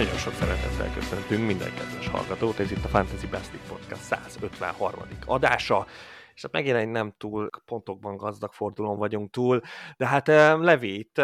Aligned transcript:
Nagyon 0.00 0.16
sok 0.16 0.32
szeretettel 0.32 0.94
köszöntünk 0.94 1.46
minden 1.46 1.74
kedves 1.74 2.08
hallgatót, 2.08 2.58
ez 2.58 2.70
itt 2.70 2.84
a 2.84 2.88
Fantasy 2.88 3.26
Basket 3.26 3.60
Podcast 3.68 4.02
153. 4.02 5.00
adása, 5.26 5.86
és 6.34 6.42
hát 6.42 6.52
megint 6.52 6.76
egy 6.76 6.88
nem 6.88 7.14
túl 7.18 7.50
pontokban 7.64 8.16
gazdag 8.16 8.52
fordulón 8.52 8.98
vagyunk 8.98 9.30
túl, 9.30 9.60
de 9.96 10.06
hát 10.06 10.26
Levi, 10.58 10.98
itt 10.98 11.20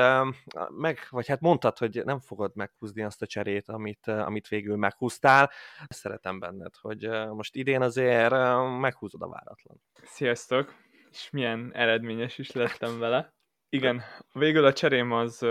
meg, 0.69 0.99
vagy 1.11 1.27
hát 1.27 1.41
mondtad, 1.41 1.79
hogy 1.79 2.03
nem 2.05 2.21
fogod 2.21 2.51
meghúzni 2.55 3.03
azt 3.03 3.23
a 3.23 3.27
cserét, 3.27 3.69
amit, 3.69 4.07
amit 4.07 4.49
végül 4.49 4.77
meghúztál. 4.77 5.51
Szeretem 5.89 6.39
benned, 6.39 6.75
hogy 6.81 7.09
most 7.29 7.55
idén 7.55 7.83
azért 7.83 8.31
meghúzod 8.81 9.23
a 9.23 9.29
váratlan. 9.29 9.81
Sziasztok! 10.03 10.75
És 11.11 11.31
milyen 11.31 11.71
eredményes 11.75 12.39
is 12.39 12.53
lettem 12.53 12.99
vele. 12.99 13.35
Igen, 13.69 14.03
végül 14.33 14.65
a 14.65 14.73
cserém 14.73 15.13
az, 15.13 15.43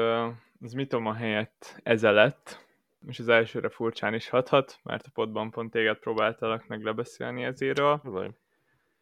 az 0.62 0.73
mitoma 0.73 1.13
helyett 1.13 1.79
eze 1.84 2.12
lett, 2.12 2.64
és 3.07 3.19
az 3.19 3.27
elsőre 3.27 3.69
furcsán 3.69 4.13
is 4.13 4.29
hathat, 4.29 4.79
mert 4.83 5.05
a 5.05 5.11
podban 5.13 5.51
pont 5.51 5.71
téged 5.71 5.97
próbáltalak 5.97 6.67
meg 6.67 6.83
lebeszélni 6.83 7.43
ezéről. 7.43 8.01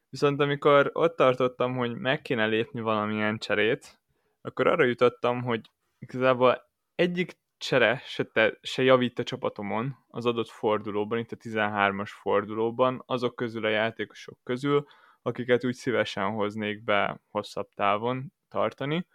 Viszont 0.10 0.40
amikor 0.40 0.90
ott 0.94 1.16
tartottam, 1.16 1.76
hogy 1.76 1.96
meg 1.96 2.22
kéne 2.22 2.46
lépni 2.46 2.82
valamilyen 2.82 3.38
cserét, 3.38 4.00
akkor 4.42 4.68
arra 4.68 4.84
jutottam, 4.84 5.42
hogy 5.42 5.70
igazából 6.00 6.70
egyik 6.96 7.38
csere 7.58 8.02
se, 8.06 8.24
te, 8.24 8.58
se 8.62 8.84
javít 8.84 9.20
a 9.20 9.24
csapatomon 9.24 9.96
az 10.08 10.26
adott 10.26 10.50
fordulóban, 10.50 11.20
itt 11.20 11.32
a 11.32 11.36
13-as 11.36 12.10
fordulóban, 12.22 13.04
azok 13.06 13.36
közül 13.36 13.66
a 13.66 13.70
játékosok 13.70 14.40
közül, 14.44 14.86
akiket 15.22 15.66
úgy 15.66 15.74
szívesen 15.74 16.32
hoznék 16.32 16.84
be 16.84 17.22
hosszabb 17.30 17.68
távon 17.76 18.34
tartani 18.50 19.08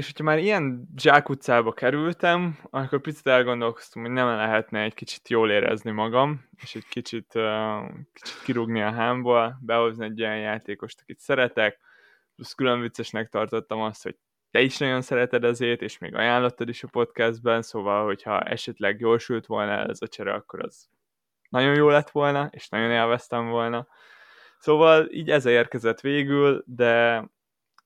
és 0.00 0.06
hogyha 0.06 0.24
már 0.24 0.38
ilyen 0.38 0.88
zsákutcába 0.96 1.72
kerültem, 1.72 2.58
akkor 2.70 3.00
picit 3.00 3.26
elgondolkoztam, 3.26 4.02
hogy 4.02 4.10
nem 4.10 4.26
lehetne 4.26 4.82
egy 4.82 4.94
kicsit 4.94 5.28
jól 5.28 5.50
érezni 5.50 5.90
magam, 5.90 6.48
és 6.62 6.74
egy 6.74 6.86
kicsit, 6.88 7.34
uh, 7.34 7.88
kicsit 8.12 8.42
kirúgni 8.44 8.82
a 8.82 8.92
hámból, 8.92 9.58
behozni 9.62 10.04
egy 10.04 10.22
olyan 10.22 10.38
játékost, 10.38 11.00
akit 11.00 11.18
szeretek, 11.18 11.78
plusz 12.34 12.52
külön 12.54 12.80
viccesnek 12.80 13.28
tartottam 13.28 13.80
azt, 13.80 14.02
hogy 14.02 14.16
te 14.50 14.60
is 14.60 14.78
nagyon 14.78 15.02
szereted 15.02 15.44
ezért, 15.44 15.82
és 15.82 15.98
még 15.98 16.14
ajánlottad 16.14 16.68
is 16.68 16.82
a 16.82 16.88
podcastben, 16.88 17.62
szóval, 17.62 18.04
hogyha 18.04 18.40
esetleg 18.40 19.00
jól 19.00 19.18
sült 19.18 19.46
volna 19.46 19.72
ez 19.72 20.02
a 20.02 20.08
csere, 20.08 20.32
akkor 20.32 20.64
az 20.64 20.88
nagyon 21.48 21.74
jó 21.74 21.88
lett 21.88 22.10
volna, 22.10 22.48
és 22.52 22.68
nagyon 22.68 22.90
élveztem 22.90 23.48
volna. 23.48 23.86
Szóval 24.58 25.08
így 25.10 25.30
ez 25.30 25.44
érkezett 25.44 26.00
végül, 26.00 26.62
de 26.66 27.24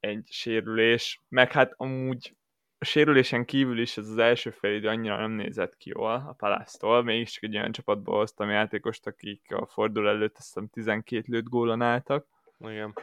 egy 0.04 0.26
sérülés, 0.30 1.20
meg 1.28 1.52
hát 1.52 1.74
amúgy 1.76 2.34
a 2.78 2.84
sérülésen 2.84 3.44
kívül 3.44 3.78
is 3.78 3.96
ez 3.96 4.08
az 4.08 4.18
első 4.18 4.54
idő 4.62 4.88
annyira 4.88 5.16
nem 5.16 5.30
nézett 5.30 5.76
ki 5.76 5.92
jól 5.94 6.12
a 6.12 6.34
Palásztól, 6.38 7.02
mégis 7.02 7.32
csak 7.32 7.42
egy 7.42 7.56
olyan 7.56 7.72
csapatból 7.72 8.16
hoztam 8.16 8.50
játékost, 8.50 9.06
akik 9.06 9.42
a 9.48 9.66
fordul 9.66 10.08
előtt 10.08 10.36
azt 10.36 10.46
hiszem 10.46 10.68
12 10.68 11.24
lőtt 11.26 11.48
gólon 11.48 11.82
álltak. 11.82 12.26
Igen. 12.58 12.94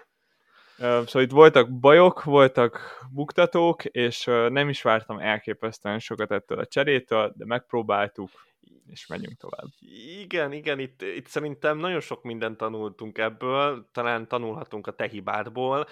Szóval 0.78 1.22
itt 1.22 1.32
voltak 1.32 1.80
bajok, 1.80 2.24
voltak 2.24 3.06
buktatók, 3.12 3.86
és 3.86 4.26
nem 4.26 4.70
is 4.70 4.82
vártam 4.82 5.20
elképesztően 5.20 6.00
sokat 6.00 6.32
ettől 6.32 6.60
a 6.60 6.66
cserétől, 6.66 7.34
de 7.36 7.46
megpróbáltuk, 7.46 8.30
és 8.92 9.08
menjünk 9.08 9.38
tovább. 9.38 9.68
Igen, 10.22 10.52
igen, 10.52 10.80
itt, 10.80 11.02
itt 11.02 11.28
szerintem 11.28 11.78
nagyon 11.78 12.00
sok 12.00 12.24
mindent 12.24 12.58
tanultunk 12.58 13.18
ebből, 13.18 13.90
talán 13.92 14.28
tanulhatunk 14.28 14.88
a 14.88 14.96
te 14.96 15.08
hibádból, 15.08 15.88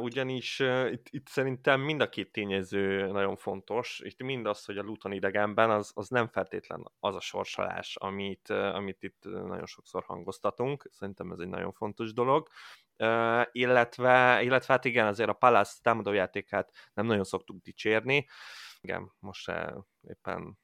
ugyanis 0.00 0.58
itt, 0.90 1.06
itt 1.10 1.28
szerintem 1.28 1.80
mind 1.80 2.00
a 2.00 2.08
két 2.08 2.32
tényező 2.32 3.06
nagyon 3.06 3.36
fontos, 3.36 4.00
itt 4.04 4.22
mind 4.22 4.46
az, 4.46 4.64
hogy 4.64 4.78
a 4.78 4.82
Luton 4.82 5.12
idegenben 5.12 5.70
az, 5.70 5.90
az 5.94 6.08
nem 6.08 6.28
feltétlen 6.28 6.90
az 7.00 7.14
a 7.14 7.20
sorsolás, 7.20 7.96
amit, 7.96 8.50
amit 8.50 9.02
itt 9.02 9.22
nagyon 9.24 9.66
sokszor 9.66 10.04
hangoztatunk, 10.04 10.88
szerintem 10.90 11.30
ez 11.30 11.38
egy 11.38 11.48
nagyon 11.48 11.72
fontos 11.72 12.12
dolog, 12.12 12.48
illetve, 13.52 14.42
illetve 14.42 14.72
hát 14.72 14.84
igen, 14.84 15.06
azért 15.06 15.28
a 15.28 15.32
Palace 15.32 15.78
támadójátékát 15.82 16.72
nem 16.94 17.06
nagyon 17.06 17.24
szoktuk 17.24 17.62
dicsérni. 17.62 18.26
Igen, 18.80 19.12
most 19.18 19.52
éppen 20.08 20.58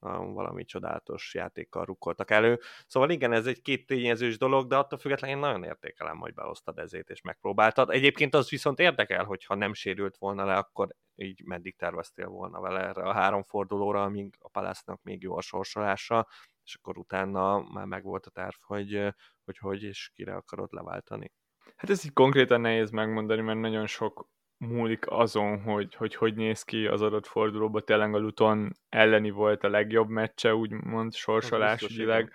valami 0.00 0.64
csodálatos 0.64 1.34
játékkal 1.34 1.84
rukkoltak 1.84 2.30
elő. 2.30 2.60
Szóval 2.86 3.10
igen, 3.10 3.32
ez 3.32 3.46
egy 3.46 3.62
két 3.62 3.86
tényezős 3.86 4.38
dolog, 4.38 4.66
de 4.66 4.76
attól 4.76 4.98
függetlenül 4.98 5.36
én 5.36 5.42
nagyon 5.42 5.64
értékelem, 5.64 6.18
hogy 6.18 6.34
behoztad 6.34 6.78
ezért 6.78 7.10
és 7.10 7.20
megpróbáltad. 7.20 7.90
Egyébként 7.90 8.34
az 8.34 8.48
viszont 8.48 8.78
érdekel, 8.78 9.24
hogy 9.24 9.44
ha 9.44 9.54
nem 9.54 9.74
sérült 9.74 10.16
volna 10.16 10.44
le, 10.44 10.56
akkor 10.56 10.88
így 11.14 11.42
meddig 11.44 11.76
terveztél 11.76 12.26
volna 12.28 12.60
vele 12.60 12.80
erre 12.80 13.02
a 13.02 13.12
három 13.12 13.42
fordulóra, 13.42 14.02
amíg 14.02 14.34
a 14.38 14.48
palásznak 14.48 15.02
még 15.02 15.22
jó 15.22 15.36
a 15.36 15.40
sorsolása, 15.40 16.28
és 16.64 16.74
akkor 16.74 16.98
utána 16.98 17.62
már 17.72 17.86
megvolt 17.86 18.26
a 18.26 18.30
terv, 18.30 18.56
hogy 18.60 19.14
hogy, 19.44 19.58
hogy 19.58 19.82
és 19.82 20.10
kire 20.14 20.34
akarod 20.34 20.72
leváltani. 20.72 21.32
Hát 21.76 21.90
ez 21.90 22.04
így 22.04 22.12
konkrétan 22.12 22.60
nehéz 22.60 22.90
megmondani, 22.90 23.40
mert 23.40 23.58
nagyon 23.58 23.86
sok 23.86 24.28
múlik 24.58 25.10
azon, 25.10 25.62
hogy, 25.62 25.94
hogy 25.94 26.14
hogy 26.14 26.34
néz 26.34 26.62
ki 26.62 26.86
az 26.86 27.02
adott 27.02 27.26
fordulóban. 27.26 27.82
Tényleg 27.84 28.14
a 28.14 28.18
Luton 28.18 28.76
elleni 28.88 29.30
volt 29.30 29.64
a 29.64 29.68
legjobb 29.68 30.08
meccse, 30.08 30.54
úgymond 30.54 31.14
sorsolásügyileg. 31.14 32.32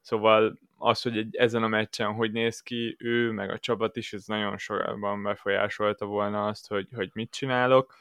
Szóval 0.00 0.58
az, 0.78 1.02
hogy 1.02 1.18
egy, 1.18 1.36
ezen 1.36 1.62
a 1.62 1.68
meccsen 1.68 2.12
hogy 2.12 2.32
néz 2.32 2.60
ki, 2.60 2.96
ő, 2.98 3.30
meg 3.30 3.50
a 3.50 3.58
csapat 3.58 3.96
is, 3.96 4.12
ez 4.12 4.26
nagyon 4.26 4.58
sokban 4.58 5.22
befolyásolta 5.22 6.06
volna 6.06 6.46
azt, 6.46 6.68
hogy, 6.68 6.88
hogy 6.94 7.10
mit 7.12 7.30
csinálok. 7.30 7.94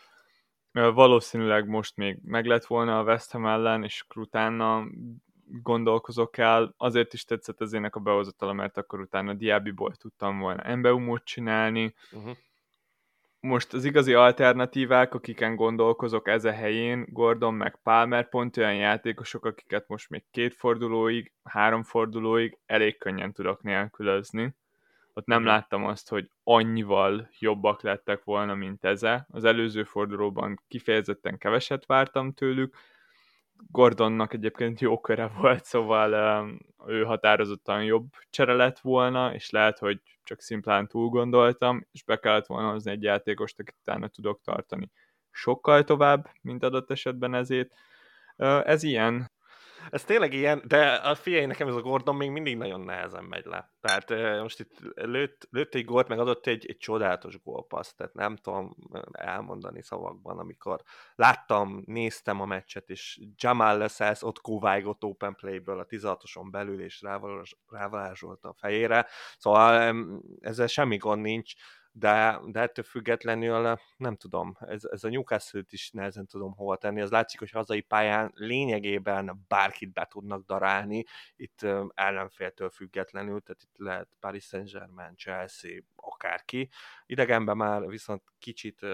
Valószínűleg 0.72 1.68
most 1.68 1.98
még 1.98 2.20
meg 2.24 2.46
lett 2.46 2.66
volna 2.66 3.00
a 3.00 3.04
West 3.04 3.32
Ham 3.32 3.46
ellen, 3.46 3.84
és 3.84 4.04
utána 4.16 4.86
gondolkozok 5.46 6.38
el. 6.38 6.74
Azért 6.78 7.14
is 7.14 7.26
tetszett 7.26 7.62
az 7.62 7.74
ének 7.74 7.96
a 7.96 8.00
behozatala, 8.00 8.54
mert 8.54 8.78
akkor 8.78 9.00
utána 9.00 9.34
Diabiból 9.34 9.96
tudtam 9.96 10.40
volna 10.40 10.62
Embeumot 10.62 11.24
csinálni, 11.24 11.96
uh-huh 12.12 12.36
most 13.44 13.74
az 13.74 13.86
igazi 13.86 14.14
alternatívák, 14.14 15.14
akiken 15.14 15.56
gondolkozok 15.56 16.28
ez 16.28 16.46
a 16.46 16.52
helyén, 16.52 17.06
Gordon 17.10 17.54
meg 17.54 17.80
Palmer 17.84 18.30
pont 18.30 18.58
olyan 18.58 18.76
játékosok, 18.76 19.46
akiket 19.46 19.88
most 19.88 20.10
még 20.10 20.24
két 20.32 20.54
fordulóig, 20.56 21.32
három 21.44 21.84
fordulóig 21.84 22.58
elég 22.66 22.98
könnyen 22.98 23.34
tudok 23.34 23.62
nélkülözni. 23.62 24.56
Ott 25.14 25.26
nem 25.26 25.46
láttam 25.46 25.86
azt, 25.86 26.10
hogy 26.10 26.30
annyival 26.44 27.30
jobbak 27.40 27.82
lettek 27.82 28.24
volna, 28.24 28.56
mint 28.56 28.86
eze. 28.86 29.28
Az 29.32 29.44
előző 29.44 29.84
fordulóban 29.84 30.62
kifejezetten 30.68 31.38
keveset 31.38 31.86
vártam 31.86 32.34
tőlük, 32.34 32.76
Gordonnak 33.72 34.34
egyébként 34.34 34.80
jó 34.80 35.00
köre 35.00 35.28
volt, 35.28 35.66
szóval 35.66 36.46
ő 36.88 37.04
határozottan 37.04 37.84
jobb 37.84 38.06
csere 38.30 38.54
lett 38.54 38.80
volna, 38.80 39.34
és 39.34 39.50
lehet, 39.50 39.80
hogy 39.80 40.02
csak 40.24 40.42
szimplán 40.42 40.88
túl 40.88 41.10
gondoltam, 41.10 41.88
és 41.92 42.04
be 42.04 42.20
kellett 42.20 42.46
volna 42.46 42.72
hozni 42.72 42.92
egy 42.92 43.04
játékost, 43.04 43.60
akit 43.60 43.76
utána 43.82 44.08
tudok 44.08 44.42
tartani 44.42 44.92
sokkal 45.34 45.84
tovább, 45.84 46.30
mint 46.42 46.64
adott 46.64 46.92
esetben 46.92 47.34
ezért. 47.34 47.74
Ez 48.64 48.84
ilyen, 48.84 49.32
ez 49.90 50.04
tényleg 50.04 50.34
ilyen, 50.34 50.64
de 50.68 50.94
a 50.94 51.16
figyelj, 51.16 51.46
nekem 51.46 51.68
ez 51.68 51.76
a 51.76 51.82
Gordon 51.82 52.16
még 52.16 52.30
mindig 52.30 52.58
nagyon 52.58 52.82
nehezen 52.82 53.24
megy 53.24 53.46
le. 53.46 53.72
Tehát 53.82 54.10
uh, 54.10 54.42
most 54.42 54.60
itt 54.60 54.78
lőtt, 54.94 55.48
lőtt 55.52 55.76
egy 55.76 55.86
gólt, 55.86 56.08
meg 56.08 56.20
adott 56.20 56.48
egy, 56.48 56.66
egy 56.68 56.78
csodálatos 56.78 57.42
gólpaszt, 57.44 57.98
tehát 57.98 58.14
nem 58.14 58.36
tudom 58.36 58.76
elmondani 59.12 59.82
szavakban, 59.82 60.40
amikor 60.40 60.82
láttam, 61.16 61.84
néztem 61.86 62.42
a 62.42 62.46
meccset, 62.46 62.90
és 62.90 63.20
Jamal 63.36 63.78
Lesesz 63.78 64.24
ott 64.24 64.42
kóvájgott 64.42 65.04
open 65.04 65.36
playből 65.36 65.80
a 65.80 65.86
16-oson 65.86 66.52
belül, 66.52 66.82
és 66.82 67.04
rávarázsolta 67.70 68.50
a 68.50 68.56
fejére. 68.60 69.08
Szóval 69.38 69.96
ezzel 70.40 70.68
semmi 70.68 70.98
gond 70.98 71.22
nincs 71.22 71.54
de, 71.96 72.40
de 72.46 72.60
ettől 72.60 72.86
függetlenül 72.86 73.80
nem 73.98 74.16
tudom, 74.16 74.58
ez, 74.60 74.84
ez 74.84 75.04
a 75.04 75.10
newcastle 75.10 75.62
is 75.70 75.92
nehezen 75.92 76.26
tudom 76.26 76.54
hova 76.54 76.76
tenni, 76.76 77.02
az 77.02 77.12
látszik, 77.12 77.40
hogy 77.40 77.50
hazai 77.50 77.82
pályán 77.82 78.32
lényegében 78.36 79.46
bárkit 79.48 79.94
be 79.94 80.08
tudnak 80.10 80.46
darálni, 80.46 81.04
itt 81.36 81.66
ellenféltől 81.94 82.70
függetlenül, 82.70 83.42
tehát 83.42 83.62
itt 83.62 83.78
lehet 83.78 84.08
Paris 84.20 84.44
Saint-Germain, 84.44 85.16
Chelsea, 85.16 85.80
akárki. 85.96 86.70
Idegenben 87.06 87.58
már 87.58 87.88
viszont 87.88 88.22
kicsit 88.40 88.86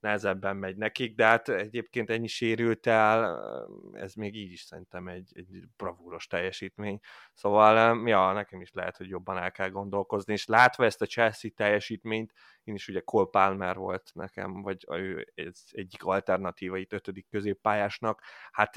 nehezebben 0.00 0.56
megy 0.56 0.76
nekik, 0.76 1.14
de 1.14 1.24
hát 1.24 1.48
egyébként 1.48 2.10
ennyi 2.10 2.26
sérült 2.26 2.86
el, 2.86 3.40
ez 3.92 4.14
még 4.14 4.34
így 4.34 4.52
is 4.52 4.60
szerintem 4.60 5.08
egy, 5.08 5.32
egy 5.34 5.68
bravúros 5.76 6.26
teljesítmény. 6.26 6.98
Szóval, 7.34 8.02
ja, 8.08 8.32
nekem 8.32 8.60
is 8.60 8.72
lehet, 8.72 8.96
hogy 8.96 9.08
jobban 9.08 9.38
el 9.38 9.50
kell 9.50 9.68
gondolkozni, 9.68 10.32
és 10.32 10.46
látva 10.46 10.84
ezt 10.84 11.02
a 11.02 11.06
Chelsea 11.06 11.50
teljesítményt, 11.54 12.32
én 12.64 12.74
is 12.74 12.88
ugye 12.88 13.00
Cole 13.00 13.28
Palmer 13.30 13.76
volt 13.76 14.10
nekem, 14.14 14.62
vagy 14.62 14.84
ő 14.88 15.32
ez 15.34 15.64
alternatíva 15.98 16.76
itt 16.76 16.92
ötödik 16.92 17.28
középpályásnak, 17.28 18.22
hát 18.50 18.74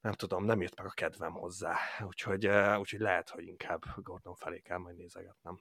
nem 0.00 0.12
tudom, 0.12 0.44
nem 0.44 0.60
jött 0.60 0.76
meg 0.76 0.86
a 0.86 0.90
kedvem 0.94 1.32
hozzá, 1.32 1.76
úgyhogy, 2.06 2.46
úgyhogy 2.78 3.00
lehet, 3.00 3.28
hogy 3.28 3.46
inkább 3.46 3.82
Gordon 3.96 4.34
felé 4.34 4.60
kell 4.60 4.78
majd 4.78 4.96
nézegetnem. 4.96 5.60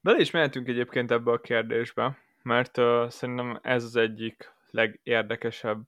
Bele 0.00 0.18
is 0.18 0.30
mehetünk 0.30 0.68
egyébként 0.68 1.10
ebbe 1.10 1.30
a 1.30 1.40
kérdésbe, 1.40 2.18
mert 2.46 2.78
uh, 2.78 3.08
szerintem 3.08 3.58
ez 3.62 3.84
az 3.84 3.96
egyik 3.96 4.52
legérdekesebb 4.70 5.82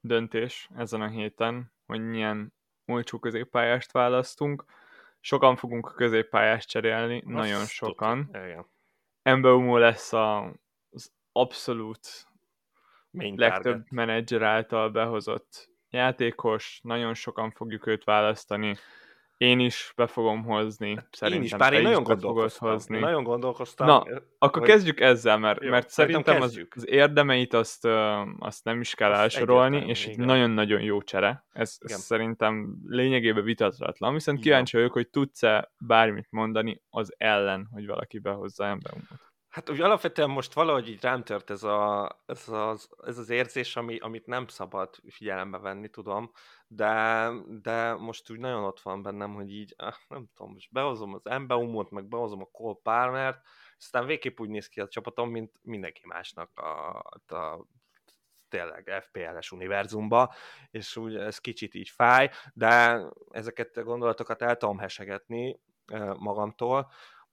döntés 0.00 0.68
ezen 0.76 1.00
a 1.00 1.08
héten, 1.08 1.72
hogy 1.86 2.00
milyen 2.00 2.52
olcsó 2.86 3.18
középpályást 3.18 3.92
választunk. 3.92 4.64
Sokan 5.20 5.56
fogunk 5.56 5.86
a 5.86 5.92
középpályást 5.92 6.68
cserélni, 6.68 7.16
Azt 7.16 7.26
nagyon 7.26 7.64
sokan. 7.64 8.30
Embeumo 9.22 9.78
lesz 9.78 10.12
a, 10.12 10.52
az 10.90 11.12
abszolút 11.32 12.26
Main 13.10 13.34
legtöbb 13.38 13.62
target. 13.62 13.90
menedzser 13.90 14.42
által 14.42 14.90
behozott 14.90 15.70
játékos, 15.90 16.80
nagyon 16.82 17.14
sokan 17.14 17.50
fogjuk 17.50 17.86
őt 17.86 18.04
választani. 18.04 18.76
Én 19.40 19.58
is 19.58 19.92
be 19.96 20.06
fogom 20.06 20.44
hozni. 20.44 20.98
Szerintem 21.10 21.42
én 21.42 21.42
is, 21.42 21.54
bár 21.54 21.72
én 21.72 21.82
nagyon 21.82 22.02
gondolkoztam. 22.02 22.70
Hozni. 22.70 22.98
Nagyon 22.98 23.22
gondolkoztam. 23.22 23.86
Na, 23.86 24.04
akkor 24.38 24.62
hogy... 24.62 24.70
kezdjük 24.70 25.00
ezzel, 25.00 25.38
mert, 25.38 25.62
Jó, 25.62 25.70
mert 25.70 25.90
szerintem 25.90 26.40
az, 26.40 26.66
az 26.70 26.88
érdemeit 26.88 27.54
azt, 27.54 27.88
azt 28.38 28.64
nem 28.64 28.80
is 28.80 28.94
kell 28.94 29.12
elsorolni, 29.12 29.86
és 29.86 30.06
egy 30.06 30.18
nagyon-nagyon 30.18 30.80
jó 30.80 31.02
csere. 31.02 31.44
Ez, 31.52 31.76
ez 31.78 32.00
szerintem 32.00 32.76
lényegében 32.86 33.44
vitatlatlan. 33.44 34.12
Viszont 34.12 34.38
Igen. 34.38 34.50
kíváncsi 34.50 34.76
vagyok, 34.76 34.92
hogy 34.92 35.08
tudsz-e 35.08 35.72
bármit 35.78 36.26
mondani 36.30 36.82
az 36.90 37.14
ellen, 37.18 37.68
hogy 37.72 37.86
valaki 37.86 38.18
behozza 38.18 38.64
emberunkat. 38.64 39.29
Hát 39.50 39.70
úgy 39.70 39.80
alapvetően 39.80 40.30
most 40.30 40.52
valahogy 40.52 40.88
így 40.88 41.02
rám 41.02 41.22
tört 41.22 41.50
ez, 41.50 41.62
a, 41.62 42.10
ez, 42.26 42.48
az, 42.48 42.88
ez 43.06 43.18
az 43.18 43.30
érzés, 43.30 43.76
ami, 43.76 43.98
amit 43.98 44.26
nem 44.26 44.46
szabad 44.46 44.96
figyelembe 45.08 45.58
venni, 45.58 45.88
tudom, 45.88 46.30
de, 46.66 47.28
de 47.62 47.94
most 47.94 48.30
úgy 48.30 48.38
nagyon 48.38 48.64
ott 48.64 48.80
van 48.80 49.02
bennem, 49.02 49.34
hogy 49.34 49.52
így, 49.52 49.74
ah, 49.76 49.94
nem 50.08 50.28
tudom, 50.34 50.52
most 50.52 50.72
behozom 50.72 51.14
az 51.14 51.26
Embeumot, 51.26 51.90
meg 51.90 52.04
behozom 52.04 52.40
a 52.40 52.48
Cole 52.52 52.78
Palmert, 52.82 53.46
aztán 53.78 54.06
végképp 54.06 54.40
úgy 54.40 54.48
néz 54.48 54.68
ki 54.68 54.80
a 54.80 54.88
csapatom, 54.88 55.30
mint 55.30 55.52
mindenki 55.62 56.02
másnak 56.04 56.58
a, 56.58 56.98
a 57.34 57.66
tényleg 58.48 59.02
FPL-es 59.02 59.52
univerzumba, 59.52 60.34
és 60.70 60.96
úgy 60.96 61.16
ez 61.16 61.38
kicsit 61.38 61.74
így 61.74 61.88
fáj, 61.88 62.30
de 62.54 63.02
ezeket 63.30 63.76
a 63.76 63.82
gondolatokat 63.82 64.42
el 64.42 64.56
tudom 64.56 64.78
hesegetni 64.78 65.60
eh, 65.86 66.14
magamtól, 66.14 66.90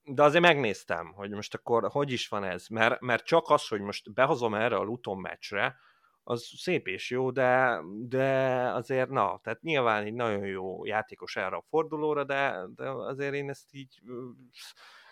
de 0.08 0.24
azért 0.24 0.44
megnéztem, 0.44 1.12
hogy 1.14 1.32
most 1.32 1.54
akkor 1.54 1.88
hogy 1.92 2.12
is 2.12 2.28
van 2.28 2.44
ez, 2.44 2.68
mert, 2.68 3.02
mert 3.02 3.26
csak 3.26 3.50
az, 3.50 3.68
hogy 3.68 3.82
most 3.82 4.14
behozom 4.14 4.54
erre 4.54 4.76
a 4.76 4.84
Luton 4.84 5.18
meccsre, 5.18 5.76
az 6.24 6.50
szép 6.58 6.88
és 6.88 7.10
jó, 7.10 7.32
de, 7.32 7.80
de 8.00 8.28
azért 8.74 9.10
na, 9.10 9.40
tehát 9.44 9.62
nyilván 9.62 10.04
egy 10.04 10.14
nagyon 10.14 10.46
jó 10.46 10.86
játékos 10.86 11.36
erre 11.36 11.56
a 11.56 11.66
fordulóra, 11.70 12.24
de, 12.24 12.66
de 12.76 12.90
azért 12.90 13.34
én 13.34 13.50
ezt 13.50 13.74
így 13.74 14.02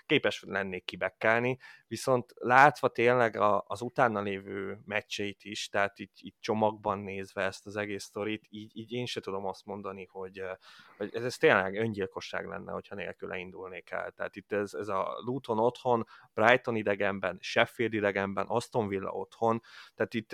képes 0.05 0.43
lennék 0.47 0.85
kibekkelni, 0.85 1.57
viszont 1.87 2.33
látva 2.35 2.87
tényleg 2.87 3.35
a, 3.35 3.63
az 3.67 3.81
utána 3.81 4.21
lévő 4.21 4.79
meccseit 4.85 5.43
is, 5.43 5.69
tehát 5.69 5.99
így, 5.99 6.11
így 6.21 6.33
csomagban 6.39 6.99
nézve 6.99 7.43
ezt 7.43 7.65
az 7.65 7.75
egész 7.75 8.03
sztorit, 8.03 8.45
így, 8.49 8.77
így 8.77 8.91
én 8.91 9.05
se 9.05 9.21
tudom 9.21 9.45
azt 9.45 9.65
mondani, 9.65 10.07
hogy, 10.11 10.43
hogy 10.97 11.09
ez, 11.13 11.23
ez 11.23 11.37
tényleg 11.37 11.75
öngyilkosság 11.75 12.45
lenne, 12.45 12.71
hogyha 12.71 12.95
nélküle 12.95 13.37
indulnék 13.37 13.89
el. 13.89 14.11
Tehát 14.11 14.35
itt 14.35 14.51
ez, 14.51 14.73
ez 14.73 14.87
a 14.87 15.21
Luton 15.25 15.59
otthon, 15.59 16.05
Brighton 16.33 16.75
idegenben, 16.75 17.37
Sheffield 17.41 17.93
idegenben, 17.93 18.45
Aston 18.47 18.87
Villa 18.87 19.11
otthon, 19.11 19.61
tehát 19.95 20.13
itt 20.13 20.33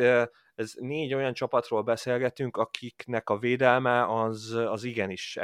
ez 0.55 0.73
négy 0.79 1.13
olyan 1.13 1.33
csapatról 1.33 1.81
beszélgetünk, 1.81 2.57
akiknek 2.57 3.29
a 3.29 3.37
védelme 3.37 4.05
az, 4.05 4.51
az 4.51 4.83
igenis 4.83 5.35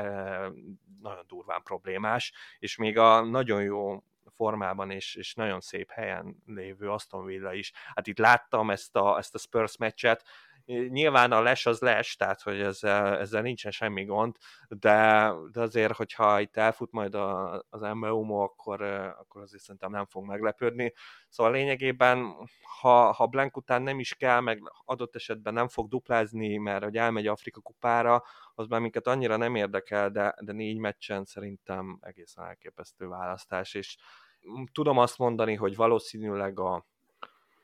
nagyon 1.02 1.26
durván 1.28 1.62
problémás, 1.64 2.34
és 2.60 2.76
még 2.76 2.98
a 2.98 3.22
nagyon 3.22 3.64
jó 3.64 4.04
formában 4.38 4.92
és, 4.92 5.16
és 5.16 5.34
nagyon 5.34 5.62
szép 5.62 5.92
helyen 5.92 6.36
lévő 6.46 6.90
Aston 6.90 7.26
Villa 7.26 7.54
is. 7.54 7.72
Hát 7.96 8.08
itt 8.08 8.18
láttam 8.18 8.70
ezt 8.70 8.96
a, 8.96 9.18
ezt 9.18 9.36
a 9.36 9.38
Spurs 9.38 9.78
meccset, 9.78 10.24
nyilván 10.68 11.32
a 11.32 11.42
les 11.42 11.66
az 11.66 11.80
les, 11.80 12.16
tehát 12.16 12.42
hogy 12.42 12.62
ezzel, 12.62 13.18
ezzel 13.18 13.42
nincsen 13.42 13.72
semmi 13.72 14.06
gond, 14.06 14.36
de, 14.68 15.32
de 15.52 15.62
azért, 15.62 15.96
hogyha 15.96 16.40
itt 16.40 16.58
elfut 16.58 16.92
majd 16.92 17.16
a, 17.16 17.54
az 17.70 17.82
MBUMO, 17.82 18.44
akkor, 18.44 18.82
akkor 19.20 19.42
azért 19.42 19.64
szerintem 19.64 19.92
nem 19.92 20.06
fog 20.06 20.26
meglepődni. 20.26 20.94
Szóval 21.30 21.54
lényegében, 21.54 22.36
ha, 22.80 23.12
ha 23.12 23.26
Blank 23.26 23.58
után 23.58 23.82
nem 23.82 24.00
is 24.00 24.14
kell, 24.16 24.40
meg 24.40 24.62
adott 24.86 25.16
esetben 25.16 25.54
nem 25.54 25.68
fog 25.68 25.90
duplázni, 25.90 26.58
mert 26.58 26.84
hogy 26.84 26.98
elmegy 26.98 27.28
Afrika 27.28 27.62
kupára, 27.62 28.24
az 28.56 28.68
már 28.68 28.80
minket 28.80 29.08
annyira 29.08 29.38
nem 29.38 29.56
érdekel, 29.56 30.10
de, 30.10 30.36
de 30.40 30.52
négy 30.52 30.78
meccsen 30.78 31.26
szerintem 31.26 31.98
egészen 32.02 32.46
elképesztő 32.46 33.08
választás, 33.08 33.74
és 33.74 33.98
tudom 34.72 34.98
azt 34.98 35.18
mondani, 35.18 35.56
hogy 35.56 35.76
valószínűleg 35.76 36.60
a, 36.60 36.86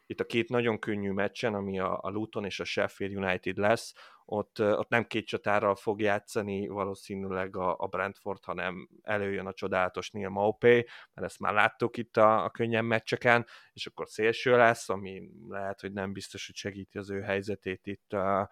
itt 0.05 0.19
a 0.19 0.25
két 0.25 0.49
nagyon 0.49 0.79
könnyű 0.79 1.11
meccsen, 1.11 1.53
ami 1.53 1.79
a, 1.79 1.99
a 2.01 2.09
Luton 2.09 2.45
és 2.45 2.59
a 2.59 2.63
Sheffield 2.63 3.15
United 3.15 3.57
lesz, 3.57 3.93
ott, 4.25 4.59
ott 4.59 4.89
nem 4.89 5.07
két 5.07 5.25
csatárral 5.25 5.75
fog 5.75 6.01
játszani 6.01 6.67
valószínűleg 6.67 7.55
a, 7.55 7.75
a 7.77 7.87
Brentford, 7.87 8.43
hanem 8.43 8.89
előjön 9.01 9.45
a 9.45 9.53
csodálatos 9.53 10.11
Neil 10.11 10.29
Maupay, 10.29 10.87
mert 11.13 11.27
ezt 11.27 11.39
már 11.39 11.53
láttuk 11.53 11.97
itt 11.97 12.17
a, 12.17 12.43
a 12.43 12.49
könnyen 12.49 12.85
meccseken, 12.85 13.45
és 13.73 13.85
akkor 13.85 14.09
szélső 14.09 14.57
lesz, 14.57 14.89
ami 14.89 15.29
lehet, 15.49 15.81
hogy 15.81 15.93
nem 15.93 16.13
biztos, 16.13 16.45
hogy 16.45 16.55
segíti 16.55 16.97
az 16.97 17.09
ő 17.09 17.21
helyzetét 17.21 17.87
itt 17.87 18.13
a, 18.13 18.49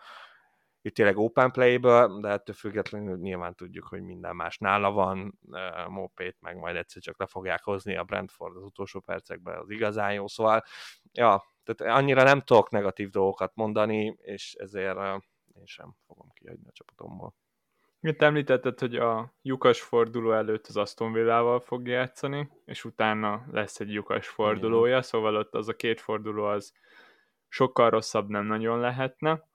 itt 0.81 0.94
tényleg 0.94 1.18
open 1.18 1.51
play-ből, 1.51 2.19
de 2.19 2.30
ettől 2.30 2.56
függetlenül 2.56 3.18
nyilván 3.18 3.56
tudjuk, 3.56 3.86
hogy 3.86 4.01
minden 4.01 4.36
más 4.36 4.57
nála 4.57 4.92
van, 4.92 5.39
Mopét 5.88 6.38
meg 6.39 6.57
majd 6.57 6.75
egyszer 6.75 7.01
csak 7.01 7.19
le 7.19 7.25
fogják 7.25 7.63
hozni 7.63 7.95
a 7.95 8.04
Brentford 8.04 8.56
az 8.56 8.63
utolsó 8.63 9.00
percekben, 9.00 9.57
az 9.57 9.69
igazán 9.69 10.13
jó, 10.13 10.28
szóval 10.28 10.63
ja, 11.12 11.44
tehát 11.63 11.95
annyira 11.98 12.24
nem 12.24 12.42
tudok 12.42 12.69
negatív 12.69 13.10
dolgokat 13.10 13.56
mondani, 13.56 14.18
és 14.22 14.54
ezért 14.54 14.98
én 15.54 15.66
sem 15.66 15.95
fogom 16.07 16.30
kiadni 16.33 16.68
a 16.68 16.72
csapatomból. 16.72 17.36
Itt 18.00 18.22
említetted, 18.22 18.80
hogy 18.80 18.95
a 18.95 19.33
lyukas 19.42 19.81
forduló 19.81 20.31
előtt 20.31 20.68
az 20.68 20.78
Aston 20.78 21.14
Villával 21.14 21.59
fog 21.59 21.88
játszani, 21.88 22.50
és 22.66 22.85
utána 22.85 23.45
lesz 23.52 23.80
egy 23.80 23.94
lyukas 23.94 24.28
fordulója, 24.28 24.90
Igen. 24.90 25.02
szóval 25.02 25.35
ott 25.35 25.56
az 25.56 25.68
a 25.68 25.76
két 25.76 26.02
forduló 26.02 26.44
az 26.44 26.73
sokkal 27.47 27.90
rosszabb 27.90 28.30
nem 28.30 28.45
nagyon 28.45 28.80
lehetne 28.80 29.50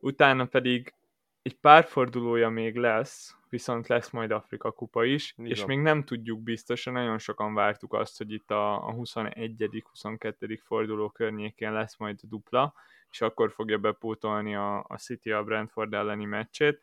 utána 0.00 0.44
pedig 0.46 0.94
egy 1.42 1.56
pár 1.56 1.84
fordulója 1.84 2.48
még 2.48 2.76
lesz, 2.76 3.36
viszont 3.48 3.86
lesz 3.86 4.10
majd 4.10 4.30
Afrika 4.30 4.70
kupa 4.70 5.04
is, 5.04 5.34
Igen. 5.36 5.50
és 5.50 5.64
még 5.64 5.78
nem 5.78 6.04
tudjuk 6.04 6.42
biztosan, 6.42 6.92
nagyon 6.92 7.18
sokan 7.18 7.54
vártuk 7.54 7.94
azt, 7.94 8.18
hogy 8.18 8.32
itt 8.32 8.50
a, 8.50 8.86
a 8.86 8.92
21 8.92 9.82
22 9.90 10.60
forduló 10.64 11.10
környékén 11.10 11.72
lesz 11.72 11.96
majd 11.96 12.20
dupla, 12.22 12.74
és 13.10 13.20
akkor 13.20 13.52
fogja 13.52 13.78
bepótolni 13.78 14.54
a, 14.54 14.84
a 14.88 14.96
City 14.96 15.30
a 15.30 15.44
Brentford 15.44 15.94
elleni 15.94 16.24
meccsét. 16.24 16.80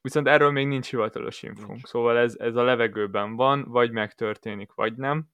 Viszont 0.00 0.28
erről 0.28 0.50
még 0.50 0.66
nincs 0.66 0.90
hivatalos 0.90 1.42
infónk, 1.42 1.68
nincs. 1.68 1.86
szóval 1.86 2.18
ez, 2.18 2.36
ez 2.38 2.56
a 2.56 2.62
levegőben 2.62 3.36
van, 3.36 3.64
vagy 3.64 3.90
megtörténik, 3.90 4.72
vagy 4.72 4.94
nem. 4.96 5.28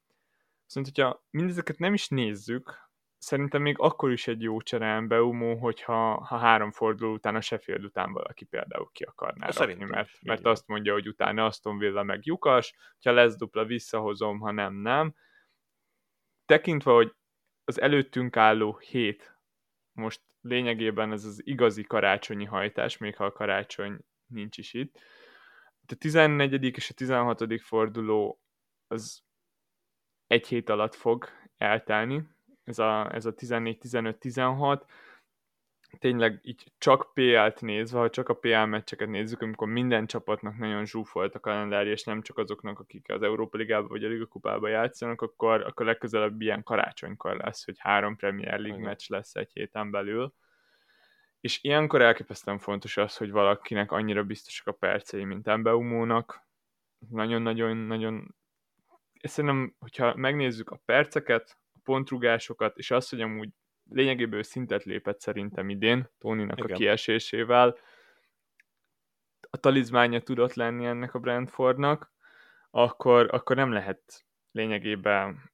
Viszont, 0.65 0.87
hogyha 0.87 1.25
mindezeket 1.31 1.79
nem 1.79 1.95
is 1.95 2.09
nézzük, 2.09 2.90
szerintem 3.21 3.63
még 3.63 3.79
akkor 3.79 4.11
is 4.13 4.29
egy 4.29 4.43
jó 4.43 4.61
csere 4.61 5.01
Beumó, 5.01 5.57
hogyha 5.57 6.25
ha 6.25 6.37
három 6.37 6.71
forduló 6.71 7.13
után 7.13 7.37
a 7.37 7.41
Sheffield 7.41 7.85
után 7.85 8.13
valaki 8.13 8.45
például 8.45 8.91
ki 8.93 9.05
akarná 9.05 9.47
rakni, 9.47 9.61
szerintem 9.61 9.89
mert, 9.89 10.11
mert 10.23 10.47
azt 10.47 10.67
mondja, 10.67 10.93
hogy 10.93 11.09
utána 11.09 11.45
Aston 11.45 11.79
Villa 11.79 12.03
meg 12.03 12.21
lyukas, 12.23 12.75
ha 13.03 13.13
lesz 13.13 13.37
dupla, 13.37 13.65
visszahozom, 13.65 14.39
ha 14.39 14.51
nem, 14.51 14.75
nem. 14.75 15.15
Tekintve, 16.47 16.93
hogy 16.93 17.15
az 17.65 17.81
előttünk 17.81 18.37
álló 18.37 18.79
hét 18.79 19.39
most 19.93 20.21
lényegében 20.41 21.13
ez 21.13 21.25
az 21.25 21.47
igazi 21.47 21.83
karácsonyi 21.83 22.45
hajtás, 22.45 22.99
még 22.99 23.17
ha 23.17 23.25
a 23.25 23.33
karácsony 23.33 23.99
nincs 24.27 24.59
is 24.59 24.75
itt. 24.75 24.99
A 25.87 25.95
14. 25.95 26.65
és 26.65 26.91
a 26.91 26.95
16. 26.95 27.61
forduló 27.63 28.41
az 28.87 29.23
egy 30.27 30.49
hét 30.49 30.69
alatt 30.69 30.95
fog 30.95 31.29
eltelni, 31.57 32.23
ez 32.65 32.79
a, 32.79 33.15
ez 33.15 33.27
a 33.27 33.35
14-15-16, 33.35 34.83
tényleg 35.99 36.41
így 36.43 36.73
csak 36.79 37.11
PL-t 37.15 37.61
nézve, 37.61 37.99
ha 37.99 38.11
csak 38.11 38.29
a 38.29 38.35
PL 38.35 38.65
meccseket 38.65 39.09
nézzük, 39.09 39.43
amikor 39.43 39.69
minden 39.69 40.07
csapatnak 40.07 40.59
nagyon 40.59 40.87
zsúfolt 40.87 41.35
a 41.35 41.41
kalendárja, 41.41 41.93
és 41.93 42.05
nem 42.05 42.23
csak 42.23 42.39
azoknak, 42.39 42.79
akik 42.79 43.11
az 43.11 43.23
Európa 43.23 43.57
Ligába 43.57 43.89
vagy 43.89 44.05
a 44.05 44.09
Liga 44.09 44.27
Kupába 44.27 44.69
játszanak, 44.69 45.23
akkor, 45.23 45.61
akkor 45.61 45.87
legközelebb 45.87 46.41
ilyen 46.41 46.63
karácsonykor 46.63 47.37
lesz, 47.37 47.65
hogy 47.65 47.77
három 47.79 48.17
Premier 48.17 48.59
League 48.59 48.79
Igen. 48.79 48.89
meccs 48.89 49.09
lesz 49.09 49.35
egy 49.35 49.51
héten 49.53 49.91
belül. 49.91 50.35
És 51.41 51.63
ilyenkor 51.63 52.03
elképesztően 52.03 52.59
fontos 52.59 52.97
az, 52.97 53.17
hogy 53.17 53.31
valakinek 53.31 53.93
annyira 53.93 54.25
biztosak 54.25 54.67
a 54.67 54.73
percei, 54.73 55.25
mint 55.25 55.49
Embeumónak. 55.49 56.47
Nagyon-nagyon-nagyon... 57.09 58.35
Szerintem, 59.23 59.75
hogyha 59.79 60.15
megnézzük 60.17 60.71
a 60.71 60.81
perceket, 60.85 61.59
pontrugásokat, 61.91 62.79
és 62.79 62.91
azt, 62.91 63.11
hogy 63.11 63.21
amúgy 63.21 63.49
lényegéből 63.91 64.43
szintet 64.43 64.85
lépett 64.85 65.21
szerintem 65.21 65.69
idén, 65.69 66.11
Tóninak 66.19 66.59
Igen. 66.59 66.71
a 66.71 66.75
kiesésével, 66.75 67.77
a 69.51 69.57
talizmánya 69.57 70.21
tudott 70.21 70.55
lenni 70.55 70.87
ennek 70.87 71.15
a 71.15 71.19
Brentfordnak, 71.19 72.13
akkor, 72.71 73.29
akkor 73.31 73.57
nem 73.57 73.73
lehet 73.73 74.25
lényegében 74.51 75.53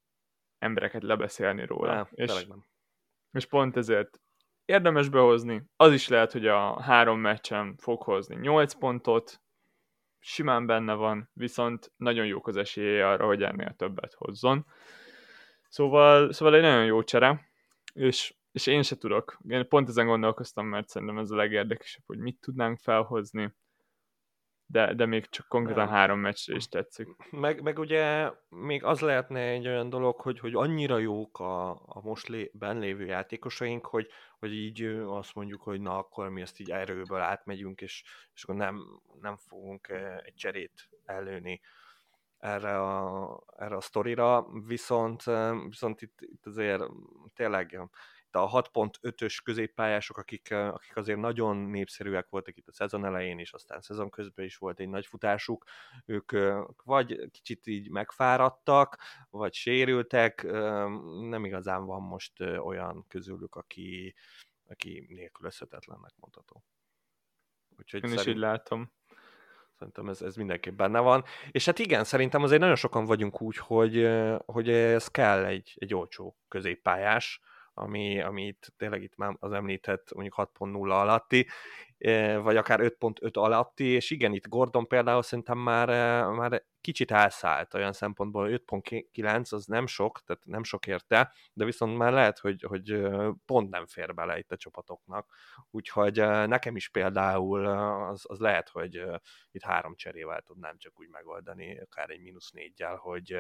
embereket 0.59 1.03
lebeszélni 1.03 1.67
róla. 1.67 1.95
Ne, 1.95 2.25
és, 2.25 2.47
és 3.33 3.47
pont 3.47 3.77
ezért 3.77 4.21
érdemes 4.65 5.09
behozni. 5.09 5.63
Az 5.77 5.93
is 5.93 6.09
lehet, 6.09 6.33
hogy 6.33 6.47
a 6.47 6.83
három 6.83 7.21
meccsen 7.21 7.77
fog 7.77 8.03
hozni 8.03 8.37
8 8.37 8.75
pontot, 8.75 9.41
simán 10.19 10.67
benne 10.67 10.95
van, 10.95 11.31
viszont 11.33 11.93
nagyon 11.97 12.27
jók 12.27 12.47
az 12.47 12.57
esélye 12.57 13.09
arra, 13.09 13.27
hogy 13.27 13.43
ennél 13.43 13.75
többet 13.77 14.15
hozzon. 14.15 14.67
Szóval, 15.69 16.33
szóval 16.33 16.55
egy 16.55 16.63
nagyon 16.63 16.85
jó 16.85 17.03
csere, 17.03 17.51
és, 17.93 18.35
és 18.53 18.67
én 18.67 18.83
se 18.83 18.97
tudok. 18.97 19.39
Én 19.49 19.69
pont 19.69 19.89
ezen 19.89 20.07
gondolkoztam, 20.07 20.67
mert 20.67 20.89
szerintem 20.89 21.19
ez 21.19 21.31
a 21.31 21.37
legérdekesebb, 21.37 22.03
hogy 22.07 22.19
mit 22.19 22.41
tudnánk 22.41 22.79
felhozni 22.79 23.55
de, 24.67 24.95
de 24.95 25.07
még 25.07 25.29
csak 25.29 25.49
konkrétan 25.49 25.89
három 25.89 26.19
meccsre 26.19 26.55
is 26.55 26.69
tetszik. 26.69 27.09
Meg, 27.31 27.63
meg 27.63 27.79
ugye 27.79 28.31
még 28.49 28.85
az 28.85 29.01
lehetne 29.01 29.41
egy 29.41 29.67
olyan 29.67 29.89
dolog, 29.89 30.21
hogy, 30.21 30.39
hogy 30.39 30.55
annyira 30.55 30.99
jók 30.99 31.39
a, 31.39 31.71
a 31.71 32.01
most 32.03 32.29
lé, 32.29 32.51
lévő 32.59 33.05
játékosaink, 33.05 33.87
hogy, 33.87 34.09
hogy 34.39 34.53
így 34.53 34.83
azt 35.07 35.35
mondjuk, 35.35 35.63
hogy 35.63 35.81
na 35.81 35.99
akkor 35.99 36.29
mi 36.29 36.41
ezt 36.41 36.61
így 36.61 36.71
erőből 36.71 37.21
átmegyünk, 37.21 37.81
és, 37.81 38.05
és 38.35 38.43
akkor 38.43 38.55
nem, 38.55 39.01
nem 39.21 39.37
fogunk 39.37 39.89
egy 40.25 40.35
cserét 40.35 40.89
előni 41.05 41.61
erre 42.47 42.83
a, 42.83 43.41
erre 43.57 43.77
a 43.77 43.81
sztorira, 43.81 44.47
viszont, 44.67 45.23
viszont 45.69 46.03
itt, 46.03 46.21
itt 46.21 46.47
azért 46.47 46.83
tényleg 47.35 47.89
a 48.37 48.63
6.5-ös 48.63 49.41
középpályások, 49.45 50.17
akik, 50.19 50.51
akik 50.51 50.97
azért 50.97 51.19
nagyon 51.19 51.57
népszerűek 51.57 52.29
voltak 52.29 52.57
itt 52.57 52.69
a 52.69 52.73
szezon 52.73 53.05
elején, 53.05 53.39
és 53.39 53.53
aztán 53.53 53.81
szezon 53.81 54.11
közben 54.11 54.45
is 54.45 54.57
volt 54.57 54.81
egy 54.81 54.89
nagy 54.89 55.07
futásuk, 55.07 55.65
ők 56.05 56.33
vagy 56.85 57.31
kicsit 57.31 57.67
így 57.67 57.91
megfáradtak, 57.91 58.99
vagy 59.31 59.55
sérültek, 59.55 60.43
nem 61.21 61.45
igazán 61.45 61.85
van 61.85 62.03
most 62.03 62.41
olyan 62.41 63.05
közülük, 63.09 63.55
aki, 63.55 64.15
aki 64.69 65.07
nélkülözhetetlennek 65.09 66.13
mondható. 66.17 66.65
Úgyhogy 67.79 68.03
Én 68.03 68.09
szerint... 68.09 68.27
is 68.27 68.33
így 68.33 68.41
látom. 68.41 68.93
Szerintem 69.79 70.09
ez, 70.09 70.23
ez 70.23 70.37
mindenképp 70.37 70.77
benne 70.77 71.01
van. 71.01 71.25
És 71.51 71.65
hát 71.65 71.79
igen, 71.79 72.05
szerintem 72.05 72.43
azért 72.43 72.61
nagyon 72.61 72.77
sokan 72.77 73.05
vagyunk 73.05 73.41
úgy, 73.41 73.57
hogy, 73.57 74.09
hogy 74.45 74.71
ez 74.71 75.09
kell 75.09 75.45
egy, 75.45 75.75
egy 75.79 75.95
olcsó 75.95 76.37
középpályás, 76.49 77.41
ami, 77.75 78.21
ami 78.21 78.47
itt 78.47 78.73
tényleg 78.77 79.03
itt 79.03 79.17
már 79.17 79.37
az 79.41 79.53
említett 79.53 80.15
mondjuk 80.15 80.51
6.0 80.59 80.91
alatti, 80.91 81.47
vagy 82.43 82.57
akár 82.57 82.81
5.5 82.81 83.33
alatti, 83.33 83.85
és 83.85 84.11
igen, 84.11 84.33
itt 84.33 84.49
Gordon 84.49 84.87
például 84.87 85.23
szerintem 85.23 85.59
már, 85.59 85.89
már 86.31 86.65
kicsit 86.81 87.11
elszállt 87.11 87.75
olyan 87.75 87.93
szempontból, 87.93 88.49
5.9 88.67 89.53
az 89.53 89.67
nem 89.67 89.87
sok, 89.87 90.21
tehát 90.25 90.45
nem 90.45 90.63
sok 90.63 90.87
érte, 90.87 91.33
de 91.53 91.65
viszont 91.65 91.97
már 91.97 92.13
lehet, 92.13 92.39
hogy, 92.39 92.63
hogy 92.63 93.01
pont 93.45 93.71
nem 93.71 93.87
fér 93.87 94.15
bele 94.15 94.39
itt 94.39 94.53
a 94.53 94.57
csapatoknak, 94.57 95.33
úgyhogy 95.71 96.17
nekem 96.47 96.77
is 96.77 96.89
például 96.89 97.67
az, 97.67 98.25
az 98.29 98.39
lehet, 98.39 98.69
hogy 98.69 99.05
itt 99.51 99.63
három 99.63 99.95
cserével 99.95 100.41
tudnám 100.41 100.79
csak 100.79 101.01
úgy 101.01 101.09
megoldani, 101.09 101.79
akár 101.79 102.11
egy 102.11 102.21
mínusz 102.21 102.51
négyel, 102.51 102.97
hogy, 102.97 103.39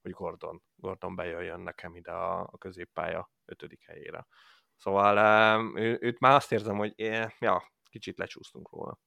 hogy 0.00 0.10
Gordon, 0.10 0.62
Gordon 0.74 1.14
bejöjjön 1.14 1.60
nekem 1.60 1.96
ide 1.96 2.12
a, 2.12 2.40
a 2.40 2.58
középpálya 2.58 3.30
ötödik 3.44 3.84
helyére. 3.84 4.26
Szóval 4.76 5.16
őt 6.00 6.20
már 6.20 6.34
azt 6.34 6.52
érzem, 6.52 6.76
hogy 6.76 6.92
ja, 7.38 7.62
kicsit 7.88 8.18
lecsúsztunk 8.18 8.70
róla. 8.70 8.98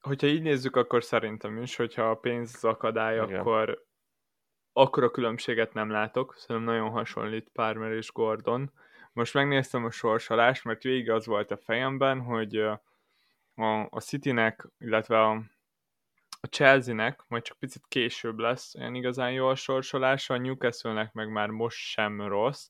Hogyha 0.00 0.26
így 0.26 0.42
nézzük, 0.42 0.76
akkor 0.76 1.04
szerintem 1.04 1.62
is, 1.62 1.76
hogyha 1.76 2.10
a 2.10 2.14
pénz 2.14 2.64
akadály, 2.64 3.14
Igen. 3.14 3.40
akkor 3.40 3.84
akkor 4.72 5.04
a 5.04 5.10
különbséget 5.10 5.72
nem 5.72 5.90
látok. 5.90 6.34
Szerintem 6.36 6.74
nagyon 6.74 6.90
hasonlít 6.90 7.48
Parmer 7.52 7.92
és 7.92 8.12
Gordon. 8.12 8.72
Most 9.12 9.34
megnéztem 9.34 9.84
a 9.84 9.90
sorsolást, 9.90 10.64
mert 10.64 10.82
végig 10.82 11.10
az 11.10 11.26
volt 11.26 11.50
a 11.50 11.56
fejemben, 11.56 12.20
hogy 12.20 12.56
a, 12.56 13.86
a 13.88 14.00
Citynek, 14.00 14.68
illetve 14.78 15.20
a, 15.20 15.30
a 16.40 16.46
Chelsea-nek 16.46 17.24
majd 17.28 17.42
csak 17.42 17.58
picit 17.58 17.86
később 17.88 18.38
lesz 18.38 18.74
olyan 18.74 18.94
igazán 18.94 19.32
jó 19.32 19.46
a 19.48 19.54
sorsolása, 19.54 20.34
a 20.34 20.38
Newcastle-nek 20.38 21.12
meg 21.12 21.28
már 21.28 21.48
most 21.48 21.78
sem 21.78 22.22
rossz, 22.22 22.68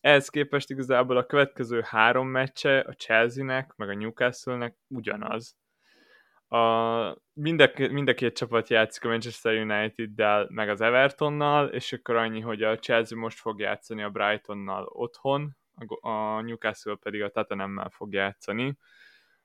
ehhez 0.00 0.28
képest 0.28 0.70
igazából 0.70 1.16
a 1.16 1.26
következő 1.26 1.80
három 1.84 2.28
meccse 2.28 2.78
a 2.78 2.92
Chelsea-nek, 2.92 3.76
meg 3.76 3.88
a 3.88 3.94
Newcastle-nek 3.94 4.76
ugyanaz. 4.88 5.58
A, 6.48 7.16
mind, 7.32 7.60
a, 7.60 7.70
mind 7.76 8.08
a 8.08 8.14
két 8.14 8.36
csapat 8.36 8.68
játszik 8.68 9.04
a 9.04 9.08
Manchester 9.08 9.54
United-del, 9.54 10.46
meg 10.50 10.68
az 10.68 10.80
Evertonnal, 10.80 11.68
és 11.68 11.92
akkor 11.92 12.16
annyi, 12.16 12.40
hogy 12.40 12.62
a 12.62 12.78
Chelsea 12.78 13.18
most 13.18 13.38
fog 13.38 13.60
játszani 13.60 14.02
a 14.02 14.10
Brightonnal 14.10 14.84
otthon, 14.84 15.56
a, 16.00 16.40
Newcastle 16.40 16.96
pedig 16.96 17.22
a 17.22 17.28
Tottenhammel 17.28 17.90
fog 17.90 18.12
játszani 18.12 18.78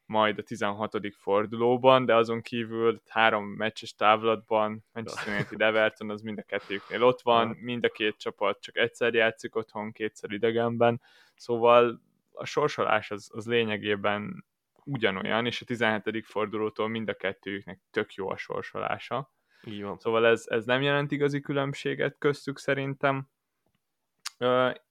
majd 0.05 0.37
a 0.37 0.43
16. 0.43 0.97
fordulóban, 1.17 2.05
de 2.05 2.15
azon 2.15 2.41
kívül 2.41 3.01
három 3.07 3.45
meccses 3.45 3.95
távlatban 3.95 4.85
Manchester 4.93 5.33
United 5.33 5.61
Everton 5.61 6.09
az 6.09 6.21
mind 6.21 6.37
a 6.37 6.41
kettőknél 6.41 7.03
ott 7.03 7.21
van, 7.21 7.47
mind 7.47 7.83
a 7.83 7.89
két 7.89 8.17
csapat 8.17 8.61
csak 8.61 8.77
egyszer 8.77 9.13
játszik 9.13 9.55
otthon, 9.55 9.91
kétszer 9.91 10.31
idegenben, 10.31 11.01
szóval 11.35 12.01
a 12.31 12.45
sorsolás 12.45 13.11
az, 13.11 13.29
az 13.33 13.45
lényegében 13.45 14.45
ugyanolyan, 14.83 15.45
és 15.45 15.61
a 15.61 15.65
17. 15.65 16.25
fordulótól 16.25 16.87
mind 16.87 17.09
a 17.09 17.13
kettőjüknek 17.13 17.79
tök 17.91 18.13
jó 18.13 18.29
a 18.29 18.37
sorsolása. 18.37 19.33
Így 19.63 19.83
van. 19.83 19.97
Szóval 19.97 20.25
ez, 20.25 20.43
ez 20.47 20.65
nem 20.65 20.81
jelent 20.81 21.11
igazi 21.11 21.39
különbséget 21.39 22.15
köztük 22.17 22.59
szerintem. 22.59 23.27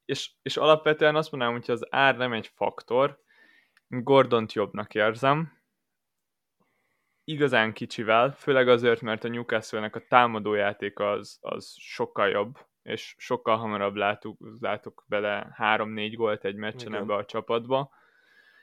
És, 0.04 0.30
és 0.42 0.56
alapvetően 0.56 1.16
azt 1.16 1.30
mondanám, 1.30 1.56
hogy 1.56 1.70
az 1.70 1.86
ár 1.90 2.16
nem 2.16 2.32
egy 2.32 2.46
faktor, 2.46 3.22
Gordont 3.88 4.52
jobbnak 4.52 4.94
érzem. 4.94 5.62
Igazán 7.24 7.72
kicsivel, 7.72 8.32
főleg 8.32 8.68
azért, 8.68 9.00
mert 9.00 9.24
a 9.24 9.28
Newcastle-nek 9.28 9.96
a 9.96 10.06
támadójáték 10.08 10.98
az, 10.98 11.38
az 11.40 11.74
sokkal 11.78 12.28
jobb, 12.28 12.58
és 12.82 13.14
sokkal 13.18 13.56
hamarabb 13.56 13.94
látok, 13.94 14.38
látok 14.60 15.04
bele 15.06 15.54
3-4 15.58 16.12
gólt 16.16 16.44
egy 16.44 16.54
meccsen 16.54 16.88
Igen. 16.88 17.00
ebbe 17.00 17.14
a 17.14 17.24
csapatba. 17.24 17.90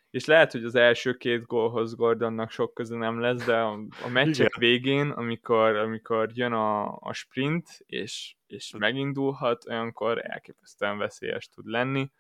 És 0.10 0.26
lehet, 0.26 0.52
hogy 0.52 0.64
az 0.64 0.76
első 0.76 1.14
két 1.18 1.46
gólhoz 1.46 1.96
Gordonnak 1.96 2.52
sok 2.52 2.74
köze 2.74 2.98
nem 2.98 3.20
lesz, 3.20 3.46
de 3.46 3.58
a, 3.58 3.72
a 4.04 4.08
meccsek 4.12 4.56
végén, 4.56 5.10
amikor, 5.10 5.76
amikor 5.76 6.30
jön 6.34 6.54
a, 6.54 6.96
a 6.96 7.14
sprint, 7.14 7.68
és, 7.86 8.36
és 8.48 8.74
megindulhat, 8.78 9.68
olyankor 9.68 10.26
elképesztően 10.26 10.98
veszélyes 10.98 11.50
tud 11.50 11.66
lenni 11.66 12.12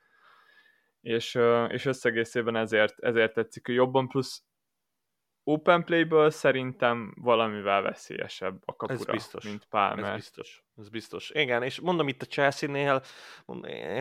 és, 1.01 1.39
és 1.67 1.85
összegészében 1.85 2.55
ezért, 2.55 2.99
ezért 2.99 3.33
tetszik 3.33 3.67
ő 3.67 3.73
jobban, 3.73 4.07
plusz 4.07 4.43
open 5.43 5.83
playből 5.83 6.29
szerintem 6.29 7.13
valamivel 7.21 7.81
veszélyesebb 7.81 8.61
a 8.65 8.75
kapura, 8.75 8.99
ez 8.99 9.05
biztos. 9.05 9.43
mint 9.43 9.65
Palmer. 9.65 10.09
Ez 10.09 10.15
biztos. 10.15 10.63
Ez 10.77 10.89
biztos. 10.89 11.29
Igen, 11.29 11.63
és 11.63 11.79
mondom 11.79 12.07
itt 12.07 12.21
a 12.21 12.25
Chelsea-nél 12.25 13.01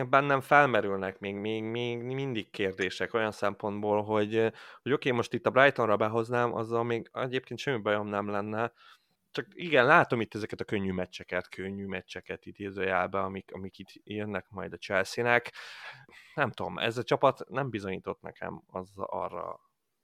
bennem 0.09 0.41
felmerülnek 0.41 1.19
még, 1.19 1.35
még, 1.35 1.63
még 1.63 2.01
mindig 2.01 2.49
kérdések 2.49 3.13
olyan 3.13 3.31
szempontból, 3.31 4.03
hogy, 4.03 4.33
hogy 4.81 4.91
oké, 4.91 5.07
okay, 5.07 5.11
most 5.11 5.33
itt 5.33 5.45
a 5.45 5.49
Brightonra 5.49 5.97
behoznám, 5.97 6.53
azzal 6.53 6.83
még 6.83 7.09
egyébként 7.13 7.59
semmi 7.59 7.81
bajom 7.81 8.07
nem 8.07 8.29
lenne, 8.29 8.73
csak 9.31 9.47
igen, 9.51 9.85
látom 9.85 10.21
itt 10.21 10.35
ezeket 10.35 10.59
a 10.59 10.63
könnyű 10.63 10.91
meccseket, 10.91 11.49
könnyű 11.49 11.85
meccseket 11.85 12.45
idézőjelbe, 12.45 13.19
amik, 13.19 13.51
amik 13.53 13.79
itt 13.79 13.89
jönnek 14.03 14.49
majd 14.49 14.73
a 14.73 14.77
Chelsea-nek. 14.77 15.53
Nem 16.35 16.51
tudom, 16.51 16.77
ez 16.77 16.97
a 16.97 17.03
csapat 17.03 17.49
nem 17.49 17.69
bizonyított 17.69 18.21
nekem 18.21 18.63
az 18.67 18.91
arra, 18.95 19.59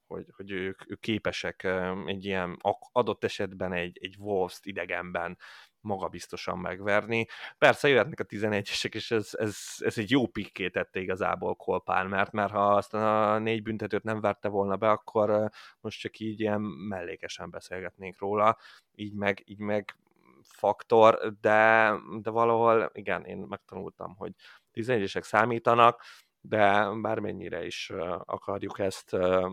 hogy, 0.07 0.25
hogy 0.35 0.51
ők, 0.51 0.91
ők 0.91 0.99
képesek 0.99 1.63
egy 2.05 2.25
ilyen 2.25 2.57
adott 2.91 3.23
esetben 3.23 3.73
egy, 3.73 3.97
egy 4.01 4.15
Wolves-t 4.19 4.65
idegenben 4.65 5.37
magabiztosan 5.87 6.57
megverni. 6.57 7.27
Persze 7.57 7.87
jöhetnek 7.87 8.19
a 8.19 8.25
11-esek, 8.25 8.93
és 8.93 9.11
ez, 9.11 9.29
ez, 9.31 9.57
ez 9.77 9.97
egy 9.97 10.11
jó 10.11 10.27
pikké 10.27 10.69
tette 10.69 10.99
igazából 10.99 11.55
Cole 11.55 12.03
mert 12.03 12.31
mert 12.31 12.51
ha 12.51 12.75
azt 12.75 12.93
a 12.93 13.37
négy 13.39 13.61
büntetőt 13.61 14.03
nem 14.03 14.21
verte 14.21 14.47
volna 14.47 14.75
be, 14.75 14.89
akkor 14.89 15.49
most 15.79 15.99
csak 15.99 16.19
így 16.19 16.39
ilyen 16.39 16.61
mellékesen 16.61 17.49
beszélgetnénk 17.49 18.19
róla, 18.19 18.57
így 18.95 19.13
meg, 19.13 19.41
így 19.45 19.59
meg 19.59 19.95
faktor, 20.41 21.35
de, 21.41 21.93
de 22.21 22.29
valahol 22.29 22.91
igen, 22.93 23.25
én 23.25 23.37
megtanultam, 23.37 24.15
hogy 24.15 24.31
11-esek 24.73 25.23
számítanak, 25.23 26.01
de 26.41 26.89
bármennyire 27.01 27.65
is 27.65 27.91
akarjuk 28.25 28.79
ezt, 28.79 29.11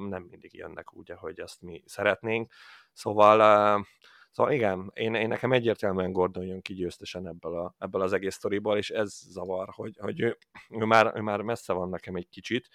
nem 0.08 0.26
mindig 0.30 0.54
jönnek 0.54 0.94
úgy, 0.94 1.10
ahogy 1.10 1.40
azt 1.40 1.62
mi 1.62 1.82
szeretnénk. 1.86 2.52
Szóval 2.92 3.86
Szóval 4.34 4.52
igen, 4.52 4.90
én, 4.94 5.14
én 5.14 5.28
nekem 5.28 5.52
egyértelműen 5.52 6.12
Gordon 6.12 6.44
jön 6.44 6.60
ki 6.60 6.74
győztesen 6.74 7.26
ebből, 7.26 7.58
a, 7.58 7.74
ebből 7.78 8.02
az 8.02 8.12
egész 8.12 8.34
sztoriból, 8.34 8.76
és 8.76 8.90
ez 8.90 9.12
zavar, 9.12 9.68
hogy, 9.70 9.96
hogy 9.98 10.20
ő, 10.20 10.38
ő, 10.68 10.84
már, 10.84 11.12
ő 11.16 11.20
már 11.20 11.40
messze 11.40 11.72
van 11.72 11.88
nekem 11.88 12.14
egy 12.14 12.28
kicsit, 12.28 12.68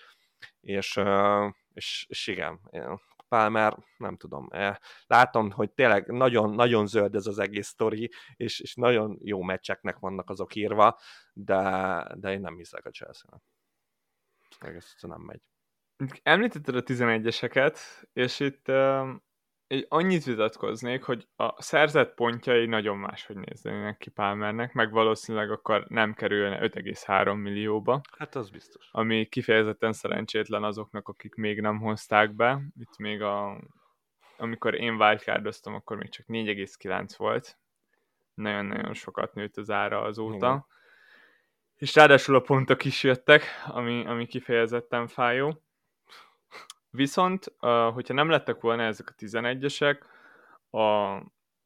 és, 0.62 1.00
és, 1.74 2.06
és 2.10 2.28
igen, 2.28 2.60
Palmer, 3.28 3.78
nem 3.98 4.18
tudom, 4.18 4.48
látom, 5.08 5.52
hogy 5.52 5.72
tényleg 5.72 6.08
nagyon, 6.08 6.54
nagyon 6.54 6.88
zöld 6.88 7.16
ez 7.16 7.28
az 7.28 7.40
egész 7.40 7.68
sztori, 7.68 8.12
és, 8.36 8.60
és 8.60 8.76
nagyon 8.76 9.20
jó 9.24 9.42
meccseknek 9.42 10.00
vannak 10.00 10.30
azok 10.30 10.56
írva, 10.56 11.00
de, 11.34 11.62
de 12.16 12.32
én 12.32 12.42
nem 12.42 12.58
hiszek 12.58 12.86
a 12.86 12.90
Chelsea-nek. 12.90 13.42
Egész 14.60 14.96
nem 15.02 15.22
megy. 15.22 15.42
Említetted 16.24 16.76
a 16.76 16.84
11-eseket, 16.84 17.78
és 18.14 18.40
itt 18.40 18.68
egy 18.70 19.29
annyit 19.88 20.24
vitatkoznék, 20.24 21.04
hogy 21.04 21.28
a 21.36 21.62
szerzett 21.62 22.14
pontjai 22.14 22.66
nagyon 22.66 22.98
máshogy 22.98 23.36
néznének 23.36 23.98
ki 23.98 24.10
Palmernek, 24.10 24.74
meg 24.74 24.92
valószínűleg 24.92 25.52
akkor 25.52 25.86
nem 25.88 26.14
kerülne 26.14 26.60
5,3 26.60 27.42
millióba. 27.42 28.02
Hát 28.18 28.36
az 28.36 28.50
biztos. 28.50 28.90
Ami 28.92 29.26
kifejezetten 29.26 29.94
szerencsétlen 29.94 30.64
azoknak, 30.64 31.08
akik 31.08 31.36
még 31.36 31.62
nem 31.62 31.80
hozták 31.80 32.36
be. 32.36 32.62
Itt 32.80 32.98
még 32.98 33.22
a, 33.22 33.62
amikor 34.38 34.74
én 34.74 34.94
wildcardoztam, 34.94 35.74
akkor 35.74 35.98
még 35.98 36.10
csak 36.10 36.26
4,9 36.28 37.14
volt. 37.18 37.58
Nagyon-nagyon 38.34 38.94
sokat 38.94 39.34
nőtt 39.34 39.58
az 39.58 39.70
ára 39.70 40.02
azóta. 40.02 40.48
Igen. 40.48 40.66
És 41.76 41.96
ráadásul 41.96 42.36
a 42.36 42.40
pontok 42.40 42.86
is 42.86 43.04
jöttek, 43.04 43.44
ami, 43.66 44.06
ami 44.06 44.26
kifejezetten 44.26 45.08
fájó. 45.08 45.64
Viszont, 46.92 47.54
hogyha 47.94 48.14
nem 48.14 48.30
lettek 48.30 48.62
volna 48.62 48.84
ezek 48.84 49.10
a 49.10 49.14
11-esek, 49.20 50.02
a, 50.70 50.80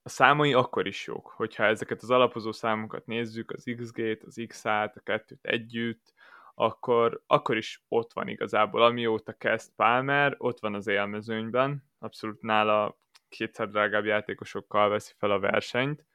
a 0.01 0.09
számai 0.09 0.53
akkor 0.53 0.87
is 0.87 1.07
jók. 1.07 1.27
Hogyha 1.27 1.63
ezeket 1.63 2.01
az 2.01 2.09
alapozó 2.09 2.51
számokat 2.51 3.05
nézzük, 3.05 3.51
az 3.51 3.63
XG-t, 3.77 4.23
az 4.23 4.43
X-át, 4.47 4.95
a 4.95 4.99
kettőt 4.99 5.45
együtt, 5.45 6.13
akkor, 6.55 7.23
akkor 7.27 7.57
is 7.57 7.83
ott 7.87 8.13
van 8.13 8.27
igazából. 8.27 8.83
Amióta 8.83 9.33
kezd 9.33 9.71
Palmer, 9.75 10.35
ott 10.37 10.59
van 10.59 10.73
az 10.73 10.87
élmezőnyben, 10.87 11.83
abszolút 11.99 12.41
nála 12.41 12.97
kétszer 13.29 13.69
drágább 13.69 14.05
játékosokkal 14.05 14.89
veszi 14.89 15.13
fel 15.17 15.31
a 15.31 15.39
versenyt, 15.39 16.05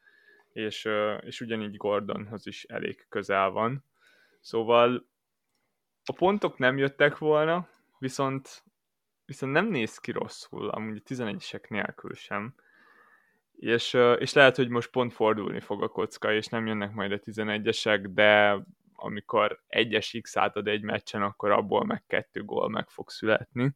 és, 0.52 0.88
és 1.20 1.40
ugyanígy 1.40 1.76
Gordonhoz 1.76 2.46
is 2.46 2.64
elég 2.64 3.06
közel 3.08 3.50
van. 3.50 3.84
Szóval 4.40 5.06
a 6.04 6.12
pontok 6.12 6.58
nem 6.58 6.78
jöttek 6.78 7.18
volna, 7.18 7.68
viszont 7.98 8.64
viszont 9.28 9.52
nem 9.52 9.66
néz 9.66 9.98
ki 9.98 10.10
rosszul, 10.10 10.68
amúgy 10.68 11.02
a 11.04 11.08
11-esek 11.08 11.68
nélkül 11.68 12.14
sem. 12.14 12.54
És, 13.56 13.96
és 14.18 14.32
lehet, 14.32 14.56
hogy 14.56 14.68
most 14.68 14.90
pont 14.90 15.12
fordulni 15.12 15.60
fog 15.60 15.82
a 15.82 15.88
kocka, 15.88 16.32
és 16.32 16.46
nem 16.46 16.66
jönnek 16.66 16.92
majd 16.92 17.12
a 17.12 17.18
11-esek, 17.18 18.06
de 18.10 18.58
amikor 18.94 19.62
egyes 19.66 20.18
X 20.20 20.36
átad 20.36 20.68
egy 20.68 20.82
meccsen, 20.82 21.22
akkor 21.22 21.50
abból 21.50 21.84
meg 21.84 22.04
kettő 22.06 22.44
gól 22.44 22.68
meg 22.68 22.88
fog 22.88 23.10
születni. 23.10 23.74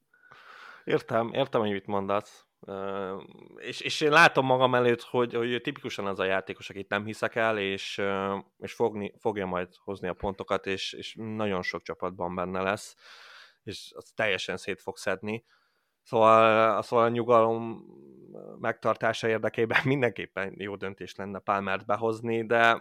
Értem, 0.85 1.33
értem, 1.33 1.61
hogy 1.61 1.71
mit 1.71 1.87
mondasz. 1.87 2.47
Uh, 2.61 3.23
és, 3.57 3.81
és 3.81 4.01
én 4.01 4.11
látom 4.11 4.47
magam 4.47 4.75
előtt, 4.75 5.03
hogy, 5.03 5.35
hogy 5.35 5.61
tipikusan 5.63 6.07
az 6.07 6.19
a 6.19 6.25
játékos, 6.25 6.71
akit 6.71 6.89
nem 6.89 7.05
hiszek 7.05 7.35
el, 7.35 7.59
és, 7.59 7.99
uh, 7.99 8.39
és 8.59 8.73
fogni, 8.73 9.13
fogja 9.19 9.47
majd 9.47 9.69
hozni 9.85 10.09
a 10.09 10.13
pontokat, 10.15 10.67
és, 10.67 10.93
és 10.93 11.15
nagyon 11.19 11.63
sok 11.63 11.83
csapatban 11.83 12.35
benne 12.35 12.63
lesz 12.63 12.97
és 13.63 13.93
az 13.95 14.13
teljesen 14.15 14.57
szét 14.57 14.81
fog 14.81 14.97
szedni. 14.97 15.45
Szóval, 16.03 16.83
szóval 16.83 17.05
a 17.05 17.09
nyugalom 17.09 17.85
megtartása 18.59 19.29
érdekében 19.29 19.81
mindenképpen 19.85 20.55
jó 20.57 20.77
döntés 20.77 21.15
lenne 21.15 21.39
Palmert 21.39 21.87
behozni, 21.87 22.47
de 22.47 22.79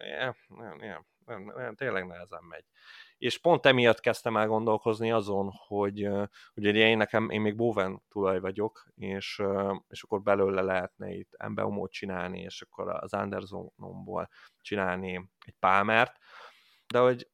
yeah, 0.00 0.34
yeah, 0.80 1.04
yeah, 1.36 1.74
tényleg 1.74 2.06
nehezen 2.06 2.42
megy. 2.48 2.64
És 3.18 3.38
pont 3.38 3.66
emiatt 3.66 4.00
kezdtem 4.00 4.36
el 4.36 4.46
gondolkozni 4.46 5.12
azon, 5.12 5.50
hogy 5.66 6.08
ugye 6.54 6.72
én 6.72 6.96
nekem, 6.96 7.30
én 7.30 7.40
még 7.40 7.56
Bowen 7.56 8.02
tulaj 8.08 8.40
vagyok, 8.40 8.86
és, 8.94 9.42
és 9.88 10.02
akkor 10.02 10.22
belőle 10.22 10.62
lehetne 10.62 11.10
itt 11.10 11.34
Embeumot 11.36 11.90
csinálni, 11.90 12.40
és 12.40 12.62
akkor 12.62 12.88
az 12.88 13.12
Andersonomból 13.12 14.28
csinálni 14.60 15.30
egy 15.46 15.54
Palmert, 15.58 16.16
de 16.92 16.98
hogy 16.98 17.28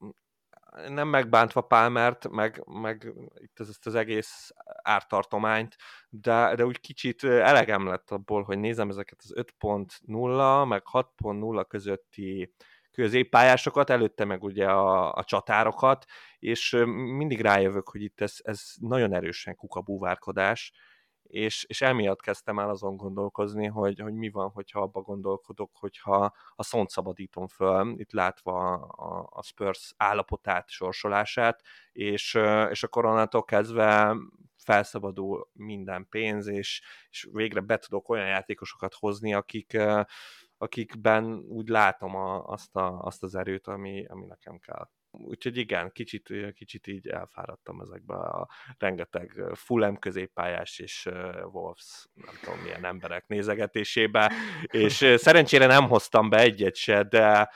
nem 0.89 1.09
megbántva 1.09 1.61
Palmert, 1.61 2.29
meg, 2.29 2.63
meg 2.67 3.13
itt 3.35 3.61
ezt 3.61 3.87
az 3.87 3.95
egész 3.95 4.51
ártartományt, 4.83 5.77
de, 6.09 6.55
de 6.55 6.65
úgy 6.65 6.81
kicsit 6.81 7.25
elegem 7.25 7.87
lett 7.87 8.11
abból, 8.11 8.43
hogy 8.43 8.59
nézem 8.59 8.89
ezeket 8.89 9.19
az 9.23 9.33
5.0 9.37 10.69
meg 10.69 10.83
6.0 10.93 11.65
közötti 11.69 12.55
középpályásokat, 12.91 13.91
előtte 13.91 14.25
meg 14.25 14.43
ugye 14.43 14.67
a, 14.67 15.13
a 15.13 15.25
csatárokat, 15.25 16.05
és 16.39 16.83
mindig 17.17 17.41
rájövök, 17.41 17.89
hogy 17.89 18.03
itt 18.03 18.21
ez, 18.21 18.37
ez 18.43 18.73
nagyon 18.81 19.15
erősen 19.15 19.57
kukabúvárkodás, 19.57 20.73
és, 21.33 21.64
és 21.68 21.81
emiatt 21.81 22.21
kezdtem 22.21 22.59
el 22.59 22.68
azon 22.68 22.97
gondolkozni, 22.97 23.66
hogy, 23.66 24.01
hogy 24.01 24.14
mi 24.14 24.31
van, 24.31 24.51
hogyha 24.51 24.81
abba 24.81 25.01
gondolkodok, 25.01 25.71
hogyha 25.79 26.33
a 26.55 26.62
szont 26.62 26.90
szabadítom 26.90 27.47
föl, 27.47 27.95
itt 27.97 28.12
látva 28.12 28.75
a, 28.75 29.29
a 29.31 29.42
Spurs 29.42 29.95
állapotát, 29.97 30.68
sorsolását, 30.68 31.62
és, 31.92 32.38
és 32.71 32.83
a 32.83 32.88
koronától 32.88 33.45
kezdve 33.45 34.16
felszabadul 34.57 35.51
minden 35.53 36.07
pénz, 36.09 36.47
és, 36.47 36.83
és 37.11 37.29
végre 37.33 37.61
be 37.61 37.79
tudok 37.79 38.09
olyan 38.09 38.27
játékosokat 38.27 38.95
hozni, 38.95 39.35
akik, 39.35 39.79
akikben 40.57 41.25
úgy 41.35 41.68
látom 41.68 42.16
a, 42.16 42.45
azt, 42.45 42.77
a, 42.77 43.01
azt 43.01 43.23
az 43.23 43.35
erőt, 43.35 43.66
ami, 43.66 44.07
ami 44.07 44.27
nekem 44.27 44.59
kell. 44.59 44.88
Úgyhogy 45.12 45.57
igen, 45.57 45.92
kicsit, 45.92 46.29
kicsit 46.55 46.87
így 46.87 47.09
elfáradtam 47.09 47.81
ezekbe 47.81 48.14
a 48.14 48.48
rengeteg 48.79 49.42
Fulham 49.55 49.98
középpályás 49.98 50.79
és 50.79 51.09
Wolves, 51.53 52.07
nem 52.14 52.35
tudom 52.42 52.61
milyen 52.61 52.85
emberek 52.85 53.27
nézegetésébe, 53.27 54.33
és 54.62 55.14
szerencsére 55.16 55.66
nem 55.66 55.88
hoztam 55.88 56.29
be 56.29 56.38
egyet 56.38 56.75
se, 56.75 57.03
de... 57.03 57.51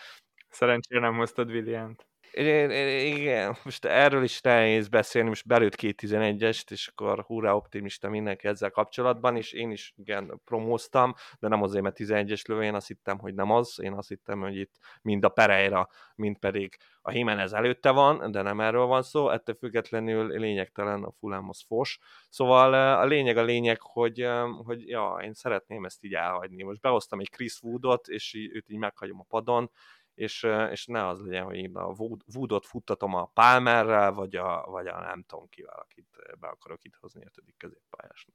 Szerencsére 0.49 1.01
nem 1.01 1.17
hoztad 1.17 1.51
Williant. 1.51 2.07
Igen, 2.39 3.57
most 3.65 3.85
erről 3.85 4.23
is 4.23 4.41
nehéz 4.41 4.89
beszélni, 4.89 5.29
most 5.29 5.47
belőtt 5.47 5.75
két 5.75 6.03
11-est, 6.07 6.71
és 6.71 6.89
akkor 6.89 7.25
hurrá 7.25 7.53
optimista 7.53 8.09
mindenki 8.09 8.49
ezzel 8.49 8.71
kapcsolatban, 8.71 9.37
és 9.37 9.53
én 9.53 9.71
is 9.71 9.93
igen 9.97 10.41
promóztam, 10.45 11.15
de 11.39 11.49
nem 11.49 11.63
azért, 11.63 11.83
mert 11.83 11.97
11-es 11.99 12.49
lövő, 12.49 12.63
én 12.63 12.75
azt 12.75 12.87
hittem, 12.87 13.19
hogy 13.19 13.35
nem 13.35 13.51
az, 13.51 13.79
én 13.83 13.93
azt 13.93 14.09
hittem, 14.09 14.41
hogy 14.41 14.57
itt 14.57 14.75
mind 15.03 15.25
a 15.25 15.29
Pereira, 15.29 15.89
mind 16.15 16.39
pedig 16.39 16.77
a 17.03 17.13
Jimenez 17.13 17.53
előtte 17.53 17.91
van, 17.91 18.31
de 18.31 18.43
nem 18.43 18.61
erről 18.61 18.87
van 18.87 19.03
szó, 19.03 19.31
ettől 19.31 19.55
függetlenül 19.55 20.39
lényegtelen 20.39 21.03
a 21.03 21.13
Fulhamhoz 21.19 21.65
fos. 21.67 21.99
Szóval 22.29 22.75
a 22.75 23.05
lényeg 23.05 23.37
a 23.37 23.43
lényeg, 23.43 23.81
hogy, 23.81 24.29
hogy 24.65 24.89
ja, 24.89 25.19
én 25.23 25.35
szeretném 25.35 25.85
ezt 25.85 26.05
így 26.05 26.15
elhagyni. 26.15 26.63
Most 26.63 26.81
behoztam 26.81 27.21
egy 27.21 27.31
Chris 27.31 27.63
Woodot, 27.63 28.09
és 28.09 28.35
őt 28.53 28.69
így 28.69 28.79
meghagyom 28.79 29.21
a 29.21 29.27
padon, 29.29 29.71
és, 30.17 30.47
és 30.71 30.87
ne 30.87 31.07
az 31.07 31.21
legyen, 31.21 31.45
hogy 31.45 31.57
én 31.57 31.77
a 31.77 31.95
Woodot 32.35 32.67
futtatom 32.67 33.15
a 33.15 33.25
Palmerrel, 33.25 34.13
vagy 34.13 34.37
a, 34.37 34.65
vagy 34.67 34.87
a 34.87 35.01
nem 35.01 35.25
tudom 35.27 35.49
kivel, 35.49 35.79
akit 35.79 36.07
be 36.41 36.49
akarok 36.49 36.85
itt 36.85 36.97
hozni 37.01 37.25
többi 37.35 37.55
középpályásnak. 37.57 38.35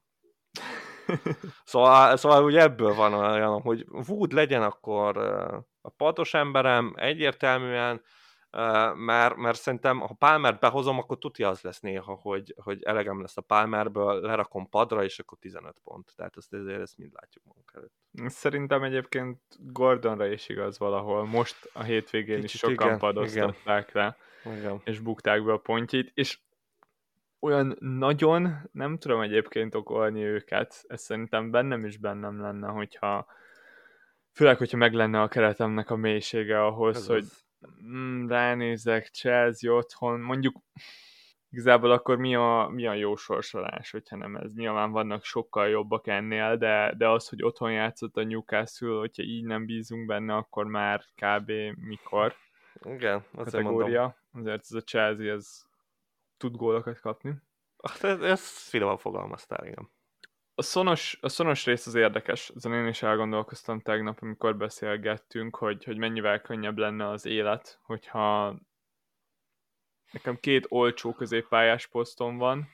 szóval, 1.72 2.17
szóval 2.17 2.44
ugye 2.44 2.62
ebből 2.62 2.94
van 2.94 3.13
olyan, 3.13 3.62
hogy 3.62 3.86
Wood 4.08 4.32
legyen 4.32 4.63
akkor 4.63 5.17
a 5.82 5.89
pados 5.89 6.34
emberem, 6.34 6.94
egyértelműen, 6.96 8.02
mert, 8.96 9.36
mert 9.36 9.60
szerintem, 9.60 10.00
ha 10.00 10.14
Palmert 10.14 10.60
behozom, 10.60 10.98
akkor 10.98 11.18
tudja 11.18 11.50
az 11.50 11.62
lesz 11.62 11.80
néha, 11.80 12.14
hogy, 12.14 12.56
hogy 12.58 12.84
elegem 12.84 13.22
lesz 13.22 13.38
a 13.38 13.42
Palmerből, 13.42 14.22
lerakom 14.22 14.70
padra, 14.70 15.04
és 15.04 15.20
akkor 15.20 15.38
15 15.38 15.76
pont. 15.84 16.14
Tehát 16.16 16.38
ezt 16.38 16.54
ezért 16.54 16.82
ezt 16.82 16.98
mind 16.98 17.12
látjuk 17.14 17.44
magunk 17.44 17.72
előtt. 17.74 17.94
Szerintem 18.32 18.84
egyébként 18.84 19.40
Gordonra 19.60 20.28
is 20.28 20.50
igaz 20.50 20.80
valahol. 20.80 21.26
Most 21.26 21.70
a 21.74 21.84
hétvégén 21.84 22.42
Kicsit 22.42 22.54
is 22.54 22.60
sokan 22.60 22.88
igen, 22.88 23.00
padoztatták 23.00 23.90
igen. 23.90 24.18
le, 24.44 24.58
igen. 24.58 24.82
és 24.84 25.00
bukták 25.00 25.44
be 25.44 25.52
a 25.52 25.58
pontjait, 25.58 26.12
és 26.14 26.40
olyan 27.40 27.76
nagyon 27.80 28.70
nem 28.72 28.98
tudom 28.98 29.22
egyébként 29.22 29.76
okolni 29.76 30.24
őket. 30.24 30.84
Ez 30.88 31.02
szerintem 31.02 31.52
bennem 31.52 31.86
is 31.86 31.98
bennem 31.98 32.42
lenne, 32.42 32.68
hogyha 32.68 33.26
főleg, 34.32 34.58
hogyha 34.58 34.78
meg 34.78 34.94
lenne 34.94 35.22
a 35.22 35.28
keretemnek 35.28 35.90
a 35.90 35.96
mélysége 35.96 36.66
ahhoz, 36.66 36.96
Ez 36.96 37.08
hogy 37.08 37.18
az 37.18 37.44
ránézek, 38.28 39.10
Chelsea 39.10 39.74
otthon, 39.74 40.19
mondjuk 40.19 40.56
igazából 41.50 41.91
akkor 41.91 42.17
mi 42.17 42.36
a, 42.36 42.69
mi 42.71 42.88
a 42.88 42.93
jó 42.93 43.15
sorsolás, 43.15 43.91
hogyha 43.91 44.15
nem 44.15 44.36
ez. 44.36 44.54
Nyilván 44.54 44.91
vannak 44.91 45.24
sokkal 45.24 45.67
jobbak 45.67 46.08
ennél, 46.08 46.58
de, 46.58 46.93
de 46.97 47.10
az, 47.10 47.30
hogy 47.30 47.43
otthon 47.43 47.71
játszott 47.71 48.17
a 48.17 48.24
Newcastle, 48.24 48.97
hogyha 48.97 49.24
így 49.24 49.43
nem 49.43 49.65
bízunk 49.65 50.06
benne, 50.06 50.36
akkor 50.36 50.65
már 50.65 51.04
kb. 51.15 51.52
mikor. 51.76 52.36
Igen, 52.84 53.24
azért 53.32 53.63
kategória. 53.63 54.00
Mondom. 54.00 54.54
Azért 54.54 54.62
ez 54.62 54.71
a 54.71 54.82
Chelsea, 54.82 55.34
ez 55.34 55.65
tud 56.38 56.56
gólokat 56.56 57.00
kapni. 57.00 57.34
Ez, 58.02 58.21
ez 58.21 58.69
finoman 58.69 58.97
fogalmaztál, 58.97 59.65
igen. 59.65 59.91
A 60.56 60.62
szonos, 60.62 61.18
a 61.22 61.30
szonos 61.30 61.66
rész 61.66 61.88
az 61.88 61.96
érdekes, 61.96 62.52
ezen 62.56 62.74
én 62.74 62.88
is 62.88 63.02
elgondolkoztam 63.02 63.80
tegnap, 63.80 64.18
amikor 64.22 64.58
beszélgettünk, 64.58 65.56
hogy, 65.56 65.84
hogy 65.84 65.98
mennyivel 65.98 66.42
könnyebb 66.42 66.78
lenne 66.78 67.10
az 67.10 67.26
élet, 67.26 67.80
hogyha 67.82 68.56
nekem 70.12 70.40
két 70.40 70.66
olcsó 70.70 71.14
középpályás 71.14 71.88
posztom 71.88 72.38
van, 72.38 72.70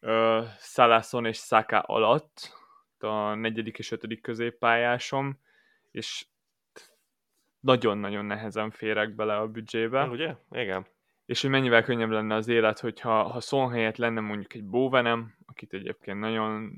uh, 0.00 0.44
Szalászon 0.58 1.26
és 1.26 1.38
Saka 1.38 1.80
alatt, 1.80 2.58
a 2.98 3.34
negyedik 3.34 3.78
és 3.78 3.90
ötödik 3.90 4.20
középpályásom, 4.20 5.40
és 5.90 6.26
nagyon-nagyon 7.60 8.24
nehezen 8.24 8.70
férek 8.70 9.14
bele 9.14 9.36
a 9.36 9.48
büdzsébe. 9.48 10.04
Ugye? 10.04 10.34
Igen. 10.50 10.86
És 11.30 11.40
hogy 11.40 11.50
mennyivel 11.50 11.82
könnyebb 11.82 12.10
lenne 12.10 12.34
az 12.34 12.48
élet, 12.48 12.78
hogyha 12.78 13.22
ha 13.22 13.40
Son 13.40 13.70
helyett 13.70 13.96
lenne 13.96 14.20
mondjuk 14.20 14.54
egy 14.54 14.64
Bóvenem, 14.64 15.34
akit 15.46 15.72
egyébként 15.72 16.18
nagyon, 16.18 16.72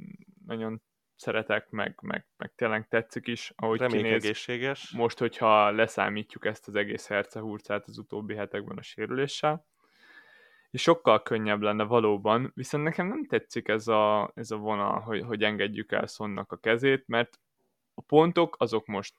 nagyon 0.46 0.82
szeretek, 1.16 1.70
meg, 1.70 1.98
meg, 2.02 2.26
meg 2.36 2.52
tényleg 2.54 2.88
tetszik 2.88 3.26
is, 3.26 3.52
ahogy 3.56 3.78
Reméljük 3.78 4.06
kinéz. 4.06 4.24
egészséges. 4.24 4.90
Most, 4.90 5.18
hogyha 5.18 5.70
leszámítjuk 5.70 6.46
ezt 6.46 6.68
az 6.68 6.74
egész 6.74 7.06
hercehurcát 7.06 7.86
az 7.86 7.98
utóbbi 7.98 8.34
hetekben 8.34 8.78
a 8.78 8.82
sérüléssel, 8.82 9.66
és 10.70 10.82
sokkal 10.82 11.22
könnyebb 11.22 11.60
lenne 11.60 11.84
valóban, 11.84 12.52
viszont 12.54 12.84
nekem 12.84 13.06
nem 13.06 13.26
tetszik 13.26 13.68
ez 13.68 13.88
a, 13.88 14.32
ez 14.34 14.50
a 14.50 14.56
vonal, 14.56 15.00
hogy, 15.00 15.22
hogy 15.22 15.42
engedjük 15.42 15.92
el 15.92 16.06
Sonnak 16.06 16.52
a 16.52 16.56
kezét, 16.56 17.04
mert 17.06 17.40
a 17.94 18.00
pontok 18.00 18.56
azok 18.58 18.86
most 18.86 19.14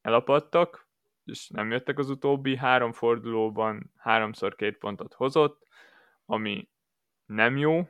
elapadtak, 0.00 0.85
és 1.26 1.48
nem 1.48 1.70
jöttek 1.70 1.98
az 1.98 2.10
utóbbi 2.10 2.56
három 2.56 2.92
fordulóban, 2.92 3.92
háromszor 3.96 4.54
két 4.54 4.78
pontot 4.78 5.14
hozott, 5.14 5.66
ami 6.24 6.68
nem 7.26 7.56
jó, 7.56 7.88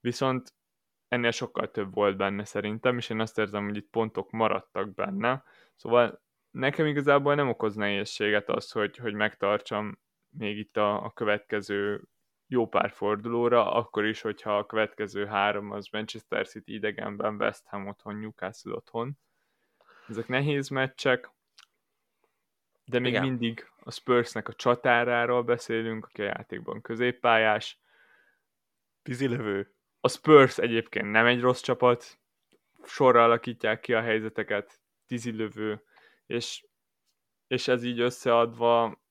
viszont 0.00 0.54
ennél 1.08 1.30
sokkal 1.30 1.70
több 1.70 1.94
volt 1.94 2.16
benne 2.16 2.44
szerintem, 2.44 2.96
és 2.96 3.10
én 3.10 3.20
azt 3.20 3.38
érzem, 3.38 3.64
hogy 3.64 3.76
itt 3.76 3.90
pontok 3.90 4.30
maradtak 4.30 4.94
benne, 4.94 5.44
szóval 5.74 6.22
nekem 6.50 6.86
igazából 6.86 7.34
nem 7.34 7.48
okoz 7.48 7.74
nehézséget 7.74 8.48
az, 8.48 8.70
hogy, 8.70 8.96
hogy 8.96 9.14
megtartsam 9.14 9.98
még 10.30 10.58
itt 10.58 10.76
a, 10.76 11.04
a 11.04 11.10
következő 11.10 12.08
jó 12.46 12.66
pár 12.68 12.90
fordulóra, 12.90 13.72
akkor 13.72 14.04
is, 14.04 14.20
hogyha 14.20 14.58
a 14.58 14.66
következő 14.66 15.26
három 15.26 15.70
az 15.70 15.88
Manchester 15.92 16.48
City 16.48 16.74
idegenben, 16.74 17.34
West 17.34 17.66
Ham 17.66 17.86
otthon, 17.86 18.16
Newcastle 18.16 18.72
otthon. 18.72 19.18
Ezek 20.08 20.28
nehéz 20.28 20.68
meccsek, 20.68 21.30
de 22.88 22.98
még 22.98 23.12
Igen. 23.12 23.22
mindig 23.22 23.70
a 23.80 23.90
Spursnek 23.90 24.48
a 24.48 24.52
csatáráról 24.52 25.42
beszélünk, 25.42 26.04
aki 26.04 26.22
a 26.22 26.24
játékban 26.24 26.80
középpályás. 26.80 27.78
Tizilövő. 29.02 29.74
A 30.00 30.08
Spurs 30.08 30.58
egyébként 30.58 31.10
nem 31.10 31.26
egy 31.26 31.40
rossz 31.40 31.60
csapat, 31.60 32.18
sorra 32.84 33.24
alakítják 33.24 33.80
ki 33.80 33.94
a 33.94 34.00
helyzeteket, 34.00 34.80
tizilövő, 35.06 35.82
és, 36.26 36.66
és 37.46 37.68
ez 37.68 37.84
így 37.84 38.00
összeadva 38.00 39.02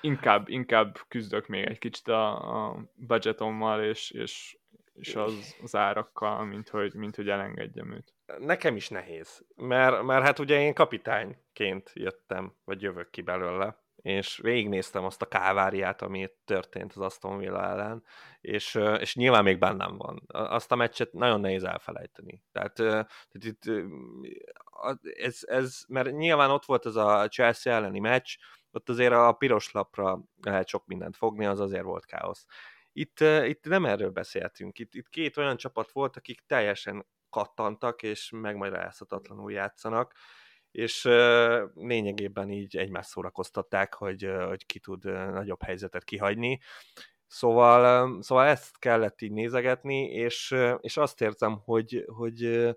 inkább, 0.00 0.48
inkább 0.48 0.98
küzdök 1.08 1.46
még 1.46 1.64
egy 1.64 1.78
kicsit 1.78 2.08
a, 2.08 2.68
a 2.68 2.92
budgetommal 2.94 3.84
és, 3.84 4.10
és, 4.10 4.58
és 4.92 5.14
az, 5.14 5.56
az 5.62 5.76
árakkal, 5.76 6.44
mint 6.44 6.68
hogy, 6.68 6.94
mint 6.94 7.16
hogy 7.16 7.28
elengedjem 7.28 7.92
őt. 7.92 8.14
Nekem 8.38 8.76
is 8.76 8.88
nehéz, 8.88 9.44
mert, 9.56 10.02
mert 10.02 10.24
hát 10.24 10.38
ugye 10.38 10.60
én 10.60 10.74
kapitányként 10.74 11.90
jöttem, 11.94 12.54
vagy 12.64 12.82
jövök 12.82 13.10
ki 13.10 13.20
belőle, 13.22 13.80
és 13.96 14.38
végignéztem 14.42 15.04
azt 15.04 15.22
a 15.22 15.28
káváriát, 15.28 16.02
ami 16.02 16.28
történt 16.44 16.92
az 16.92 17.02
Aston 17.02 17.38
Villa 17.38 17.62
ellen, 17.64 18.04
és, 18.40 18.74
és 18.98 19.14
nyilván 19.14 19.42
még 19.42 19.58
bennem 19.58 19.96
van. 19.96 20.22
Azt 20.26 20.72
a 20.72 20.76
meccset 20.76 21.12
nagyon 21.12 21.40
nehéz 21.40 21.64
elfelejteni. 21.64 22.42
Tehát, 22.52 22.74
tehát 22.74 23.08
itt, 23.32 23.62
ez, 25.02 25.38
ez, 25.40 25.84
mert 25.88 26.10
nyilván 26.10 26.50
ott 26.50 26.64
volt 26.64 26.86
ez 26.86 26.96
a 26.96 27.28
Chelsea 27.28 27.72
elleni 27.72 27.98
meccs, 27.98 28.36
ott 28.70 28.88
azért 28.88 29.12
a 29.12 29.32
piros 29.32 29.72
lapra 29.72 30.20
lehet 30.42 30.66
sok 30.66 30.86
mindent 30.86 31.16
fogni, 31.16 31.46
az 31.46 31.60
azért 31.60 31.84
volt 31.84 32.06
káosz. 32.06 32.46
Itt, 32.92 33.20
itt 33.44 33.64
nem 33.64 33.84
erről 33.84 34.10
beszéltünk, 34.10 34.78
itt, 34.78 34.94
itt 34.94 35.08
két 35.08 35.36
olyan 35.36 35.56
csapat 35.56 35.92
volt, 35.92 36.16
akik 36.16 36.40
teljesen 36.46 37.06
kattantak, 37.30 38.02
és 38.02 38.30
megmagyarázhatatlanul 38.30 39.52
játszanak, 39.52 40.14
és 40.70 41.02
lényegében 41.74 42.50
így 42.50 42.76
egymást 42.76 43.08
szórakoztatták, 43.08 43.94
hogy, 43.94 44.30
hogy 44.46 44.66
ki 44.66 44.78
tud 44.78 45.04
nagyobb 45.04 45.62
helyzetet 45.62 46.04
kihagyni. 46.04 46.60
Szóval, 47.26 48.22
szóval 48.22 48.46
ezt 48.46 48.78
kellett 48.78 49.20
így 49.20 49.32
nézegetni, 49.32 50.04
és, 50.04 50.54
és 50.80 50.96
azt 50.96 51.20
érzem, 51.20 51.58
hogy, 51.64 52.04
hogy, 52.06 52.70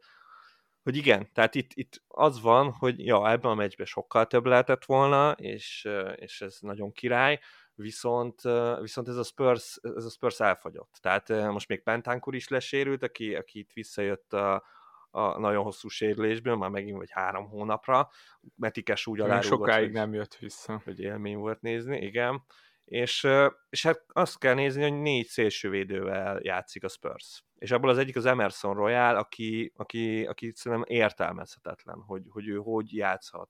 hogy 0.83 0.95
igen, 0.97 1.29
tehát 1.33 1.55
itt, 1.55 1.71
itt 1.73 2.03
az 2.07 2.41
van, 2.41 2.71
hogy 2.71 3.05
ja, 3.05 3.31
ebben 3.31 3.51
a 3.51 3.55
meccsben 3.55 3.85
sokkal 3.85 4.27
több 4.27 4.45
lehetett 4.45 4.85
volna, 4.85 5.31
és, 5.31 5.87
és 6.15 6.41
ez 6.41 6.57
nagyon 6.59 6.91
király, 6.91 7.39
viszont, 7.75 8.41
viszont 8.79 9.07
ez, 9.07 9.15
a 9.15 9.23
Spurs, 9.23 9.79
ez 9.81 10.05
a 10.05 10.09
Spurs 10.09 10.39
elfagyott. 10.39 10.97
Tehát 11.01 11.29
most 11.29 11.67
még 11.67 11.83
Pentánkur 11.83 12.35
is 12.35 12.47
lesérült, 12.47 13.03
aki, 13.03 13.35
aki 13.35 13.59
itt 13.59 13.71
visszajött 13.71 14.33
a, 14.33 14.63
a 15.11 15.39
nagyon 15.39 15.63
hosszú 15.63 15.87
sérülésből, 15.87 16.55
már 16.55 16.69
megint 16.69 16.97
vagy 16.97 17.11
három 17.11 17.47
hónapra. 17.47 18.09
Metikes 18.55 19.07
úgy 19.07 19.19
alárúgott, 19.19 19.59
sokáig 19.59 19.83
hogy, 19.83 19.93
nem 19.93 20.13
jött 20.13 20.35
vissza. 20.35 20.81
Hogy 20.83 20.99
élmény 20.99 21.37
volt 21.37 21.61
nézni, 21.61 21.97
igen. 21.97 22.43
És, 22.85 23.27
és 23.69 23.83
hát 23.83 24.05
azt 24.07 24.39
kell 24.39 24.53
nézni, 24.53 24.81
hogy 24.81 25.01
négy 25.01 25.25
szélsővédővel 25.25 26.39
játszik 26.41 26.83
a 26.83 26.87
Spurs. 26.87 27.43
És 27.57 27.71
abból 27.71 27.89
az 27.89 27.97
egyik 27.97 28.15
az 28.15 28.25
Emerson 28.25 28.73
Royal, 28.73 29.15
aki, 29.15 29.73
aki, 29.75 30.25
aki 30.25 30.51
szerintem 30.55 30.95
értelmezhetetlen, 30.95 32.01
hogy, 32.01 32.23
hogy 32.29 32.47
ő 32.47 32.55
hogy 32.55 32.93
játszhat 32.93 33.49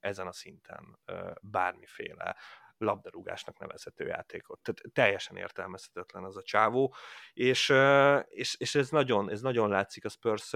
ezen 0.00 0.26
a 0.26 0.32
szinten 0.32 0.98
bármiféle 1.40 2.36
labdarúgásnak 2.78 3.58
nevezhető 3.58 4.06
játékot. 4.06 4.60
Tehát 4.62 4.92
teljesen 4.92 5.36
értelmezhetetlen 5.36 6.24
az 6.24 6.36
a 6.36 6.42
csávó, 6.42 6.94
és, 7.32 7.72
és, 8.28 8.56
és 8.58 8.74
ez, 8.74 8.90
nagyon, 8.90 9.30
ez 9.30 9.40
nagyon 9.40 9.68
látszik 9.68 10.04
a 10.04 10.08
spurs 10.08 10.52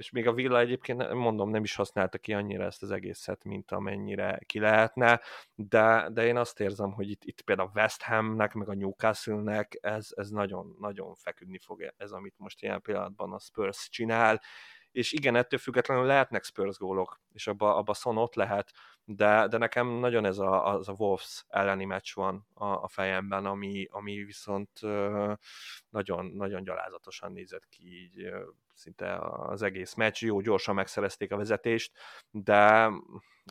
és 0.00 0.10
még 0.10 0.26
a 0.26 0.32
Villa 0.32 0.58
egyébként, 0.58 1.12
mondom, 1.12 1.50
nem 1.50 1.62
is 1.62 1.74
használta 1.74 2.18
ki 2.18 2.32
annyira 2.32 2.64
ezt 2.64 2.82
az 2.82 2.90
egészet, 2.90 3.44
mint 3.44 3.70
amennyire 3.70 4.40
ki 4.46 4.58
lehetne, 4.58 5.20
de, 5.54 6.08
de 6.12 6.26
én 6.26 6.36
azt 6.36 6.60
érzem, 6.60 6.92
hogy 6.92 7.10
itt, 7.10 7.24
itt 7.24 7.40
például 7.40 7.70
a 7.74 7.78
West 7.80 8.02
Hamnek, 8.02 8.52
meg 8.52 8.68
a 8.68 8.74
Newcastle-nek 8.74 9.78
ez, 9.80 10.08
ez 10.16 10.30
nagyon, 10.30 10.76
nagyon 10.78 11.14
feküdni 11.14 11.58
fog 11.58 11.92
ez, 11.96 12.12
amit 12.12 12.34
most 12.38 12.62
ilyen 12.62 12.80
pillanatban 12.80 13.32
a 13.32 13.38
Spurs 13.38 13.88
csinál, 13.88 14.40
és 14.92 15.12
igen, 15.12 15.36
ettől 15.36 15.58
függetlenül 15.58 16.04
lehetnek 16.04 16.44
Spurs 16.44 16.78
gólok, 16.78 17.20
és 17.32 17.46
abba, 17.46 17.76
abba 17.76 17.94
Son 17.94 18.16
ott 18.16 18.34
lehet, 18.34 18.72
de, 19.04 19.46
de 19.48 19.58
nekem 19.58 19.88
nagyon 19.88 20.24
ez 20.24 20.38
a, 20.38 20.66
az 20.66 20.88
a 20.88 20.94
Wolves 20.98 21.44
elleni 21.48 21.84
meccs 21.84 22.14
van 22.14 22.46
a, 22.54 22.66
a 22.66 22.88
fejemben, 22.88 23.46
ami, 23.46 23.86
ami 23.90 24.24
viszont 24.24 24.80
nagyon, 25.88 26.26
nagyon 26.26 26.62
gyalázatosan 26.62 27.32
nézett 27.32 27.68
ki 27.68 27.82
így 27.82 28.32
szinte 28.74 29.18
az 29.20 29.62
egész 29.62 29.94
meccs. 29.94 30.22
Jó, 30.22 30.40
gyorsan 30.40 30.74
megszerezték 30.74 31.32
a 31.32 31.36
vezetést, 31.36 31.92
de, 32.30 32.90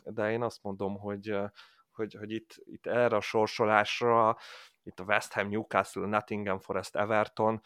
de 0.04 0.30
én 0.30 0.42
azt 0.42 0.62
mondom, 0.62 0.98
hogy, 0.98 1.36
hogy, 1.90 2.14
hogy 2.14 2.30
itt, 2.30 2.54
itt 2.64 2.86
erre 2.86 3.16
a 3.16 3.20
sorsolásra, 3.20 4.36
itt 4.82 5.00
a 5.00 5.04
West 5.04 5.32
Ham, 5.32 5.48
Newcastle, 5.48 6.06
Nottingham 6.06 6.58
Forest, 6.58 6.96
Everton, 6.96 7.60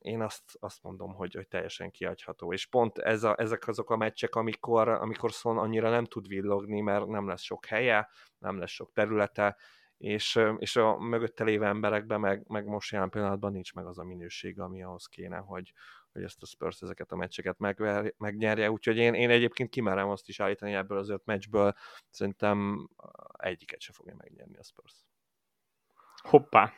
én 0.00 0.22
azt, 0.22 0.56
azt 0.60 0.82
mondom, 0.82 1.14
hogy, 1.14 1.34
hogy 1.34 1.48
teljesen 1.48 1.90
kiadható. 1.90 2.52
És 2.52 2.66
pont 2.66 2.98
ez 2.98 3.22
a, 3.22 3.34
ezek 3.38 3.68
azok 3.68 3.90
a 3.90 3.96
meccsek, 3.96 4.34
amikor, 4.34 4.88
amikor 4.88 5.30
Son 5.30 5.58
annyira 5.58 5.90
nem 5.90 6.04
tud 6.04 6.28
villogni, 6.28 6.80
mert 6.80 7.06
nem 7.06 7.28
lesz 7.28 7.42
sok 7.42 7.66
helye, 7.66 8.08
nem 8.38 8.58
lesz 8.58 8.70
sok 8.70 8.92
területe, 8.92 9.56
és, 9.98 10.40
és 10.58 10.76
a 10.76 10.98
mögötte 10.98 11.44
lévő 11.44 11.64
emberekben 11.64 12.20
meg, 12.20 12.44
meg 12.46 12.66
most 12.66 12.92
jelen 12.92 13.10
pillanatban 13.10 13.52
nincs 13.52 13.74
meg 13.74 13.86
az 13.86 13.98
a 13.98 14.04
minőség, 14.04 14.60
ami 14.60 14.82
ahhoz 14.82 15.06
kéne, 15.06 15.36
hogy, 15.36 15.72
hogy 16.12 16.22
ezt 16.22 16.42
a 16.42 16.46
Spurs 16.46 16.80
ezeket 16.80 17.12
a 17.12 17.16
meccseket 17.16 17.58
megver, 17.58 18.14
megnyerje, 18.18 18.70
úgyhogy 18.70 18.96
én, 18.96 19.14
én 19.14 19.30
egyébként 19.30 19.70
kimerem 19.70 20.08
azt 20.08 20.28
is 20.28 20.40
állítani 20.40 20.74
ebből 20.74 20.98
az 20.98 21.08
öt 21.08 21.24
meccsből, 21.24 21.74
szerintem 22.10 22.88
egyiket 23.32 23.80
se 23.80 23.92
fogja 23.92 24.14
megnyerni 24.16 24.56
a 24.56 24.62
Spurs. 24.62 24.94
Hoppá! 26.22 26.72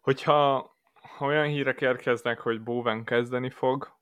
Hogyha 0.00 0.32
ha 0.42 0.79
olyan 1.18 1.46
hírek 1.46 1.80
érkeznek, 1.80 2.40
hogy 2.40 2.62
Bowen 2.62 3.04
kezdeni 3.04 3.50
fog 3.50 3.98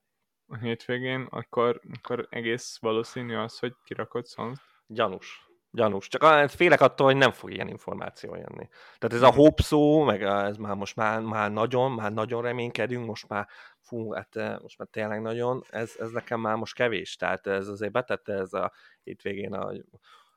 a 0.47 0.57
hétvégén, 0.57 1.27
akkor, 1.29 1.81
akkor 1.97 2.27
egész 2.29 2.77
valószínű 2.81 3.35
az, 3.35 3.59
hogy 3.59 3.73
kirakod 3.83 4.27
Sons. 4.27 4.59
Gyanús. 4.87 5.49
Gyanús. 5.71 6.07
Csak 6.07 6.49
félek 6.49 6.81
attól, 6.81 7.05
hogy 7.07 7.15
nem 7.15 7.31
fog 7.31 7.51
ilyen 7.51 7.67
információ 7.67 8.35
jönni. 8.35 8.69
Tehát 8.97 9.13
ez 9.13 9.21
a 9.21 9.27
mhm. 9.27 9.37
hope 9.37 9.63
szó, 9.63 10.03
meg 10.03 10.23
ez 10.23 10.57
már 10.57 10.75
most 10.75 10.95
már, 10.95 11.21
már 11.21 11.51
nagyon, 11.51 11.91
már 11.91 12.13
nagyon 12.13 12.41
reménykedünk, 12.41 13.05
most 13.05 13.27
már 13.27 13.47
fú, 13.79 14.11
hát 14.11 14.61
most 14.61 14.77
már 14.77 14.87
tényleg 14.91 15.21
nagyon, 15.21 15.63
ez, 15.69 15.95
ez 15.99 16.09
nekem 16.11 16.39
már 16.39 16.55
most 16.55 16.75
kevés. 16.75 17.15
Tehát 17.15 17.47
ez 17.47 17.67
azért 17.67 17.91
betette 17.91 18.33
ez 18.33 18.53
a 18.53 18.71
hétvégén 19.03 19.53
a 19.53 19.71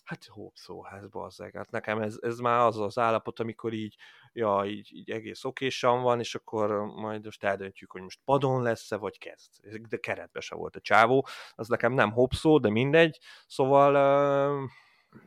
hát 0.05 0.25
hopp 0.25 0.55
szóház, 0.55 1.09
bazzeg. 1.09 1.55
Hát 1.57 1.71
nekem 1.71 2.01
ez, 2.03 2.19
ez 2.21 2.38
már 2.38 2.59
az 2.59 2.79
az 2.79 2.99
állapot, 2.99 3.41
amikor 3.41 3.73
így, 3.73 3.97
ja, 4.33 4.65
így, 4.67 4.91
így 4.93 5.11
egész 5.11 5.45
okésan 5.45 6.03
van, 6.03 6.19
és 6.19 6.35
akkor 6.35 6.85
majd 6.85 7.25
most 7.25 7.45
eldöntjük, 7.45 7.91
hogy 7.91 8.03
most 8.03 8.21
padon 8.25 8.62
lesz-e, 8.62 8.97
vagy 8.97 9.19
kezd. 9.19 9.51
De 9.88 9.97
keretbe 9.97 10.41
se 10.41 10.55
volt 10.55 10.77
a 10.77 10.81
csávó. 10.81 11.27
Az 11.55 11.69
nekem 11.69 11.93
nem 11.93 12.12
hopszó, 12.12 12.59
de 12.59 12.71
mindegy. 12.71 13.19
Szóval 13.47 13.93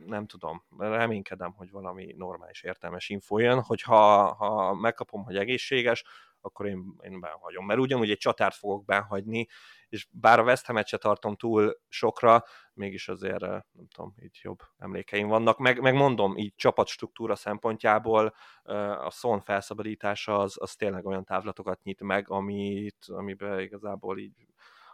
nem 0.06 0.26
tudom, 0.26 0.64
reménykedem, 0.78 1.52
hogy 1.52 1.70
valami 1.70 2.14
normális, 2.16 2.62
értelmes 2.62 3.08
info 3.08 3.38
jön, 3.38 3.62
hogy 3.62 3.82
ha, 3.82 4.34
ha 4.34 4.74
megkapom, 4.74 5.24
hogy 5.24 5.36
egészséges, 5.36 6.04
akkor 6.40 6.66
én, 6.66 6.94
én 7.02 7.20
benhagyom. 7.20 7.66
Mert 7.66 7.80
ugyanúgy 7.80 8.10
egy 8.10 8.18
csatárt 8.18 8.54
fogok 8.54 8.84
benhagyni, 8.84 9.46
és 9.88 10.06
bár 10.10 10.38
a 10.38 10.42
West 10.42 10.66
ham 10.66 10.84
se 10.84 10.96
tartom 10.96 11.36
túl 11.36 11.80
sokra, 11.88 12.44
mégis 12.72 13.08
azért, 13.08 13.40
nem 13.40 13.88
tudom, 13.94 14.14
így 14.18 14.38
jobb 14.42 14.58
emlékeim 14.78 15.28
vannak. 15.28 15.58
Meg, 15.58 15.80
meg 15.80 15.94
mondom, 15.94 16.36
így 16.36 16.54
csapatstruktúra 16.56 17.34
szempontjából 17.34 18.34
a 18.98 19.10
Son 19.10 19.40
felszabadítása 19.40 20.38
az, 20.38 20.56
az 20.60 20.74
tényleg 20.74 21.06
olyan 21.06 21.24
távlatokat 21.24 21.82
nyit 21.82 22.00
meg, 22.00 22.30
amit, 22.30 23.04
amiben 23.06 23.60
igazából 23.60 24.18
így 24.18 24.46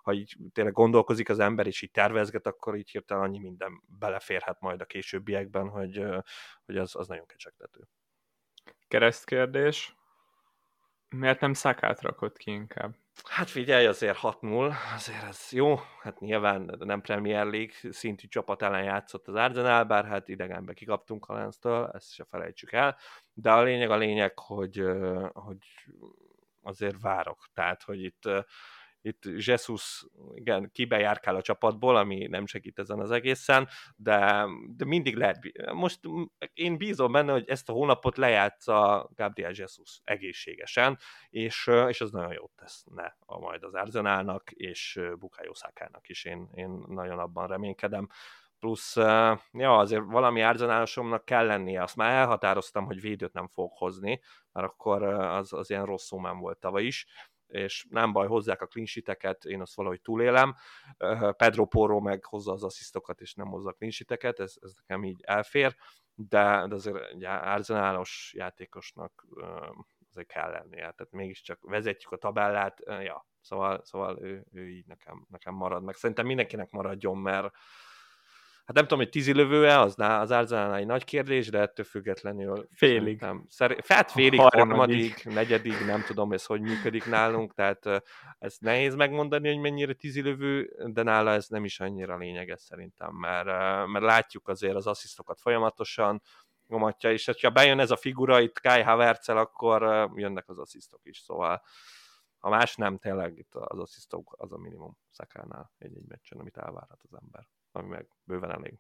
ha 0.03 0.13
így 0.13 0.37
tényleg 0.53 0.73
gondolkozik 0.73 1.29
az 1.29 1.39
ember, 1.39 1.67
és 1.67 1.83
így 1.83 1.91
tervezget, 1.91 2.47
akkor 2.47 2.77
így 2.77 2.91
hirtelen 2.91 3.23
annyi 3.23 3.39
minden 3.39 3.83
beleférhet 3.99 4.61
majd 4.61 4.81
a 4.81 4.85
későbbiekben, 4.85 5.69
hogy, 5.69 6.05
hogy 6.65 6.77
az, 6.77 6.97
az 6.97 7.09
nagyon 7.09 7.27
kecsegtető. 7.27 7.89
Keresztkérdés. 8.89 9.97
Miért 11.09 11.41
nem 11.41 11.53
szakát 11.53 12.01
rakott 12.01 12.37
ki 12.37 12.51
inkább? 12.51 13.02
Hát 13.25 13.51
figyelj, 13.51 13.87
azért 13.87 14.19
6-0, 14.23 14.75
azért 14.95 15.23
ez 15.23 15.49
jó, 15.51 15.77
hát 16.01 16.21
nyilván 16.21 16.77
nem 16.79 17.01
Premier 17.01 17.47
League 17.47 17.73
szintű 17.91 18.27
csapat 18.27 18.63
ellen 18.63 18.85
játszott 18.85 19.29
az 19.29 19.35
Arsenal, 19.35 19.85
bár 19.85 20.05
hát 20.05 20.29
idegenbe 20.29 20.73
kikaptunk 20.73 21.27
a 21.27 21.35
Lens-től, 21.35 21.91
ezt 21.95 22.13
se 22.13 22.25
felejtsük 22.25 22.73
el, 22.73 22.97
de 23.33 23.51
a 23.53 23.63
lényeg 23.63 23.91
a 23.91 23.97
lényeg, 23.97 24.39
hogy, 24.39 24.85
hogy 25.33 25.59
azért 26.63 27.01
várok, 27.01 27.49
tehát 27.55 27.83
hogy 27.83 28.03
itt 28.03 28.29
itt 29.03 29.23
Jesus 29.47 30.07
igen, 30.35 30.71
kibejárkál 30.73 31.37
a 31.37 31.43
csapatból, 31.43 31.97
ami 31.97 32.27
nem 32.27 32.47
segít 32.47 32.79
ezen 32.79 33.01
az 33.01 33.11
egészen, 33.11 33.69
de, 33.97 34.47
de 34.77 34.85
mindig 34.85 35.17
lehet, 35.17 35.39
most 35.73 36.01
én 36.55 36.77
bízom 36.77 37.13
benne, 37.13 37.33
hogy 37.33 37.49
ezt 37.49 37.69
a 37.69 37.73
hónapot 37.73 38.17
lejátsza 38.17 39.11
Gabriel 39.15 39.53
Jesus 39.55 40.01
egészségesen, 40.05 40.99
és, 41.31 41.71
és 41.89 42.01
az 42.01 42.11
nagyon 42.11 42.33
jót 42.33 42.53
tesz 42.57 42.85
ne 42.95 43.13
a 43.19 43.39
majd 43.39 43.63
az 43.63 43.75
Arzenálnak, 43.75 44.51
és 44.51 45.01
Bukayo 45.19 45.55
Szákának 45.55 46.09
is, 46.09 46.25
én, 46.25 46.49
én 46.55 46.85
nagyon 46.89 47.19
abban 47.19 47.47
reménykedem. 47.47 48.09
Plusz, 48.59 48.97
ja, 49.53 49.77
azért 49.77 50.03
valami 50.05 50.41
árzenálosomnak 50.41 51.25
kell 51.25 51.47
lennie, 51.47 51.83
azt 51.83 51.97
már 51.97 52.11
elhatároztam, 52.11 52.85
hogy 52.85 53.01
védőt 53.01 53.33
nem 53.33 53.49
fog 53.49 53.71
hozni, 53.75 54.21
mert 54.53 54.67
akkor 54.67 55.03
az, 55.03 55.53
az 55.53 55.71
ilyen 55.71 55.85
rossz 55.85 56.07
szómán 56.07 56.39
volt 56.39 56.59
tavaly 56.59 56.85
is, 56.85 57.07
és 57.53 57.87
nem 57.91 58.13
baj, 58.13 58.27
hozzák 58.27 58.63
a 58.63 58.67
klinsiteket, 58.67 59.45
én 59.45 59.61
azt 59.61 59.75
valahogy 59.75 60.01
túlélem. 60.01 60.55
Pedro 61.37 61.67
Porro 61.67 62.01
meg 62.01 62.25
hozza 62.25 62.53
az 62.53 62.65
asszisztokat, 62.65 63.21
és 63.21 63.35
nem 63.35 63.47
hozza 63.47 63.69
a 63.69 63.73
klinsiteket, 63.73 64.41
ez, 64.41 64.55
ez 64.61 64.73
nekem 64.75 65.05
így 65.05 65.21
elfér, 65.23 65.77
de, 66.15 66.65
de 66.69 66.75
azért 66.75 66.97
egy 66.97 67.25
árzenálos 67.25 68.33
játékosnak 68.37 69.27
azért 70.09 70.27
kell 70.29 70.51
lennie, 70.51 70.77
tehát 70.77 71.11
mégiscsak 71.11 71.59
vezetjük 71.61 72.13
a 72.13 72.17
tabellát, 72.17 72.81
ja, 72.87 73.27
szóval, 73.41 73.85
szóval 73.85 74.19
ő, 74.23 74.47
ő 74.53 74.69
így 74.69 74.87
nekem, 74.87 75.27
nekem 75.29 75.55
marad, 75.55 75.83
meg 75.83 75.95
szerintem 75.95 76.27
mindenkinek 76.27 76.71
maradjon, 76.71 77.19
mert 77.19 77.55
hát 78.65 78.77
nem 78.77 78.83
tudom, 78.83 78.99
hogy 78.99 79.09
tízi 79.09 79.35
lövő-e, 79.35 79.81
az, 79.81 79.95
az 79.99 80.31
Arzenálnál 80.31 80.77
egy 80.77 80.87
nagy 80.87 81.05
kérdés, 81.05 81.51
de 81.51 81.59
ettől 81.59 81.85
függetlenül 81.85 82.69
félig. 82.71 83.21
Nem, 83.21 83.45
szer, 83.49 83.85
hát 83.89 84.11
félig, 84.11 84.41
harmadik. 84.41 84.69
harmadik, 84.69 85.25
negyedik, 85.25 85.87
nem 85.87 86.03
tudom 86.07 86.33
ez 86.33 86.45
hogy 86.45 86.61
működik 86.61 87.05
nálunk, 87.05 87.55
tehát 87.55 88.03
ez 88.39 88.57
nehéz 88.59 88.95
megmondani, 88.95 89.49
hogy 89.49 89.61
mennyire 89.61 89.93
tízi 89.93 90.23
lövő, 90.23 90.77
de 90.87 91.03
nála 91.03 91.31
ez 91.31 91.47
nem 91.49 91.65
is 91.65 91.81
annyira 91.81 92.17
lényeges 92.17 92.61
szerintem, 92.61 93.15
mert, 93.15 93.47
mert 93.87 94.05
látjuk 94.05 94.49
azért 94.49 94.75
az 94.75 94.87
asszisztokat 94.87 95.41
folyamatosan, 95.41 96.23
nyomatja, 96.67 97.13
és 97.13 97.31
ha 97.43 97.51
bejön 97.51 97.79
ez 97.79 97.91
a 97.91 97.97
figura 97.97 98.41
itt 98.41 98.61
Kai 98.61 98.83
havertz 98.83 99.29
akkor 99.29 100.11
jönnek 100.15 100.49
az 100.49 100.59
asszisztok 100.59 101.01
is, 101.03 101.19
szóval 101.19 101.63
ha 102.39 102.49
más 102.49 102.77
nem, 102.77 102.99
tényleg 102.99 103.39
itt 103.39 103.55
az 103.55 103.79
asszisztok 103.79 104.35
az 104.39 104.53
a 104.53 104.59
minimum 104.59 104.99
szakánál 105.11 105.73
egy-egy 105.79 106.07
meccsen, 106.09 106.39
amit 106.39 106.57
elvárhat 106.57 107.01
az 107.03 107.19
ember 107.23 107.49
ami 107.73 107.89
meg 107.89 108.07
bőven 108.25 108.51
elég. 108.51 108.75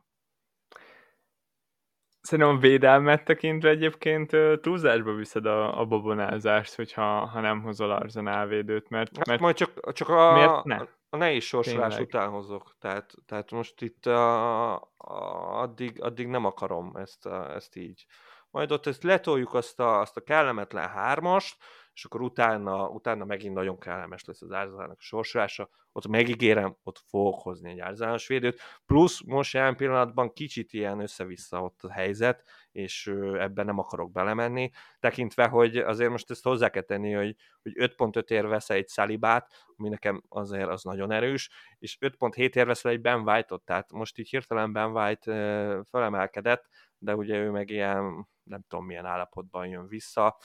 Szerintem 2.20 2.54
a 2.54 2.58
védelmet 2.58 3.24
tekintve 3.24 3.68
egyébként 3.68 4.36
túlzásba 4.60 5.12
viszed 5.14 5.46
a, 5.46 5.80
a 5.80 5.84
babonázást, 5.84 6.74
hogyha 6.74 7.26
ha 7.26 7.40
nem 7.40 7.62
hozol 7.62 7.90
Arzenál 7.90 8.46
védőt, 8.46 8.88
mert, 8.88 9.16
hát 9.16 9.26
mert 9.26 9.40
majd 9.40 9.56
csak, 9.56 9.92
csak 9.92 10.08
a, 10.08 10.32
miért 10.32 10.64
ne? 10.64 10.80
a 11.08 11.16
nehéz 11.16 11.42
sorsolás 11.42 11.98
után 11.98 12.30
hozok. 12.30 12.76
Tehát, 12.78 13.14
tehát 13.26 13.50
most 13.50 13.82
itt 13.82 14.06
a, 14.06 14.74
a, 14.74 15.60
addig, 15.60 16.02
addig 16.02 16.26
nem 16.26 16.44
akarom 16.44 16.96
ezt, 16.96 17.26
a, 17.26 17.54
ezt 17.54 17.76
így. 17.76 18.06
Majd 18.50 18.72
ott 18.72 18.86
ezt 18.86 19.02
letoljuk 19.02 19.54
azt 19.54 19.80
a, 19.80 20.00
azt 20.00 20.16
a 20.16 20.20
kellemetlen 20.20 20.88
hármast, 20.88 21.64
és 21.94 22.04
akkor 22.04 22.20
utána, 22.20 22.88
utána 22.88 23.24
megint 23.24 23.54
nagyon 23.54 23.78
kellemes 23.78 24.24
lesz 24.24 24.42
az 24.42 24.52
árzának 24.52 24.98
a 24.98 25.02
sorsolása, 25.02 25.68
ott 25.92 26.06
megígérem, 26.06 26.76
ott 26.82 27.02
fogok 27.06 27.40
hozni 27.40 27.70
egy 27.70 27.78
árzános 27.78 28.26
védőt, 28.26 28.60
plusz 28.86 29.22
most 29.24 29.54
jelen 29.54 29.76
pillanatban 29.76 30.32
kicsit 30.32 30.72
ilyen 30.72 31.00
össze-vissza 31.00 31.62
ott 31.62 31.82
a 31.82 31.92
helyzet, 31.92 32.44
és 32.72 33.06
ebben 33.38 33.64
nem 33.64 33.78
akarok 33.78 34.12
belemenni, 34.12 34.70
tekintve, 34.98 35.46
hogy 35.46 35.76
azért 35.76 36.10
most 36.10 36.30
ezt 36.30 36.42
hozzá 36.42 36.68
kell 36.68 36.82
tenni, 36.82 37.12
hogy, 37.12 37.36
hogy 37.62 37.72
5.5 37.76 38.30
ér 38.30 38.46
vesz 38.46 38.70
egy 38.70 38.88
Szalibát, 38.88 39.64
ami 39.76 39.88
nekem 39.88 40.22
azért 40.28 40.68
az 40.68 40.82
nagyon 40.82 41.10
erős, 41.10 41.50
és 41.78 41.98
5.7 42.00 42.54
ér 42.54 42.66
veszel 42.66 42.90
egy 42.90 43.00
Ben 43.00 43.28
White-ot, 43.28 43.62
tehát 43.62 43.92
most 43.92 44.18
így 44.18 44.28
hirtelen 44.28 44.72
Ben 44.72 44.96
White 44.96 45.84
felemelkedett, 45.90 46.68
de 46.98 47.16
ugye 47.16 47.36
ő 47.36 47.50
meg 47.50 47.70
ilyen, 47.70 48.28
nem 48.42 48.62
tudom 48.68 48.86
milyen 48.86 49.06
állapotban 49.06 49.66
jön 49.66 49.86
vissza, 49.86 50.36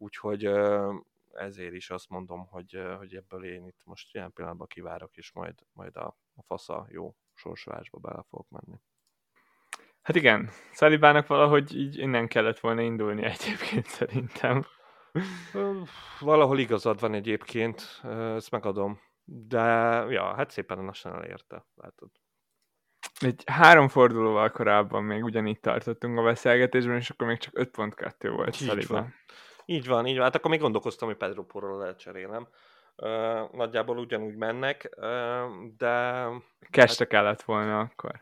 úgyhogy 0.00 0.44
ezért 1.32 1.74
is 1.74 1.90
azt 1.90 2.08
mondom, 2.08 2.46
hogy, 2.46 2.82
hogy 2.98 3.14
ebből 3.14 3.44
én 3.44 3.66
itt 3.66 3.80
most 3.84 4.14
ilyen 4.14 4.32
pillanatban 4.32 4.66
kivárok, 4.66 5.16
és 5.16 5.32
majd, 5.32 5.54
majd 5.72 5.96
a, 5.96 6.16
a 6.34 6.42
fasza 6.42 6.86
jó 6.88 7.14
sorsolásba 7.34 7.98
bele 7.98 8.22
fogok 8.28 8.48
menni. 8.48 8.80
Hát 10.02 10.16
igen, 10.16 10.50
Szalibának 10.72 11.26
valahogy 11.26 11.76
így 11.76 11.98
innen 11.98 12.28
kellett 12.28 12.58
volna 12.58 12.80
indulni 12.80 13.24
egyébként 13.24 13.86
szerintem. 13.98 14.64
Valahol 16.20 16.58
igazad 16.58 17.00
van 17.00 17.14
egyébként, 17.14 18.00
ezt 18.36 18.50
megadom. 18.50 19.00
De 19.24 19.60
ja, 20.08 20.34
hát 20.34 20.50
szépen 20.50 20.84
lassan 20.84 21.14
elérte, 21.14 21.66
látod. 21.74 22.10
Egy 23.20 23.42
három 23.46 23.88
fordulóval 23.88 24.50
korábban 24.50 25.04
még 25.04 25.24
ugyanígy 25.24 25.60
tartottunk 25.60 26.18
a 26.18 26.22
beszélgetésben, 26.22 26.96
és 26.96 27.10
akkor 27.10 27.26
még 27.26 27.38
csak 27.38 27.54
5.2 27.56 28.30
volt 28.34 28.54
Szalibán. 28.54 29.14
Így 29.70 29.86
van, 29.86 30.06
így 30.06 30.14
van. 30.14 30.24
Hát 30.24 30.34
akkor 30.34 30.50
még 30.50 30.60
gondolkoztam, 30.60 31.08
hogy 31.08 31.16
Pedro 31.16 31.42
Porro 31.42 31.78
lecserélem. 31.78 32.48
Uh, 32.96 33.52
nagyjából 33.52 33.98
ugyanúgy 33.98 34.36
mennek, 34.36 34.90
uh, 34.96 35.04
de... 35.76 36.24
Keste 36.70 37.04
hát... 37.04 37.12
kellett 37.12 37.42
volna 37.42 37.78
akkor. 37.78 38.18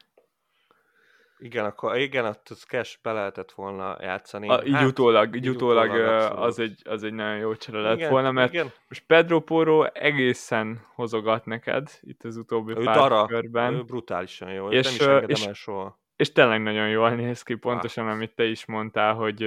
Igen, 1.38 1.64
akkor 1.64 1.96
igen, 1.96 2.24
az 2.24 2.62
cash 2.62 2.98
be 3.02 3.12
lehetett 3.12 3.52
volna 3.52 3.96
játszani. 4.00 4.48
A, 4.48 4.62
így 4.64 4.72
hát, 4.72 4.86
utólag, 4.86 5.36
így 5.36 5.48
utólag, 5.48 5.90
utólag 5.90 6.32
az, 6.38 6.58
egy, 6.58 6.82
az 6.84 7.02
egy 7.02 7.12
nagyon 7.12 7.36
jó 7.36 7.54
csere 7.54 7.80
lett 7.80 7.96
igen, 7.96 8.10
volna, 8.10 8.32
mert 8.32 8.52
igen. 8.52 8.72
most 8.88 9.04
Pedro 9.06 9.40
Porro 9.40 9.84
egészen 9.84 10.86
hozogat 10.94 11.44
neked 11.44 11.98
itt 12.00 12.24
az 12.24 12.36
utóbbi 12.36 12.72
ő 12.72 12.82
pár 12.82 12.96
dara, 12.96 13.26
körben. 13.26 13.74
Ő 13.74 13.82
brutálisan 13.82 14.52
jó, 14.52 14.70
és, 14.70 14.98
nem 14.98 15.24
is 15.26 15.38
és, 15.38 15.46
el 15.46 15.52
soha. 15.52 16.00
És 16.16 16.32
tényleg 16.32 16.62
nagyon 16.62 16.88
jól 16.88 17.10
néz 17.10 17.42
ki, 17.42 17.54
pontosan 17.54 18.06
ah. 18.06 18.12
amit 18.12 18.34
te 18.34 18.44
is 18.44 18.66
mondtál, 18.66 19.14
hogy... 19.14 19.38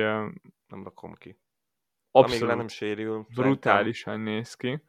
Nem 0.67 0.83
rakom 0.83 1.13
ki. 1.13 1.39
Abszolút. 2.11 2.43
Amíg 2.43 2.55
nem 2.55 2.67
sérül. 2.67 3.25
Brutálisan 3.35 4.13
szerintem. 4.13 4.33
néz 4.33 4.55
ki. 4.55 4.83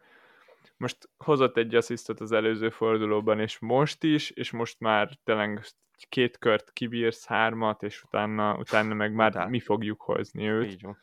Most 0.77 1.09
hozott 1.17 1.57
egy 1.57 1.75
asszisztot 1.75 2.21
az 2.21 2.33
előző 2.33 2.71
fordulóban, 2.71 3.41
és 3.41 3.59
most 3.59 4.05
is, 4.05 4.31
és 4.31 4.51
most 4.51 4.81
már 4.81 5.11
tényleg 5.25 5.65
két 6.09 6.39
kört 6.39 6.73
kibírsz, 6.73 7.27
hármat, 7.27 7.83
és 7.83 8.03
utána, 8.03 8.57
utána 8.57 8.95
meg 8.95 9.13
már 9.15 9.31
Után. 9.31 9.51
mi 9.51 9.61
fogjuk 9.61 10.01
hozni 10.01 10.49
őt. 10.49 10.71
Így 10.71 10.83
van. 10.83 10.99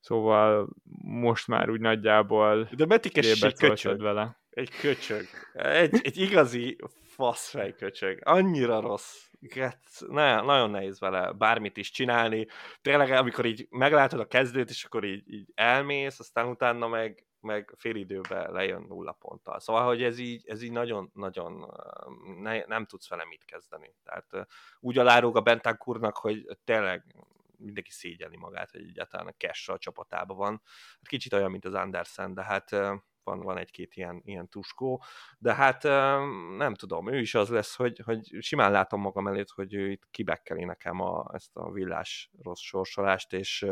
Szóval 0.00 0.68
most 1.02 1.46
már 1.46 1.70
úgy 1.70 1.80
nagyjából 1.80 2.68
De 2.76 2.84
Betikes 2.84 3.42
egy 3.42 3.54
köcsög. 3.54 4.00
vele. 4.00 4.40
Egy 4.50 4.70
köcsög. 4.70 5.24
Egy, 5.52 6.00
egy 6.02 6.18
igazi 6.18 6.76
faszfej 7.02 7.74
köcsög. 7.74 8.18
Annyira 8.24 8.80
rossz. 8.80 9.25
Nagyon, 10.08 10.44
nagyon 10.44 10.70
nehéz 10.70 11.00
vele 11.00 11.32
bármit 11.32 11.76
is 11.76 11.90
csinálni. 11.90 12.46
Tényleg, 12.82 13.10
amikor 13.10 13.44
így 13.44 13.66
meglátod 13.70 14.20
a 14.20 14.26
kezdőt, 14.26 14.70
és 14.70 14.84
akkor 14.84 15.04
így, 15.04 15.32
így 15.32 15.52
elmész, 15.54 16.18
aztán 16.18 16.48
utána 16.48 16.88
meg, 16.88 17.26
meg 17.40 17.74
fél 17.76 17.94
időben 17.94 18.52
lejön 18.52 18.82
nulla 18.82 19.12
ponttal. 19.12 19.60
Szóval, 19.60 19.84
hogy 19.86 20.02
ez 20.02 20.18
így, 20.18 20.44
ez 20.46 20.62
így 20.62 20.72
nagyon, 20.72 21.10
nagyon 21.14 21.72
ne, 22.40 22.64
nem 22.64 22.86
tudsz 22.86 23.08
vele 23.08 23.24
mit 23.24 23.44
kezdeni. 23.44 23.94
Tehát 24.04 24.48
úgy 24.80 24.98
alárulok 24.98 25.36
a 25.36 25.40
Bentancurnak, 25.40 26.16
hogy 26.16 26.58
tényleg 26.64 27.04
mindenki 27.58 27.90
szégyeli 27.90 28.36
magát, 28.36 28.70
hogy 28.70 28.80
egyáltalán 28.80 29.26
a 29.26 29.32
cash 29.32 29.70
a 29.70 29.78
csapatában 29.78 30.36
van. 30.36 30.62
Hát 30.92 31.08
kicsit 31.08 31.32
olyan, 31.32 31.50
mint 31.50 31.64
az 31.64 31.74
Andersen, 31.74 32.34
de 32.34 32.42
hát 32.42 32.70
van, 33.26 33.40
van 33.40 33.58
egy-két 33.58 33.94
ilyen, 33.94 34.20
ilyen 34.24 34.48
tuskó, 34.48 35.02
de 35.38 35.54
hát 35.54 35.82
nem 36.56 36.74
tudom, 36.74 37.08
ő 37.08 37.20
is 37.20 37.34
az 37.34 37.48
lesz, 37.48 37.76
hogy, 37.76 38.00
hogy 38.04 38.36
simán 38.40 38.70
látom 38.70 39.00
magam 39.00 39.26
előtt, 39.26 39.50
hogy 39.50 39.74
ő 39.74 39.90
itt 39.90 40.06
kibekkeli 40.10 40.64
nekem 40.64 41.00
a, 41.00 41.30
ezt 41.32 41.56
a 41.56 41.70
villás 41.70 42.30
rossz 42.42 42.60
sorsolást, 42.60 43.32
és, 43.32 43.66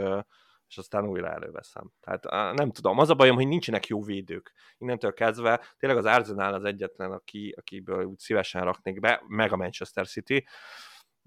és 0.69 0.79
aztán 0.79 1.09
újra 1.09 1.31
előveszem. 1.31 1.93
Tehát 2.01 2.55
nem 2.55 2.71
tudom, 2.71 2.99
az 2.99 3.11
a 3.11 3.15
bajom, 3.15 3.37
hogy 3.37 3.49
nincsenek 3.49 3.87
jó 3.87 4.03
védők. 4.03 4.53
Innentől 4.79 5.13
kezdve 5.13 5.61
tényleg 5.79 5.99
az 5.99 6.05
Arsenal 6.05 6.55
az 6.55 6.65
egyetlen, 6.65 7.13
aki, 7.13 7.55
akiből 7.57 8.05
úgy 8.05 8.19
szívesen 8.19 8.65
raknék 8.65 9.01
be, 9.01 9.23
meg 9.27 9.53
a 9.53 9.57
Manchester 9.57 10.07
City, 10.07 10.47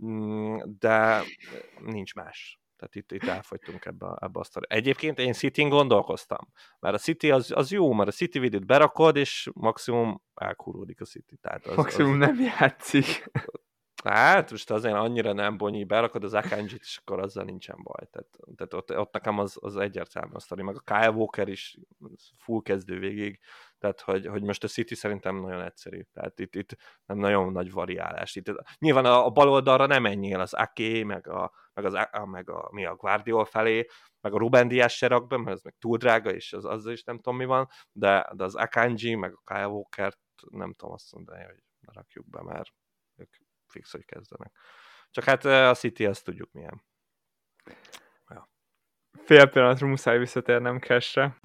mm, 0.03 0.57
de 0.79 1.21
nincs 1.79 2.13
más. 2.13 2.59
Tehát 2.77 2.95
itt, 2.95 3.11
itt 3.11 3.29
elfogytunk 3.29 3.85
ebbe, 3.85 4.17
ebbe 4.19 4.39
a 4.39 4.43
sztori. 4.43 4.65
Egyébként 4.69 5.19
én 5.19 5.33
City-n 5.33 5.69
gondolkoztam, 5.69 6.47
mert 6.79 6.95
a 6.95 6.97
City 6.97 7.31
az, 7.31 7.51
az 7.55 7.71
jó, 7.71 7.93
mert 7.93 8.09
a 8.09 8.11
City 8.11 8.39
védőt 8.39 8.65
berakod, 8.65 9.15
és 9.15 9.49
maximum 9.53 10.21
elkúródik 10.33 11.01
a 11.01 11.05
City. 11.05 11.37
Tehát 11.37 11.65
az, 11.65 11.75
maximum 11.75 12.11
az, 12.11 12.17
nem 12.17 12.39
játszik. 12.39 13.29
Hát 14.03 14.51
most 14.51 14.71
azért 14.71 14.95
annyira 14.95 15.33
nem 15.33 15.57
bonyi, 15.57 15.83
berakod 15.83 16.23
az 16.23 16.33
Akanjit, 16.33 16.81
és 16.81 16.97
akkor 16.97 17.19
azzal 17.19 17.43
nincsen 17.43 17.77
baj. 17.83 18.07
Tehát, 18.11 18.27
tehát 18.55 18.73
ott, 18.73 18.97
ott 18.97 19.13
nekem 19.13 19.39
az, 19.39 19.57
az 19.59 19.75
egyértelmű 19.75 20.33
a 20.33 20.39
sztori, 20.39 20.61
meg 20.61 20.75
a 20.75 20.79
Kyle 20.79 21.11
Walker 21.11 21.47
is 21.47 21.77
full 22.37 22.61
kezdő 22.61 22.99
végig, 22.99 23.39
tehát 23.79 24.01
hogy, 24.01 24.25
hogy 24.25 24.43
most 24.43 24.63
a 24.63 24.67
City 24.67 24.95
szerintem 24.95 25.35
nagyon 25.35 25.61
egyszerű, 25.61 26.01
tehát 26.13 26.39
itt, 26.39 26.55
itt 26.55 26.75
nem 27.05 27.17
nagyon 27.17 27.51
nagy 27.51 27.71
variálás. 27.71 28.35
Itt, 28.35 28.51
nyilván 28.77 29.05
a, 29.05 29.25
a 29.25 29.29
bal 29.29 29.49
oldalra 29.49 29.85
nem 29.85 30.01
menjél 30.01 30.39
az 30.39 30.53
Ake, 30.53 31.05
meg 31.05 31.27
a, 31.27 31.51
meg, 31.73 31.85
az, 31.85 31.93
a, 31.93 32.25
meg 32.25 32.49
a, 32.49 32.69
mi 32.71 32.85
a 32.85 32.95
Guardiol 32.95 33.45
felé, 33.45 33.87
meg 34.21 34.33
a 34.33 34.37
Ruben 34.37 34.67
Diaz 34.67 34.91
se 34.91 35.07
rak 35.07 35.27
be, 35.27 35.37
mert 35.37 35.55
ez 35.55 35.63
meg 35.63 35.75
túl 35.79 35.97
drága, 35.97 36.31
és 36.31 36.53
az, 36.53 36.65
azzal 36.65 36.93
is 36.93 37.03
nem 37.03 37.15
tudom 37.15 37.37
mi 37.37 37.45
van, 37.45 37.67
de, 37.91 38.29
de 38.33 38.43
az 38.43 38.55
Akanji, 38.55 39.15
meg 39.15 39.33
a 39.33 39.53
Kyle 39.53 39.67
Walker-t 39.67 40.19
nem 40.49 40.73
tudom 40.73 40.93
azt 40.93 41.13
mondani, 41.13 41.43
hogy 41.43 41.63
rakjuk 41.93 42.29
be, 42.29 42.41
mert 42.43 42.69
ők 43.15 43.35
fix, 43.67 43.91
hogy 43.91 44.05
kezdenek. 44.05 44.51
Csak 45.11 45.23
hát 45.23 45.45
a 45.45 45.73
City 45.73 46.05
azt 46.05 46.23
tudjuk 46.23 46.51
milyen. 46.51 46.83
Ja. 48.29 48.49
Fél 49.23 49.49
pillanatra 49.49 49.87
muszáj 49.87 50.17
visszatérnem 50.17 50.79
cashre. 50.79 51.37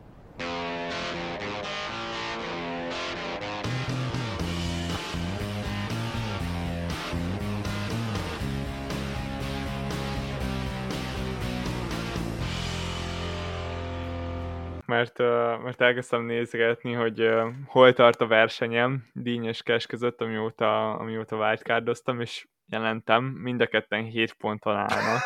Mert, 14.93 15.19
mert 15.63 15.81
elkezdtem 15.81 16.23
nézgetni, 16.23 16.93
hogy 16.93 17.31
hol 17.67 17.93
tart 17.93 18.21
a 18.21 18.27
versenyem 18.27 19.05
dínyes 19.13 19.63
cash 19.63 19.89
között, 19.89 20.21
amióta, 20.21 20.93
amióta 20.93 21.37
wildcardoztam, 21.37 22.21
és 22.21 22.47
jelentem, 22.67 23.25
mind 23.25 23.61
a 23.61 23.67
ketten 23.67 24.03
7 24.05 24.33
ponton 24.33 24.77
állnak. 24.77 25.21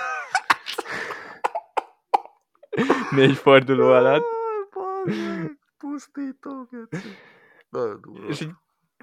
Négy 3.10 3.36
forduló 3.36 3.88
alatt. 3.88 4.24
Pusztító, 5.78 6.68
És 8.28 8.40
egy 8.40 8.50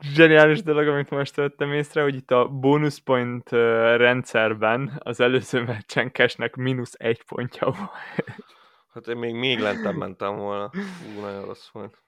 zseniális 0.01 0.63
dolog, 0.63 0.87
amit 0.87 1.09
most 1.09 1.35
vettem 1.35 1.73
észre, 1.73 2.01
hogy 2.01 2.15
itt 2.15 2.31
a 2.31 2.47
bonus 2.47 2.99
point 2.99 3.49
rendszerben 3.97 4.91
az 5.03 5.19
előző 5.19 5.63
meccsen 5.63 6.11
Cashnek 6.11 6.55
mínusz 6.55 6.93
egy 6.97 7.23
pontja 7.23 7.65
volt. 7.65 8.61
Hát 8.93 9.07
én 9.07 9.17
még, 9.17 9.35
még 9.35 9.59
lentebb 9.59 9.95
mentem 9.95 10.35
volna. 10.35 10.71
Ú, 11.15 11.19
nagyon 11.19 11.45
rossz 11.45 11.69
volt. 11.71 12.01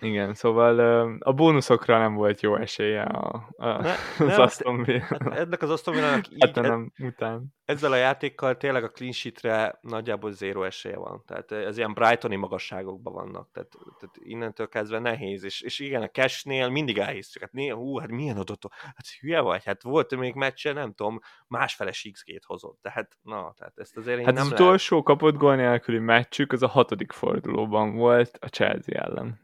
Igen, 0.00 0.34
szóval 0.34 0.78
a 1.18 1.32
bónuszokra 1.32 1.98
nem 1.98 2.14
volt 2.14 2.40
jó 2.40 2.56
esélye 2.56 3.02
a, 3.02 3.48
a, 3.56 3.66
ne, 3.82 3.90
az 3.92 3.98
nem, 4.18 4.40
Aston 4.40 4.82
Villa. 4.82 5.04
Hát 5.08 5.38
ennek 5.38 5.62
az 5.62 5.70
Aston 5.70 5.94
Villa-nak 5.94 6.30
így, 6.30 6.44
hát 6.44 6.54
nem, 6.54 6.92
után. 6.98 7.54
ezzel 7.64 7.92
a 7.92 7.96
játékkal 7.96 8.56
tényleg 8.56 8.84
a 8.84 8.90
clean 8.90 9.12
sheetre 9.12 9.78
nagyjából 9.80 10.32
zéro 10.32 10.62
esélye 10.62 10.96
van. 10.96 11.22
Tehát 11.26 11.52
ez 11.52 11.76
ilyen 11.76 11.94
Brightoni 11.94 12.36
magasságokban 12.36 13.12
vannak. 13.12 13.50
Tehát, 13.52 13.68
tehát 13.98 14.16
innentől 14.18 14.68
kezdve 14.68 14.98
nehéz. 14.98 15.44
És, 15.44 15.60
és 15.60 15.78
igen, 15.78 16.02
a 16.02 16.08
cashnél 16.08 16.68
mindig 16.68 16.98
elhisztük. 16.98 17.42
Hát, 17.42 17.52
né, 17.52 17.68
hú, 17.68 17.98
hát 17.98 18.10
milyen 18.10 18.36
adott? 18.36 18.62
Hát 18.70 19.06
hülye 19.20 19.40
vagy? 19.40 19.64
Hát 19.64 19.82
volt 19.82 20.16
még 20.16 20.34
meccse, 20.34 20.72
nem 20.72 20.92
tudom, 20.92 21.18
másfeles 21.46 22.08
XG-t 22.12 22.44
hozott. 22.44 22.78
Tehát, 22.82 23.16
na, 23.22 23.52
tehát 23.58 23.78
ezt 23.78 23.96
azért 23.96 24.18
én 24.18 24.24
hát 24.24 24.34
nem 24.34 24.46
az 24.46 24.52
utolsó 24.52 24.96
lehet... 24.96 25.10
kapott 25.10 25.36
gól 25.36 25.56
nélküli 25.56 25.98
meccsük, 25.98 26.52
az 26.52 26.62
a 26.62 26.68
hatodik 26.68 27.12
fordulóban 27.12 27.94
volt 27.94 28.38
a 28.40 28.46
Chelsea 28.46 29.02
ellen. 29.02 29.40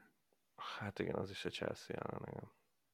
Hát 0.78 0.98
igen, 0.98 1.14
az 1.14 1.30
is 1.30 1.44
a 1.44 1.50
Chelsea 1.50 1.96
ellen, 1.96 2.22
igen. 2.26 2.50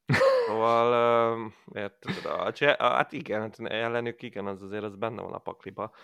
Szóval, 0.47 1.37
uh, 1.37 1.53
érted, 1.73 2.25
a, 2.25 2.47
a, 2.47 2.95
hát 2.95 3.13
igen, 3.13 3.41
hát 3.41 3.61
ellenük 3.61 4.23
igen, 4.23 4.47
az 4.47 4.63
azért 4.63 4.83
az 4.83 4.97
benne 4.97 5.23
van 5.23 5.33
a 5.33 5.39
pakliba. 5.39 5.95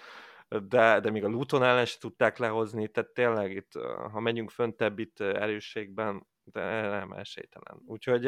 De, 0.49 1.01
de 1.01 1.11
még 1.11 1.25
a 1.25 1.29
Luton 1.29 1.63
ellen 1.63 1.85
se 1.85 1.99
tudták 1.99 2.39
lehozni, 2.39 2.89
tehát 2.89 3.11
tényleg 3.11 3.53
itt, 3.53 3.73
ha 4.13 4.21
megyünk 4.21 4.51
föntebb 4.51 4.99
itt 4.99 5.21
erősségben, 5.21 6.27
de 6.45 6.89
nem 6.89 7.13
esélytelen. 7.13 7.83
Úgyhogy 7.87 8.23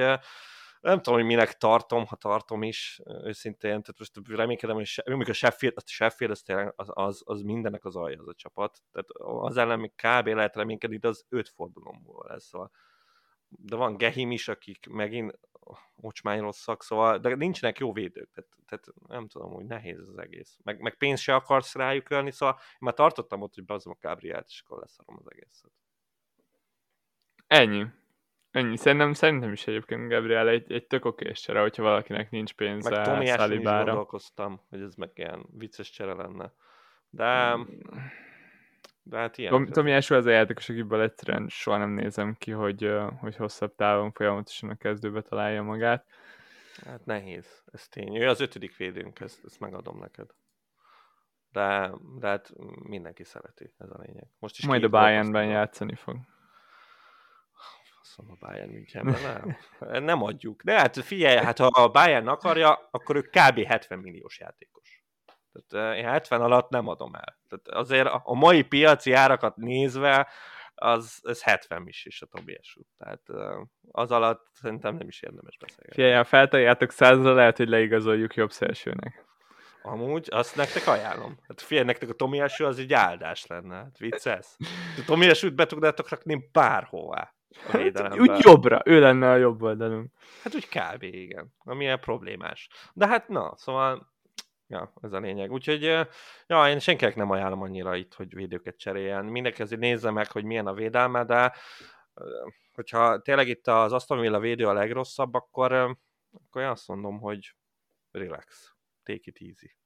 nem 0.81 0.97
tudom, 0.97 1.15
hogy 1.15 1.25
minek 1.25 1.57
tartom, 1.57 2.07
ha 2.07 2.17
tartom 2.17 2.63
is, 2.63 3.01
őszintén, 3.05 3.71
tehát 3.71 3.99
most 3.99 4.21
reménykedem, 4.29 4.77
hogy 4.77 4.87
se, 4.87 5.03
a 5.05 5.33
Sheffield, 5.33 5.77
a 5.77 5.83
Sheffield 5.87 6.33
az, 6.33 6.43
tényleg, 6.43 6.73
az, 6.77 6.89
az, 6.93 7.23
az 7.25 7.43
mindennek 7.43 7.85
az 7.85 7.97
alja 7.97 8.21
az 8.21 8.29
a 8.29 8.35
csapat, 8.35 8.83
tehát 8.93 9.09
az 9.43 9.57
ellen 9.57 9.79
még 9.79 9.93
kb. 9.95 10.27
lehet 10.27 10.57
reménykedni, 10.57 10.97
de 10.97 11.09
az 11.09 11.25
öt 11.29 11.49
fordulomból 11.49 12.27
lesz, 12.29 12.45
szóval 12.45 12.71
de 13.59 13.77
van 13.77 13.97
Gehim 13.97 14.31
is, 14.31 14.49
akik 14.49 14.87
megint 14.91 15.39
ocsmány 15.97 16.41
rosszak, 16.41 16.83
szóval, 16.83 17.19
de 17.19 17.35
nincsenek 17.35 17.79
jó 17.79 17.93
védők, 17.93 18.31
tehát, 18.31 18.51
tehát 18.67 18.87
nem 19.09 19.29
tudom, 19.29 19.53
hogy 19.53 19.65
nehéz 19.65 20.09
az 20.09 20.19
egész. 20.19 20.59
Meg, 20.63 20.81
meg 20.81 20.97
pénzt 20.97 21.23
se 21.23 21.35
akarsz 21.35 21.75
rájuk 21.75 22.11
ölni, 22.11 22.31
szóval 22.31 22.55
én 22.59 22.79
már 22.79 22.95
tartottam 22.95 23.43
ott, 23.43 23.55
hogy 23.55 23.65
beazom 23.65 23.93
a 24.01 24.07
Gabrielt, 24.07 24.47
és 24.49 24.63
akkor 24.65 24.79
leszarom 24.79 25.17
az 25.19 25.31
egészet. 25.31 25.71
Ennyi. 27.47 27.87
Ennyi. 28.51 28.77
Szerintem, 28.77 29.13
szerintem 29.13 29.53
is 29.53 29.67
egyébként 29.67 30.09
Gabriel 30.09 30.49
egy, 30.49 30.73
egy 30.73 30.87
tök 30.87 31.05
okés 31.05 31.41
csere, 31.41 31.61
hogyha 31.61 31.83
valakinek 31.83 32.31
nincs 32.31 32.55
pénze 32.55 32.91
Meg 32.91 33.05
Tomi 33.05 33.25
is 33.25 33.63
gondolkoztam, 33.63 34.61
hogy 34.69 34.81
ez 34.81 34.95
meg 34.95 35.11
ilyen 35.15 35.47
vicces 35.51 35.91
csere 35.91 36.15
lenne. 36.15 36.53
De... 37.11 37.57
Mm 37.57 37.63
de 39.03 39.17
hát 39.17 39.39
ilyen. 39.39 39.51
Tom, 39.51 39.67
Tomi 39.67 39.93
Eső 39.93 40.15
az 40.15 40.27
a 40.27 40.31
játékos, 40.31 40.69
akiből 40.69 41.03
egyszerűen 41.03 41.49
soha 41.49 41.77
nem 41.77 41.91
nézem 41.91 42.35
ki, 42.39 42.51
hogy, 42.51 42.93
hogy 43.19 43.37
hosszabb 43.37 43.75
távon 43.75 44.13
folyamatosan 44.13 44.71
a 44.71 44.75
kezdőbe 44.75 45.23
találja 45.23 45.63
magát. 45.63 46.07
Hát 46.85 47.05
nehéz, 47.05 47.63
ez 47.73 47.89
tény. 47.89 48.17
Ő 48.17 48.29
az 48.29 48.41
ötödik 48.41 48.77
védőnk, 48.77 49.21
ezt, 49.21 49.45
ezt 49.45 49.61
megadom 49.61 49.99
neked. 49.99 50.31
De, 51.51 51.91
de 52.19 52.29
hát 52.29 52.53
mindenki 52.83 53.25
szereti, 53.25 53.75
ez 53.79 53.91
a 53.91 53.99
lényeg. 53.99 54.27
Most 54.39 54.59
is 54.59 54.67
Majd 54.67 54.85
a 54.85 54.89
Bayernben 54.89 55.47
játszani 55.47 55.95
fog. 55.95 56.17
Faszom 57.99 58.31
a 58.31 58.47
Bayern 58.47 58.71
Münchenben, 58.71 59.57
nem. 59.79 60.05
nem 60.05 60.23
adjuk. 60.23 60.63
De 60.63 60.79
hát 60.79 60.97
figyelj, 60.97 61.37
hát 61.37 61.59
ha 61.59 61.67
a 61.67 61.91
Bayern 61.91 62.29
akarja, 62.29 62.89
akkor 62.91 63.17
ő 63.17 63.21
kb. 63.21 63.65
70 63.65 63.99
milliós 63.99 64.39
játékos. 64.39 65.02
Tehát 65.69 65.97
én 65.97 66.05
70 66.05 66.41
alatt 66.41 66.71
nem 66.71 66.89
adom 66.89 67.15
el. 67.15 67.39
Tehát 67.49 67.69
azért 67.69 68.09
a 68.23 68.35
mai 68.35 68.63
piaci 68.63 69.13
árakat 69.13 69.57
nézve, 69.57 70.29
az, 70.75 71.21
ez 71.23 71.43
70 71.43 71.87
is 71.87 72.05
is 72.05 72.23
a 72.23 72.27
Tobias 72.27 72.77
út. 72.77 72.87
Tehát 72.99 73.23
az 73.91 74.11
alatt 74.11 74.47
szerintem 74.53 74.97
nem 74.97 75.09
is 75.09 75.23
érdemes 75.23 75.57
beszélgetni. 75.59 75.95
Figyelj, 75.95 76.15
ha 76.15 76.25
feltaláljátok 76.25 76.91
százra, 76.91 77.35
lehet, 77.35 77.57
hogy 77.57 77.69
leigazoljuk 77.69 78.35
jobb 78.35 78.51
szélsőnek. 78.51 79.25
Amúgy, 79.83 80.29
azt 80.31 80.57
nektek 80.57 80.87
ajánlom. 80.87 81.39
Hát 81.49 81.61
figyelj, 81.61 81.87
nektek 81.87 82.09
a 82.09 82.13
Tomi 82.13 82.41
az 82.41 82.79
egy 82.79 82.93
áldás 82.93 83.47
lenne. 83.47 83.75
Hát 83.75 83.99
vicces. 83.99 84.47
A 84.99 85.03
Tomi 85.07 85.31
be 85.55 85.67
tudnátok 85.67 86.09
rakni 86.09 86.49
bárhová. 86.53 87.35
Hát, 87.67 88.19
úgy 88.19 88.39
jobbra, 88.39 88.81
ő 88.85 89.01
lenne 89.01 89.31
a 89.31 89.37
jobb 89.37 89.63
oldalunk. 89.63 90.13
Hát 90.43 90.55
úgy 90.55 90.69
kb. 90.69 91.03
igen. 91.03 91.55
Ami 91.59 91.97
problémás. 92.01 92.69
De 92.93 93.07
hát 93.07 93.29
na, 93.29 93.53
szóval 93.57 94.12
Ja, 94.73 94.93
ez 95.03 95.13
a 95.13 95.19
lényeg. 95.19 95.51
Úgyhogy, 95.51 95.83
ja, 96.47 96.69
én 96.69 96.79
senkinek 96.79 97.15
nem 97.15 97.31
ajánlom 97.31 97.63
annyira 97.63 97.97
itt, 97.97 98.15
hogy 98.15 98.35
védőket 98.35 98.79
cseréljen. 98.79 99.25
Mindenki 99.25 99.63
azért 99.63 99.81
nézze 99.81 100.11
meg, 100.11 100.31
hogy 100.31 100.45
milyen 100.45 100.67
a 100.67 100.75
védelme, 100.75 101.25
de 101.25 101.53
hogyha 102.73 103.21
tényleg 103.21 103.49
itt 103.49 103.67
az 103.67 103.93
Aston 103.93 104.21
Villa 104.21 104.39
védő 104.39 104.67
a 104.67 104.73
legrosszabb, 104.73 105.35
akkor, 105.35 105.73
akkor 106.33 106.63
én 106.63 106.69
azt 106.69 106.89
mondom, 106.89 107.21
hogy 107.21 107.55
relax, 108.11 108.75
take 109.03 109.21
it 109.23 109.39
easy. 109.41 109.77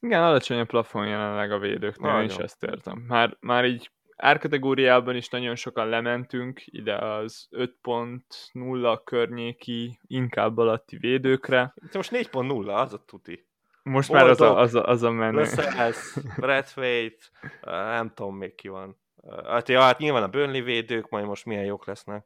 Igen, 0.00 0.22
alacsony 0.22 0.58
a 0.58 0.64
plafon 0.64 1.06
jelenleg 1.06 1.52
a 1.52 1.58
védőknél, 1.58 2.18
én 2.18 2.24
is 2.24 2.36
ezt 2.36 2.62
értem. 2.62 2.98
Már, 2.98 3.36
már 3.40 3.64
így 3.64 3.90
árkategóriában 4.16 5.16
is 5.16 5.28
nagyon 5.28 5.54
sokan 5.54 5.88
lementünk 5.88 6.62
ide 6.64 6.96
az 6.96 7.48
5.0 7.50 9.00
környéki, 9.04 9.98
inkább 10.02 10.58
alatti 10.58 10.96
védőkre. 10.96 11.74
Itt 11.84 11.94
most 11.94 12.10
4.0, 12.10 12.74
az 12.74 12.92
a 12.92 13.04
tuti. 13.04 13.46
Most 13.88 14.12
már 14.12 14.26
az 14.26 14.40
a, 14.40 14.58
az 14.58 14.74
a, 14.74 14.84
az 14.84 15.02
a 15.02 15.10
menő. 15.10 15.38
Lascelles, 15.38 16.16
Bradwaite, 16.36 17.24
nem 17.62 18.12
tudom 18.14 18.36
még 18.36 18.54
ki 18.54 18.68
van. 18.68 19.00
Hát, 19.44 19.68
ja, 19.68 19.80
hát 19.80 19.98
nyilván 19.98 20.22
a 20.22 20.28
Burnley 20.28 20.62
védők 20.62 21.08
majd 21.08 21.26
most 21.26 21.44
milyen 21.44 21.64
jók 21.64 21.86
lesznek. 21.86 22.24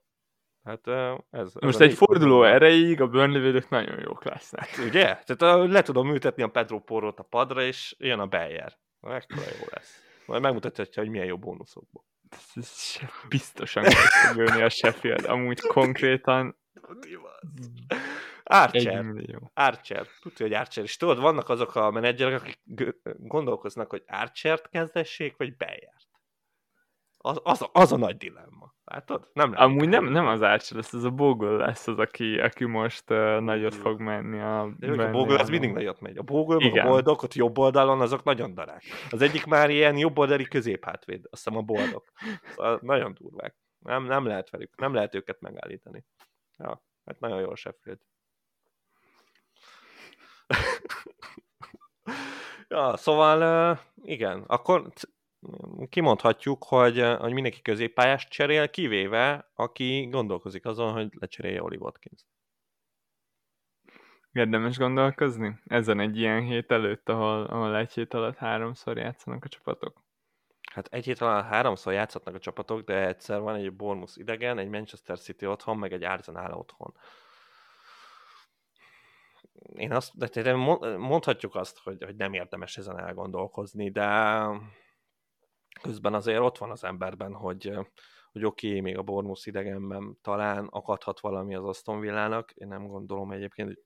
Hát 0.64 0.86
ez... 1.30 1.52
ez 1.54 1.54
most 1.60 1.80
egy 1.80 1.94
forduló 1.94 2.42
erejéig 2.42 3.00
a 3.00 3.08
Burnley 3.08 3.40
védők 3.40 3.68
nagyon 3.68 4.00
jók 4.00 4.24
lesznek. 4.24 4.68
Ugye? 4.86 5.18
Tehát 5.24 5.68
le 5.70 5.82
tudom 5.82 6.10
ültetni 6.10 6.42
a 6.42 6.48
Pedro 6.48 6.80
Porrot 6.80 7.18
a 7.18 7.22
padra, 7.22 7.62
és 7.62 7.96
jön 7.98 8.18
a 8.18 8.26
Beyer. 8.26 8.78
Ekkora 9.00 9.40
jó 9.60 9.66
lesz. 9.70 10.02
Majd 10.26 10.42
megmutatja, 10.42 10.84
hogy 10.94 11.08
milyen 11.08 11.26
jó 11.26 11.38
bónuszokból. 11.38 12.04
Biztosan 13.28 13.84
fog 13.84 14.48
a 14.48 14.68
Sheffield. 14.68 15.24
Amúgy 15.24 15.60
konkrétan 15.60 16.58
Archer. 18.50 19.04
Archer. 19.54 20.06
Tudja, 20.20 20.46
hogy 20.46 20.54
Archer. 20.54 20.84
És 20.84 20.96
tudod, 20.96 21.20
vannak 21.20 21.48
azok 21.48 21.74
a 21.74 21.90
menedzserek, 21.90 22.40
akik 22.40 22.60
gondolkoznak, 23.18 23.90
hogy 23.90 24.04
Archert 24.06 24.68
kezdessék, 24.68 25.36
vagy 25.36 25.56
Bejert. 25.56 26.08
Az, 27.22 27.40
az, 27.42 27.62
a, 27.62 27.70
az 27.72 27.92
a 27.92 27.96
nagy 27.96 28.16
dilemma. 28.16 28.74
Látod? 28.84 29.30
Nem 29.32 29.52
Amúgy 29.56 29.88
nem, 29.88 30.04
nem 30.04 30.26
az 30.26 30.40
Archer 30.40 30.76
lesz, 30.76 30.92
az 30.92 31.04
a 31.04 31.10
Bogle 31.10 31.50
lesz 31.50 31.86
az, 31.86 31.98
aki, 31.98 32.40
aki 32.40 32.64
most 32.64 33.10
uh, 33.10 33.40
nagyot 33.40 33.74
Jó. 33.74 33.80
fog 33.80 34.00
menni. 34.00 34.40
A, 34.40 34.74
De 34.78 35.02
a 35.02 35.10
Bogle 35.10 35.40
az 35.40 35.48
mindig 35.48 35.72
nagyot 35.72 36.00
megy. 36.00 36.16
A 36.16 36.22
Bogle, 36.22 36.80
a 36.80 36.86
boldog, 36.86 37.22
ott 37.22 37.34
jobb 37.34 37.58
oldalon, 37.58 38.00
azok 38.00 38.22
nagyon 38.22 38.54
darák. 38.54 38.82
Az 39.10 39.22
egyik 39.22 39.44
már 39.44 39.70
ilyen 39.70 39.96
jobb 39.96 40.18
oldali 40.18 40.44
középhátvéd, 40.44 41.26
azt 41.30 41.44
hiszem 41.44 41.58
a 41.58 41.62
boldog. 41.62 42.04
Szóval 42.54 42.78
nagyon 42.82 43.14
durvák. 43.14 43.56
Nem, 43.78 44.04
nem 44.04 44.26
lehet 44.26 44.50
velük, 44.50 44.76
nem 44.76 44.94
lehet 44.94 45.14
őket 45.14 45.40
megállítani. 45.40 46.04
Ja, 46.58 46.82
hát 47.04 47.20
nagyon 47.20 47.40
jó 47.40 47.50
a 47.50 47.56
Sheffield. 47.56 47.98
ja, 52.68 52.96
szóval 52.96 53.78
igen, 54.02 54.44
akkor 54.46 54.92
kimondhatjuk, 55.88 56.64
hogy, 56.64 57.04
hogy 57.18 57.32
mindenki 57.32 57.62
középpályást 57.62 58.30
cserél, 58.30 58.70
kivéve, 58.70 59.50
aki 59.54 60.08
gondolkozik 60.10 60.64
azon, 60.64 60.92
hogy 60.92 61.08
lecserélje 61.18 61.62
Oli 61.62 61.76
Watkins. 61.76 62.24
Érdemes 64.32 64.78
gondolkozni? 64.78 65.58
Ezen 65.66 66.00
egy 66.00 66.18
ilyen 66.18 66.42
hét 66.42 66.70
előtt, 66.70 67.08
ahol, 67.08 67.44
ahol 67.44 67.76
egy 67.76 67.92
hét 67.92 68.14
alatt 68.14 68.36
háromszor 68.36 68.96
játszanak 68.96 69.44
a 69.44 69.48
csapatok? 69.48 70.02
Hát 70.72 70.86
egy 70.86 71.04
hét 71.04 71.20
alatt 71.20 71.44
háromszor 71.44 71.92
játszhatnak 71.92 72.34
a 72.34 72.38
csapatok, 72.38 72.80
de 72.80 73.06
egyszer 73.06 73.40
van 73.40 73.54
egy 73.54 73.76
Bournemouth 73.76 74.18
idegen, 74.18 74.58
egy 74.58 74.68
Manchester 74.68 75.18
City 75.18 75.46
otthon, 75.46 75.78
meg 75.78 75.92
egy 75.92 76.02
Arsenal 76.02 76.52
otthon. 76.52 76.94
Én 79.76 79.92
azt, 79.92 80.16
de 80.16 80.54
mondhatjuk 80.96 81.54
azt, 81.54 81.78
hogy, 81.78 82.02
hogy 82.04 82.16
nem 82.16 82.32
érdemes 82.32 82.76
ezen 82.76 82.98
elgondolkozni, 82.98 83.90
de 83.90 84.44
közben 85.82 86.14
azért 86.14 86.40
ott 86.40 86.58
van 86.58 86.70
az 86.70 86.84
emberben, 86.84 87.32
hogy, 87.32 87.72
hogy 88.32 88.44
oké, 88.44 88.68
okay, 88.68 88.80
még 88.80 88.98
a 88.98 89.02
Bournemouth 89.02 89.46
idegenben 89.46 90.18
talán 90.22 90.66
akadhat 90.66 91.20
valami 91.20 91.54
az 91.54 91.64
Aston 91.64 92.00
Villának, 92.00 92.50
én 92.50 92.68
nem 92.68 92.86
gondolom 92.86 93.32
egyébként, 93.32 93.68
hogy 93.68 93.82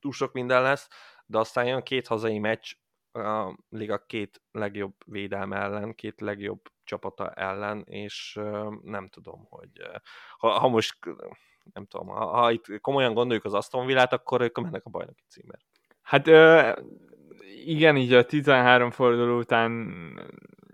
túl 0.00 0.12
sok 0.12 0.32
minden 0.32 0.62
lesz, 0.62 0.88
de 1.26 1.38
aztán 1.38 1.66
jön 1.66 1.82
két 1.82 2.06
hazai 2.06 2.38
meccs, 2.38 2.74
a 3.12 3.58
liga 3.68 4.06
két 4.06 4.42
legjobb 4.50 4.94
védelme 5.06 5.56
ellen, 5.56 5.94
két 5.94 6.20
legjobb 6.20 6.60
csapata 6.84 7.32
ellen, 7.32 7.82
és 7.84 8.40
nem 8.82 9.08
tudom, 9.08 9.46
hogy 9.48 9.70
ha, 10.36 10.48
ha 10.48 10.68
most 10.68 10.98
nem 11.72 11.86
tudom, 11.86 12.06
ha, 12.06 12.26
ha 12.26 12.50
itt 12.50 12.80
komolyan 12.80 13.14
gondoljuk 13.14 13.44
az 13.44 13.54
Aston 13.54 13.86
Villát, 13.86 14.12
akkor 14.12 14.40
ők 14.40 14.60
mennek 14.60 14.84
a 14.84 14.90
bajnoki 14.90 15.22
címért. 15.28 15.64
Hát 16.02 16.26
ö, 16.26 16.72
igen, 17.64 17.96
így 17.96 18.12
a 18.12 18.24
13 18.24 18.90
forduló 18.90 19.38
után 19.38 19.92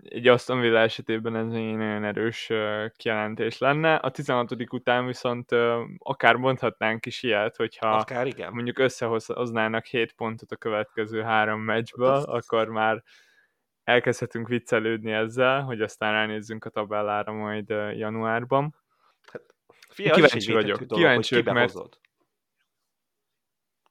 egy 0.09 0.27
Aston 0.27 0.59
Villa 0.59 0.79
esetében 0.79 1.35
ez 1.35 1.45
egy 1.45 1.75
nagyon 1.75 2.03
erős 2.03 2.51
kijelentés 2.95 3.57
lenne. 3.57 3.95
A 3.95 4.11
16. 4.11 4.51
után 4.71 5.05
viszont 5.05 5.51
akár 5.97 6.35
mondhatnánk 6.35 7.05
is 7.05 7.23
ilyet, 7.23 7.55
hogyha 7.55 7.95
akár, 7.95 8.27
igen. 8.27 8.53
mondjuk 8.53 8.79
összehoznának 8.79 9.85
7 9.85 10.13
pontot 10.13 10.51
a 10.51 10.55
következő 10.55 11.21
három 11.21 11.61
meccsből, 11.61 12.15
hát 12.15 12.25
akkor 12.25 12.67
már 12.67 13.03
elkezdhetünk 13.83 14.47
viccelődni 14.47 15.11
ezzel, 15.11 15.61
hogy 15.61 15.81
aztán 15.81 16.11
ránézzünk 16.11 16.65
a 16.65 16.69
tabellára 16.69 17.33
majd 17.33 17.69
januárban. 17.93 18.75
Fia, 20.01 20.13
kíváncsi 20.13 20.51
vagyok, 20.51 20.77
dolog, 20.77 21.03
kíváncsi 21.03 21.35
vagyok, 21.35 21.53
mert... 21.53 21.71
Hozod. 21.71 21.99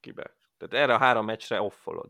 Kibe? 0.00 0.36
Tehát 0.56 0.84
erre 0.84 0.94
a 0.94 0.98
három 0.98 1.24
meccsre 1.24 1.60
offolod 1.60 2.08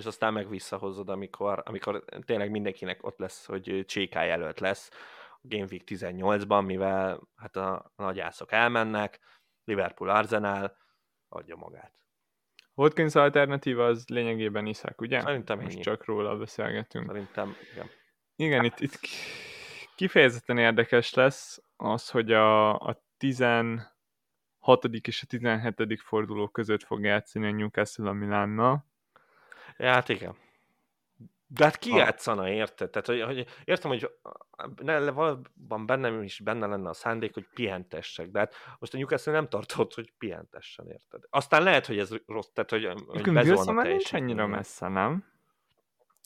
és 0.00 0.06
aztán 0.06 0.32
meg 0.32 0.48
visszahozod, 0.48 1.08
amikor, 1.08 1.62
amikor 1.64 2.04
tényleg 2.24 2.50
mindenkinek 2.50 3.06
ott 3.06 3.18
lesz, 3.18 3.46
hogy 3.46 3.84
CK 3.86 4.14
jelölt 4.14 4.60
lesz 4.60 4.90
a 5.30 5.38
Game 5.42 5.66
Week 5.70 5.82
18-ban, 5.86 6.66
mivel 6.66 7.28
hát 7.36 7.56
a 7.56 7.92
nagyászok 7.96 8.52
elmennek, 8.52 9.20
Liverpool 9.64 10.10
Arsenal 10.10 10.76
adja 11.28 11.56
magát. 11.56 11.94
Watkins 12.74 13.14
alternatíva 13.14 13.86
az 13.86 14.04
lényegében 14.08 14.66
Iszák, 14.66 15.00
ugye? 15.00 15.20
Szerintem 15.20 15.60
Most 15.60 15.72
ennyi. 15.72 15.82
csak 15.82 16.04
róla 16.04 16.36
beszélgetünk. 16.36 17.06
Szerintem, 17.06 17.56
igen. 17.72 17.90
Igen, 18.36 18.64
itt, 18.64 18.80
itt 18.80 18.98
kifejezetten 19.94 20.58
érdekes 20.58 21.14
lesz 21.14 21.62
az, 21.76 22.10
hogy 22.10 22.32
a, 22.32 22.74
a 22.74 23.04
16. 23.20 24.84
és 25.02 25.22
a 25.22 25.26
17. 25.26 26.00
forduló 26.00 26.48
között 26.48 26.82
fog 26.82 27.04
játszani 27.04 27.46
a 27.46 27.50
Newcastle 27.50 28.08
a 28.08 28.12
Milánnal. 28.12 28.84
Ja, 29.78 29.92
hát 29.92 30.08
igen. 30.08 30.34
De 31.46 31.64
hát 31.64 31.78
ki 31.78 31.94
játszana, 31.94 32.48
érted? 32.48 32.90
Tehát, 32.90 33.06
hogy, 33.06 33.22
hogy 33.22 33.46
értem, 33.64 33.90
hogy 33.90 34.10
ne, 34.82 35.10
valóban 35.10 35.86
bennem 35.86 36.22
is 36.22 36.40
benne 36.40 36.66
lenne 36.66 36.88
a 36.88 36.92
szándék, 36.92 37.34
hogy 37.34 37.46
pihentessek, 37.54 38.30
de 38.30 38.38
hát 38.38 38.54
most 38.78 38.94
a 38.94 38.96
Newcastle 38.96 39.32
nem 39.32 39.48
tartott, 39.48 39.94
hogy 39.94 40.12
pihentessen, 40.18 40.86
érted? 40.90 41.22
Aztán 41.30 41.62
lehet, 41.62 41.86
hogy 41.86 41.98
ez 41.98 42.10
rossz, 42.26 42.48
tehát, 42.52 42.70
hogy, 42.70 43.04
hogy 43.06 43.32
bezolna 43.32 43.82
nincs 43.82 44.12
annyira 44.12 44.46
messze, 44.46 44.88
nem? 44.88 45.24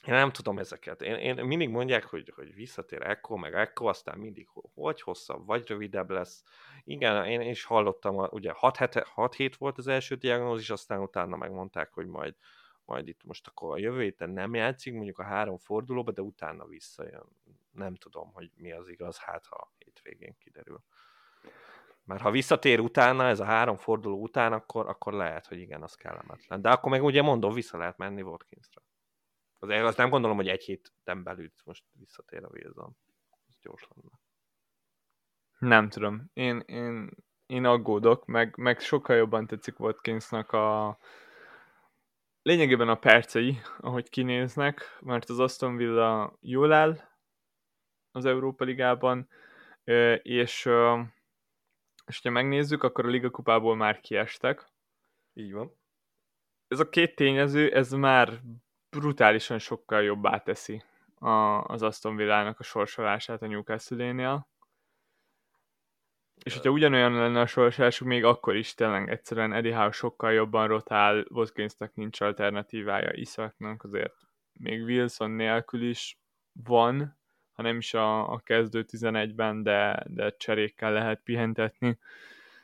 Én 0.07 0.15
nem 0.15 0.31
tudom 0.31 0.59
ezeket. 0.59 1.03
Én, 1.03 1.15
én 1.15 1.45
mindig 1.45 1.69
mondják, 1.69 2.05
hogy, 2.05 2.33
hogy 2.37 2.55
visszatér 2.55 3.03
Echo, 3.03 3.37
meg 3.37 3.55
Echo, 3.55 3.87
aztán 3.87 4.19
mindig 4.19 4.49
vagy 4.75 5.01
hosszabb, 5.01 5.47
vagy 5.47 5.69
rövidebb 5.69 6.11
lesz. 6.11 6.45
Igen, 6.85 7.25
én 7.25 7.41
is 7.41 7.65
hallottam, 7.65 8.17
ugye 8.17 8.53
6 8.53 8.77
hét, 8.77 9.03
6 9.03 9.35
hét 9.35 9.57
volt 9.57 9.79
az 9.79 9.87
első 9.87 10.15
diagnózis, 10.15 10.71
aztán 10.71 11.01
utána 11.01 11.37
megmondták, 11.37 11.93
hogy 11.93 12.07
majd 12.07 12.35
majd 12.85 13.09
itt 13.09 13.25
most 13.25 13.47
akkor 13.47 13.73
a 13.73 13.79
jövő 13.79 14.03
héten 14.03 14.31
nem 14.31 14.55
játszik, 14.55 14.95
mondjuk 14.95 15.19
a 15.19 15.23
három 15.23 15.59
fordulóba, 15.59 16.11
de 16.11 16.23
utána 16.23 16.67
visszajön. 16.67 17.27
Nem 17.71 17.95
tudom, 17.95 18.33
hogy 18.33 18.51
mi 18.57 18.73
az 18.73 18.89
igaz, 18.89 19.19
hát 19.19 19.47
ha 19.47 19.73
hétvégén 19.79 20.37
kiderül. 20.39 20.83
Mert 22.05 22.21
ha 22.21 22.31
visszatér 22.31 22.81
utána, 22.81 23.27
ez 23.27 23.41
a 23.41 23.45
három 23.45 23.77
forduló 23.77 24.21
után, 24.21 24.53
akkor, 24.53 24.89
akkor 24.89 25.13
lehet, 25.13 25.47
hogy 25.47 25.59
igen, 25.59 25.83
az 25.83 25.95
kellemetlen. 25.95 26.61
De 26.61 26.71
akkor 26.71 26.91
meg 26.91 27.03
ugye 27.03 27.23
mondom, 27.23 27.53
vissza 27.53 27.79
lehet 27.79 27.97
menni 27.97 28.23
Watkinsra. 28.23 28.83
Azért 29.71 29.87
azt 29.87 29.97
nem 29.97 30.11
gondolom, 30.11 30.37
hogy 30.37 30.49
egy 30.49 30.65
héten 30.65 31.23
belül 31.23 31.51
most 31.65 31.85
visszatér 31.93 32.45
a 32.45 32.49
Wilson. 32.49 32.97
Ez 33.49 33.59
gyors 33.61 33.87
lenne. 33.95 34.21
Nem 35.59 35.89
tudom. 35.89 36.31
Én, 36.33 36.63
én, 36.67 37.11
én 37.47 37.65
aggódok, 37.65 38.27
meg, 38.27 38.57
meg 38.57 38.81
sokkal 38.81 39.17
jobban 39.17 39.47
tetszik 39.47 39.81
Watkinsnak 39.81 40.53
a, 40.53 40.99
lényegében 42.45 42.89
a 42.89 42.99
percei, 42.99 43.61
ahogy 43.79 44.09
kinéznek, 44.09 44.99
mert 45.01 45.29
az 45.29 45.39
Aston 45.39 45.77
Villa 45.77 46.37
jól 46.41 46.73
áll 46.73 47.01
az 48.11 48.25
Európa 48.25 48.65
Ligában, 48.65 49.29
és, 50.23 50.69
és 52.07 52.21
ha 52.23 52.31
megnézzük, 52.31 52.83
akkor 52.83 53.07
a 53.07 53.09
Liga 53.09 53.31
kupából 53.31 53.77
már 53.77 54.01
kiestek. 54.01 54.73
Így 55.33 55.53
van. 55.53 55.79
Ez 56.69 56.81
a 56.81 56.89
két 56.89 57.15
tényező, 57.15 57.73
ez 57.73 57.93
már 57.93 58.41
brutálisan 58.99 59.59
sokkal 59.59 60.03
jobbá 60.03 60.39
teszi 60.39 60.83
az 61.63 61.83
Aston 61.83 62.17
Villának 62.17 62.61
a 62.61 62.63
sorsolását 62.63 63.43
a 63.43 63.47
Newcastle-nél. 63.47 64.47
És 66.43 66.55
hogyha 66.55 66.71
ugyanolyan 66.71 67.13
lenne 67.13 67.41
a 67.41 67.47
sorsásuk, 67.47 68.07
még 68.07 68.25
akkor 68.25 68.57
is 68.57 68.75
tényleg 68.75 69.11
egyszerűen 69.11 69.53
Eddie 69.53 69.77
Howe 69.77 69.91
sokkal 69.91 70.33
jobban 70.33 70.69
rotál, 70.69 71.25
Watkinsnak 71.31 71.95
nincs 71.95 72.21
alternatívája, 72.21 73.13
Iszaknak 73.13 73.85
azért 73.85 74.15
még 74.53 74.83
Wilson 74.83 75.31
nélkül 75.31 75.83
is 75.83 76.19
van, 76.53 77.19
ha 77.53 77.63
nem 77.63 77.77
is 77.77 77.95
a, 77.95 78.33
a 78.33 78.39
kezdő 78.39 78.85
11-ben, 78.93 79.63
de, 79.63 80.05
de 80.07 80.37
cserékkel 80.37 80.93
lehet 80.93 81.21
pihentetni. 81.23 81.99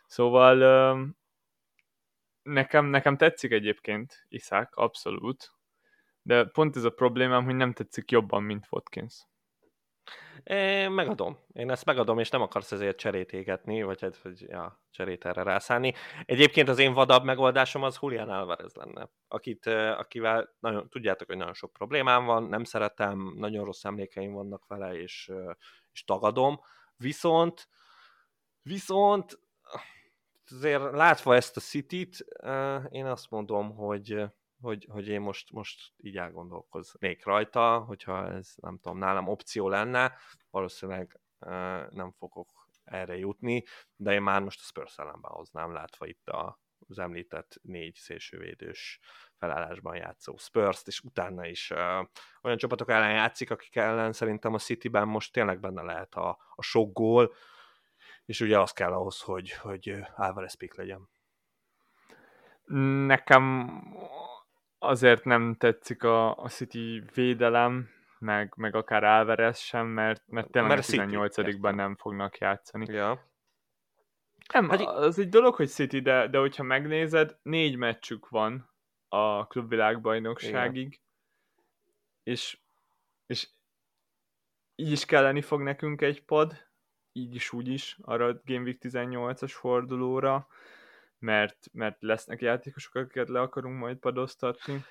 Szóval 0.07 0.57
nekem, 2.43 2.87
nekem 2.87 3.17
tetszik 3.17 3.53
egyébként 3.53 4.27
Iszák, 4.29 4.75
abszolút, 4.75 5.53
de 6.31 6.45
pont 6.45 6.77
ez 6.77 6.85
a 6.85 6.91
problémám, 6.91 7.45
hogy 7.45 7.55
nem 7.55 7.73
tetszik 7.73 8.11
jobban, 8.11 8.43
mint 8.43 8.67
Watkins. 8.71 9.27
Én 10.43 10.91
megadom. 10.91 11.39
Én 11.53 11.71
ezt 11.71 11.85
megadom, 11.85 12.19
és 12.19 12.31
nem 12.31 12.41
akarsz 12.41 12.73
ezért 12.73 12.99
cserét 12.99 13.33
égetni, 13.33 13.83
vagy 13.83 14.01
hát, 14.01 14.17
hogy 14.17 14.41
ja, 14.41 14.83
cserét 14.91 15.25
erre 15.25 15.43
rászállni. 15.43 15.95
Egyébként 16.25 16.69
az 16.69 16.79
én 16.79 16.93
vadabb 16.93 17.25
megoldásom 17.25 17.83
az 17.83 17.99
Julian 18.01 18.29
Alvarez 18.29 18.75
lenne, 18.75 19.11
akit, 19.29 19.67
akivel 19.67 20.57
nagyon, 20.61 20.89
tudjátok, 20.89 21.27
hogy 21.27 21.37
nagyon 21.37 21.55
sok 21.55 21.73
problémám 21.73 22.25
van, 22.25 22.43
nem 22.43 22.65
szeretem, 22.65 23.35
nagyon 23.37 23.65
rossz 23.65 23.85
emlékeim 23.85 24.33
vannak 24.33 24.67
vele, 24.67 24.95
és, 24.95 25.33
és 25.93 26.05
tagadom. 26.05 26.61
Viszont, 26.97 27.69
viszont 28.63 29.41
azért 30.51 30.93
látva 30.93 31.35
ezt 31.35 31.57
a 31.57 31.61
City-t, 31.61 32.25
én 32.91 33.07
azt 33.07 33.31
mondom, 33.31 33.75
hogy 33.75 34.31
hogy, 34.61 34.87
hogy 34.91 35.09
én 35.09 35.21
most, 35.21 35.53
most 35.53 35.93
így 35.97 36.17
elgondolkoznék 36.17 37.25
rajta, 37.25 37.79
hogyha 37.79 38.33
ez 38.33 38.55
nem 38.57 38.79
tudom, 38.79 38.99
nálam 38.99 39.29
opció 39.29 39.69
lenne, 39.69 40.17
valószínűleg 40.51 41.21
nem 41.91 42.13
fogok 42.19 42.69
erre 42.85 43.17
jutni, 43.17 43.65
de 43.97 44.13
én 44.13 44.23
már 44.23 44.43
most 44.43 44.61
a 44.61 44.65
Spurs 44.65 44.99
ellenben 44.99 45.31
hoznám, 45.31 45.73
látva 45.73 46.07
itt 46.07 46.29
a, 46.29 46.61
az 46.89 46.99
említett 46.99 47.59
négy 47.63 47.95
szélsővédős 47.95 49.01
felállásban 49.39 49.97
játszó 49.97 50.37
spurs 50.37 50.83
és 50.87 51.01
utána 51.01 51.47
is 51.47 51.71
uh, 51.71 52.07
olyan 52.43 52.57
csapatok 52.57 52.91
ellen 52.91 53.13
játszik, 53.13 53.51
akik 53.51 53.77
ellen 53.77 54.13
szerintem 54.13 54.55
a 54.55 54.59
Cityben 54.59 55.09
most 55.09 55.33
tényleg 55.33 55.61
benne 55.61 55.83
lehet 55.83 56.15
a, 56.15 56.39
a 56.55 56.63
sok 56.63 56.93
gól, 56.93 57.35
és 58.25 58.41
ugye 58.41 58.61
az 58.61 58.73
kell 58.73 58.93
ahhoz, 58.93 59.21
hogy, 59.21 59.53
hogy 59.53 59.97
Álvarez 60.15 60.55
pick 60.55 60.77
legyen. 60.77 61.09
Nekem 63.07 63.69
azért 64.83 65.25
nem 65.25 65.55
tetszik 65.59 66.03
a, 66.03 66.37
a 66.37 66.49
City 66.49 67.03
védelem, 67.15 67.89
meg, 68.19 68.53
meg 68.57 68.75
akár 68.75 69.05
Álvarez 69.05 69.59
sem, 69.59 69.87
mert, 69.87 70.23
mert 70.27 70.51
tényleg 70.51 70.71
mert 70.71 70.83
a 70.83 70.91
18 70.91 71.37
nem 71.61 71.97
fognak 71.97 72.39
játszani. 72.39 72.93
Ja. 72.93 73.29
Nem, 74.53 74.69
hát, 74.69 74.81
az 74.81 75.19
egy 75.19 75.29
dolog, 75.29 75.55
hogy 75.55 75.69
City, 75.69 76.01
de, 76.01 76.29
de 76.29 76.39
hogyha 76.39 76.63
megnézed, 76.63 77.39
négy 77.43 77.77
meccsük 77.77 78.29
van 78.29 78.71
a 79.09 79.47
klubvilágbajnokságig, 79.47 81.01
és, 82.23 82.59
és 83.27 83.49
így 84.75 84.91
is 84.91 85.05
kelleni 85.05 85.43
fog 85.43 85.63
nekünk 85.63 86.01
egy 86.01 86.25
pad, 86.25 86.69
így 87.13 87.35
is 87.35 87.53
úgy 87.53 87.69
is, 87.69 87.99
arra 88.03 88.27
a 88.27 88.41
Game 88.45 88.63
Week 88.63 88.79
18-as 88.81 89.53
fordulóra, 89.53 90.49
mert, 91.21 91.67
mert 91.73 92.03
lesznek 92.03 92.41
játékosok, 92.41 92.95
akiket 92.95 93.29
le 93.29 93.41
akarunk 93.41 93.79
majd 93.79 93.97
padoztatni. 93.97 94.85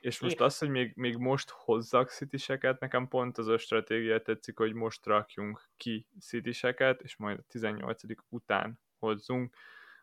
És 0.00 0.20
most 0.20 0.40
az, 0.40 0.58
hogy 0.58 0.68
még, 0.68 0.92
még 0.96 1.16
most 1.16 1.50
hozzak 1.50 2.10
citiseket, 2.10 2.80
nekem 2.80 3.08
pont 3.08 3.38
az 3.38 3.46
a 3.46 3.58
stratégia 3.58 4.22
tetszik, 4.22 4.58
hogy 4.58 4.72
most 4.72 5.06
rakjunk 5.06 5.68
ki 5.76 6.06
citiseket, 6.20 7.00
és 7.00 7.16
majd 7.16 7.38
a 7.38 7.42
18. 7.48 8.02
után 8.28 8.80
hozzunk, 8.98 9.54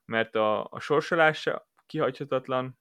mert 0.06 0.36
a, 0.36 0.68
a 0.70 0.80
sorsolás 0.80 1.42
se 1.42 1.68
kihagyhatatlan, 1.86 2.78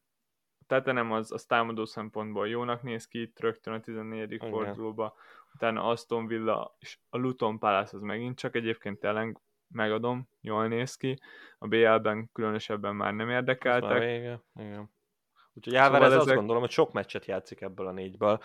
tehát 0.66 0.84
nem 0.84 1.12
az, 1.12 1.32
az 1.32 1.44
támadó 1.44 1.84
szempontból 1.84 2.48
jónak 2.48 2.82
néz 2.82 3.06
ki, 3.06 3.20
itt 3.20 3.40
rögtön 3.40 3.74
a 3.74 3.80
14. 3.80 4.32
Igen. 4.32 4.50
fordulóba, 4.50 5.14
utána 5.54 5.88
Aston 5.88 6.26
Villa 6.26 6.76
és 6.78 6.98
a 7.08 7.16
Luton 7.16 7.58
Palace 7.58 7.96
az 7.96 8.02
megint 8.02 8.38
csak 8.38 8.54
egyébként 8.54 8.98
tényleg 8.98 9.38
megadom, 9.74 10.28
jól 10.40 10.68
néz 10.68 10.94
ki, 10.96 11.18
a 11.58 11.66
BL-ben 11.66 12.30
különösebben 12.32 12.94
már 12.94 13.12
nem 13.12 13.30
érdekeltek. 13.30 13.90
Már 13.90 13.98
vége. 13.98 14.40
Igen. 14.54 14.92
Úgyhogy 15.52 15.74
Álvarez 15.74 16.02
szóval 16.02 16.16
ezek... 16.16 16.28
azt 16.28 16.36
gondolom, 16.36 16.62
hogy 16.62 16.70
sok 16.70 16.92
meccset 16.92 17.24
játszik 17.24 17.60
ebből 17.60 17.86
a 17.86 17.92
négyből. 17.92 18.40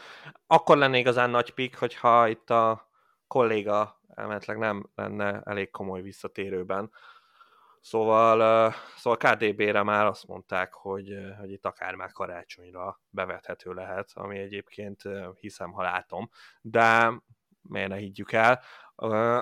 Akkor 0.48 0.78
lenne 0.78 0.98
igazán 0.98 1.30
nagy 1.30 1.54
pik, 1.54 1.78
hogyha 1.78 2.28
itt 2.28 2.50
a 2.50 2.90
kolléga 3.28 4.02
emetleg 4.16 4.58
nem 4.58 4.90
lenne 4.96 5.42
elég 5.46 5.72
komoly 5.72 6.02
visszatérőben. 6.02 6.92
Szóval, 7.82 8.74
szóval 8.96 9.18
KDB-re 9.18 9.84
már 9.84 10.06
azt 10.06 10.28
mondták, 10.28 10.74
hogy, 10.74 11.18
hogy 11.40 11.52
itt 11.52 11.66
akár 11.66 11.96
már 11.96 12.12
karácsonyra 12.12 13.02
bevethető 13.10 13.74
lehet, 13.74 14.12
ami 14.14 14.38
egyébként 14.38 15.02
hiszem, 15.40 15.72
ha 15.72 15.82
látom, 15.82 16.30
de 16.62 17.12
miért 17.62 17.90
ne 17.90 17.96
higgyük 17.96 18.32
el. 18.32 18.62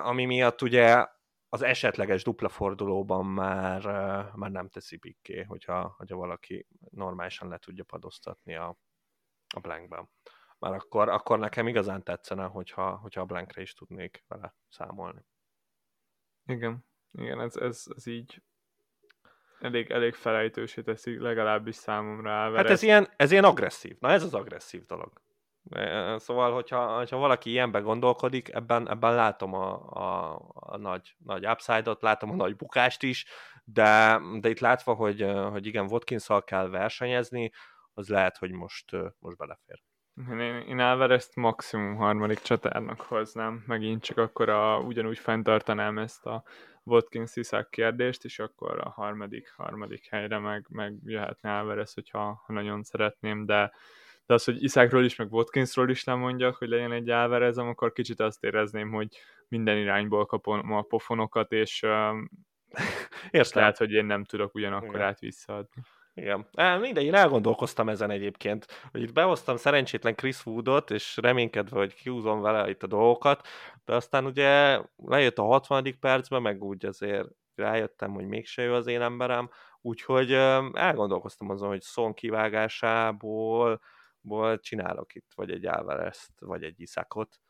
Ami 0.02 0.24
miatt 0.24 0.62
ugye 0.62 1.06
az 1.48 1.62
esetleges 1.62 2.22
dupla 2.22 2.48
fordulóban 2.48 3.26
már, 3.26 3.82
már 4.34 4.50
nem 4.50 4.68
teszi 4.68 4.96
pikké, 4.96 5.42
hogyha, 5.42 5.94
hogyha 5.96 6.16
valaki 6.16 6.66
normálisan 6.90 7.48
le 7.48 7.58
tudja 7.58 7.84
padoztatni 7.84 8.54
a, 8.54 8.76
a 9.54 9.60
blankben. 9.60 10.10
Már 10.58 10.72
akkor, 10.72 11.08
akkor 11.08 11.38
nekem 11.38 11.68
igazán 11.68 12.02
tetszene, 12.02 12.44
hogyha, 12.44 12.96
hogyha 12.96 13.20
a 13.20 13.24
blankre 13.24 13.62
is 13.62 13.74
tudnék 13.74 14.24
vele 14.28 14.54
számolni. 14.68 15.24
Igen, 16.46 16.84
igen, 17.12 17.40
ez, 17.40 17.56
ez, 17.56 17.84
ez 17.96 18.06
így 18.06 18.42
elég, 19.60 19.90
elég 19.90 20.14
felejtősé 20.14 20.82
teszi, 20.82 21.18
legalábbis 21.18 21.74
számomra 21.74 22.32
Álvarez. 22.32 22.62
Hát 22.62 22.70
ez 22.70 22.82
ilyen, 22.82 23.08
ez 23.16 23.30
ilyen 23.30 23.44
agresszív. 23.44 23.96
Na 24.00 24.10
ez 24.10 24.22
az 24.22 24.34
agresszív 24.34 24.86
dolog. 24.86 25.22
Szóval, 26.16 26.52
hogyha, 26.52 26.96
hogyha 26.96 27.16
valaki 27.16 27.50
ilyenben 27.50 27.82
gondolkodik, 27.82 28.48
ebben, 28.48 28.90
ebben 28.90 29.14
látom 29.14 29.54
a, 29.54 29.90
a, 29.90 30.40
a 30.54 30.76
nagy, 30.76 31.14
nagy 31.24 31.46
upside-ot, 31.46 32.02
látom 32.02 32.30
a 32.30 32.34
nagy 32.34 32.56
bukást 32.56 33.02
is, 33.02 33.26
de, 33.64 34.20
de 34.40 34.48
itt 34.48 34.58
látva, 34.58 34.94
hogy, 34.94 35.26
hogy 35.50 35.66
igen, 35.66 35.86
watkins 35.90 36.26
kell 36.44 36.68
versenyezni, 36.68 37.52
az 37.94 38.08
lehet, 38.08 38.36
hogy 38.36 38.50
most, 38.50 38.90
most 39.18 39.36
belefér. 39.36 39.82
Én, 40.30 40.40
én 40.40 40.78
Alvarez-t 40.78 41.36
maximum 41.36 41.96
harmadik 41.96 42.40
csatárnak 42.40 43.00
hoznám, 43.00 43.64
megint 43.66 44.02
csak 44.02 44.18
akkor 44.18 44.48
a, 44.48 44.78
ugyanúgy 44.78 45.18
fenntartanám 45.18 45.98
ezt 45.98 46.26
a 46.26 46.42
Watkins 46.82 47.36
Iszák 47.36 47.68
kérdést, 47.68 48.24
és 48.24 48.38
akkor 48.38 48.80
a 48.80 48.88
harmadik, 48.90 49.52
harmadik 49.56 50.08
helyre 50.10 50.38
meg, 50.38 50.66
meg 50.68 50.94
jöhetne 51.04 51.58
Alvarez, 51.58 51.94
hogyha 51.94 52.42
ha 52.46 52.52
nagyon 52.52 52.82
szeretném, 52.82 53.46
de, 53.46 53.72
de 54.28 54.34
az, 54.34 54.44
hogy 54.44 54.62
Iszákról 54.62 55.04
is, 55.04 55.16
meg 55.16 55.32
Watkinsról 55.32 55.90
is 55.90 56.04
lemondjak, 56.04 56.56
hogy 56.56 56.68
legyen 56.68 56.92
egy 56.92 57.10
Alvarezem, 57.10 57.68
akkor 57.68 57.92
kicsit 57.92 58.20
azt 58.20 58.44
érezném, 58.44 58.90
hogy 58.90 59.08
minden 59.48 59.76
irányból 59.76 60.26
kapom 60.26 60.72
a 60.72 60.82
pofonokat, 60.82 61.52
és 61.52 61.82
Értem. 63.30 63.60
lehet, 63.60 63.76
hogy 63.76 63.92
én 63.92 64.04
nem 64.04 64.24
tudok 64.24 64.54
ugyanakkor 64.54 65.00
át 65.00 65.18
visszaadni. 65.18 65.82
Igen. 66.14 66.46
É, 66.52 66.76
mindegy, 66.80 67.04
én 67.04 67.14
elgondolkoztam 67.14 67.88
ezen 67.88 68.10
egyébként, 68.10 68.66
hogy 68.90 69.02
itt 69.02 69.12
behoztam 69.12 69.56
szerencsétlen 69.56 70.14
Chris 70.14 70.46
Woodot, 70.46 70.90
és 70.90 71.16
reménykedve, 71.16 71.78
hogy 71.78 71.94
kiúzom 71.94 72.40
vele 72.40 72.70
itt 72.70 72.82
a 72.82 72.86
dolgokat, 72.86 73.46
de 73.84 73.94
aztán 73.94 74.26
ugye 74.26 74.80
lejött 74.96 75.38
a 75.38 75.42
60. 75.42 75.96
percben, 76.00 76.42
meg 76.42 76.62
úgy 76.62 76.86
azért 76.86 77.28
rájöttem, 77.54 78.12
hogy 78.12 78.26
mégse 78.26 78.62
ő 78.62 78.74
az 78.74 78.86
én 78.86 79.00
emberem, 79.00 79.50
úgyhogy 79.80 80.32
elgondolkoztam 80.72 81.50
azon, 81.50 81.68
hogy 81.68 81.82
szon 81.82 82.14
kivágásából 82.14 83.80
ból 84.20 84.58
csinálok 84.58 85.14
itt 85.14 85.32
vagy 85.34 85.50
egy 85.50 85.66
Alvarez-t, 85.66 86.40
vagy 86.40 86.62
egy 86.62 86.80
Iszakot, 86.80 87.40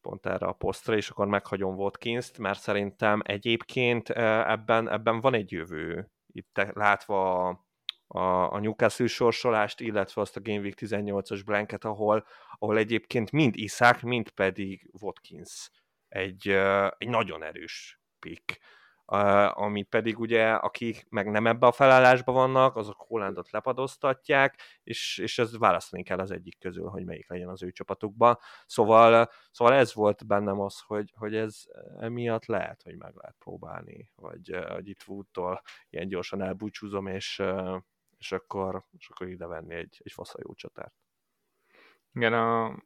pont 0.00 0.26
erre 0.26 0.46
a 0.46 0.52
posztra, 0.52 0.96
és 0.96 1.10
akkor 1.10 1.26
meghagyom 1.26 1.76
Watkins-t, 1.76 2.38
mert 2.38 2.60
szerintem 2.60 3.20
egyébként 3.24 4.08
ebben, 4.10 4.90
ebben 4.90 5.20
van 5.20 5.34
egy 5.34 5.52
jövő. 5.52 6.10
Itt 6.26 6.70
látva 6.72 7.48
a, 7.48 7.66
a, 8.06 8.52
a 8.52 8.58
Newcastle 8.58 9.06
sorsolást, 9.06 9.80
illetve 9.80 10.20
azt 10.20 10.36
a 10.36 10.40
Game 10.40 10.60
Week 10.60 10.78
18-as 10.80 11.42
blanket, 11.44 11.84
ahol, 11.84 12.26
ahol 12.58 12.78
egyébként 12.78 13.30
mind 13.30 13.56
Iszák, 13.56 14.02
mind 14.02 14.30
pedig 14.30 14.90
Watkins 15.00 15.70
egy, 16.08 16.48
egy 16.98 17.08
nagyon 17.08 17.42
erős 17.42 18.00
pick 18.18 18.58
ami 19.06 19.82
pedig 19.82 20.18
ugye, 20.18 20.52
akik 20.52 21.06
meg 21.08 21.30
nem 21.30 21.46
ebbe 21.46 21.66
a 21.66 21.72
felállásban 21.72 22.34
vannak, 22.34 22.76
azok 22.76 22.96
Hollandot 22.98 23.50
lepadoztatják, 23.50 24.60
és, 24.82 25.18
és 25.18 25.38
ez 25.38 25.58
választani 25.58 26.02
kell 26.02 26.18
az 26.18 26.30
egyik 26.30 26.58
közül, 26.58 26.88
hogy 26.88 27.04
melyik 27.04 27.28
legyen 27.28 27.48
az 27.48 27.62
ő 27.62 27.70
csapatukban. 27.70 28.38
Szóval, 28.66 29.30
szóval 29.50 29.74
ez 29.74 29.94
volt 29.94 30.26
bennem 30.26 30.60
az, 30.60 30.80
hogy, 30.80 31.12
hogy 31.16 31.34
ez 31.34 31.62
emiatt 31.98 32.46
lehet, 32.46 32.82
hogy 32.82 32.96
meg 32.96 33.14
lehet 33.14 33.36
próbálni, 33.38 34.10
vagy 34.14 34.56
hogy 34.68 34.88
itt 34.88 35.04
Woodtól 35.06 35.62
ilyen 35.90 36.08
gyorsan 36.08 36.42
elbúcsúzom, 36.42 37.06
és, 37.06 37.42
és 38.18 38.32
akkor, 38.32 38.84
és 38.98 39.08
akkor 39.08 39.28
ide 39.28 39.46
venni 39.46 39.74
egy, 39.74 40.00
egy 40.04 40.12
faszajó 40.12 40.54
csatárt. 40.54 40.94
Igen, 42.12 42.32
a, 42.32 42.76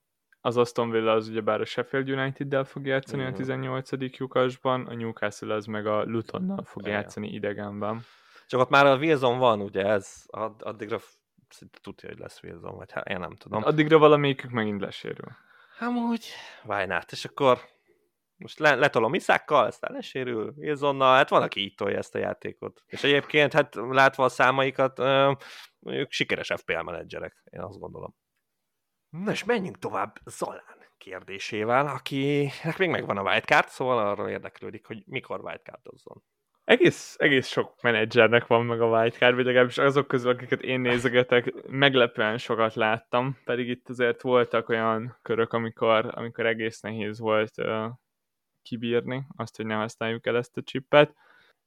az 0.40 0.56
Aston 0.56 0.90
Villa 0.90 1.12
az 1.12 1.28
ugyebár 1.28 1.60
a 1.60 1.64
Sheffield 1.64 2.10
United-del 2.10 2.64
fog 2.64 2.86
játszani 2.86 3.22
mm. 3.22 3.26
a 3.26 3.32
18. 3.32 3.90
lyukasban, 3.98 4.86
a 4.86 4.94
Newcastle 4.94 5.54
az 5.54 5.66
meg 5.66 5.86
a 5.86 6.04
Lutonnal 6.04 6.64
fog 6.64 6.82
Igen. 6.82 6.94
játszani 6.94 7.28
idegenben. 7.28 8.00
Csak 8.46 8.60
ott 8.60 8.68
már 8.68 8.86
a 8.86 8.96
Wilson 8.96 9.38
van, 9.38 9.60
ugye 9.60 9.84
ez, 9.84 10.24
add, 10.26 10.62
addigra 10.62 10.98
tudja, 11.82 12.08
hogy 12.08 12.18
lesz 12.18 12.42
Wilson, 12.42 12.76
vagy 12.76 12.92
hát 12.92 13.08
én 13.08 13.18
nem 13.18 13.34
tudom. 13.34 13.62
Addigra 13.64 13.98
valamelyikük 13.98 14.50
megint 14.50 14.80
lesérül. 14.80 15.36
Amúgy, 15.78 16.26
why 16.64 16.86
not? 16.86 17.12
És 17.12 17.24
akkor 17.24 17.58
most 18.36 18.58
le, 18.58 18.74
letolom 18.74 19.14
Iszákkal, 19.14 19.64
aztán 19.64 19.92
lesérül 19.92 20.52
Wilsonnal, 20.56 21.16
hát 21.16 21.28
van, 21.28 21.42
aki 21.42 21.60
így 21.60 21.74
tolja 21.74 21.98
ezt 21.98 22.14
a 22.14 22.18
játékot. 22.18 22.82
És 22.86 23.04
egyébként, 23.04 23.52
hát 23.52 23.74
látva 23.74 24.24
a 24.24 24.28
számaikat, 24.28 24.98
ők 25.80 26.10
sikeres 26.10 26.52
FPL 26.56 26.80
menedzserek, 26.80 27.42
én 27.50 27.60
azt 27.60 27.78
gondolom. 27.78 28.14
Na 29.10 29.30
és 29.30 29.44
menjünk 29.44 29.78
tovább 29.78 30.16
Zalán 30.24 30.78
kérdésével, 30.98 31.86
akinek 31.86 32.78
még 32.78 32.90
megvan 32.90 33.16
a 33.16 33.22
wildcard, 33.22 33.68
szóval 33.68 33.98
arról 33.98 34.28
érdeklődik, 34.28 34.86
hogy 34.86 35.02
mikor 35.06 35.40
wildcardozzon. 35.40 36.22
Egész, 36.64 37.16
egész 37.18 37.46
sok 37.46 37.82
menedzsernek 37.82 38.46
van 38.46 38.64
meg 38.64 38.80
a 38.80 38.98
wildcard, 38.98 39.34
vagy 39.34 39.44
legalábbis 39.44 39.78
azok 39.78 40.08
közül, 40.08 40.30
akiket 40.30 40.62
én 40.62 40.80
nézegetek, 40.80 41.52
meglepően 41.68 42.38
sokat 42.38 42.74
láttam, 42.74 43.38
pedig 43.44 43.68
itt 43.68 43.88
azért 43.88 44.22
voltak 44.22 44.68
olyan 44.68 45.18
körök, 45.22 45.52
amikor, 45.52 46.10
amikor 46.14 46.46
egész 46.46 46.80
nehéz 46.80 47.18
volt 47.18 47.52
uh, 47.56 47.86
kibírni 48.62 49.26
azt, 49.36 49.56
hogy 49.56 49.66
ne 49.66 49.74
használjuk 49.74 50.26
el 50.26 50.36
ezt 50.36 50.56
a 50.56 50.62
csippet. 50.62 51.14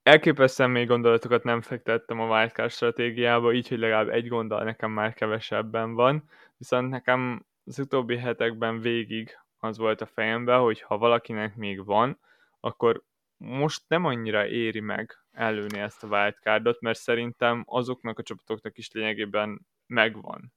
elképesztően 0.04 0.70
még 0.70 0.88
gondolatokat 0.88 1.44
nem 1.44 1.62
fektettem 1.62 2.20
a 2.20 2.38
wildcard 2.38 2.72
stratégiába, 2.72 3.54
így, 3.54 3.68
hogy 3.68 3.80
legalább 3.80 4.10
egy 4.10 4.28
gondol 4.28 4.64
nekem 4.64 4.92
már 4.92 5.14
kevesebben 5.14 5.94
van, 5.94 6.30
viszont 6.64 6.90
nekem 6.90 7.46
az 7.66 7.80
utóbbi 7.80 8.18
hetekben 8.18 8.80
végig 8.80 9.38
az 9.58 9.78
volt 9.78 10.02
a 10.02 10.06
fejemben, 10.06 10.60
hogy 10.60 10.82
ha 10.82 10.98
valakinek 10.98 11.56
még 11.56 11.86
van, 11.86 12.20
akkor 12.60 13.04
most 13.38 13.84
nem 13.88 14.06
annyira 14.06 14.48
éri 14.48 14.80
meg 14.80 15.18
előni 15.32 15.80
ezt 15.80 16.04
a 16.04 16.08
wildcardot, 16.08 16.82
mert 16.82 17.00
szerintem 17.00 17.64
azoknak 17.68 18.20
a 18.20 18.24
csapatoknak 18.24 18.78
is 18.78 18.92
lényegében 18.92 19.68
megvan 19.88 20.54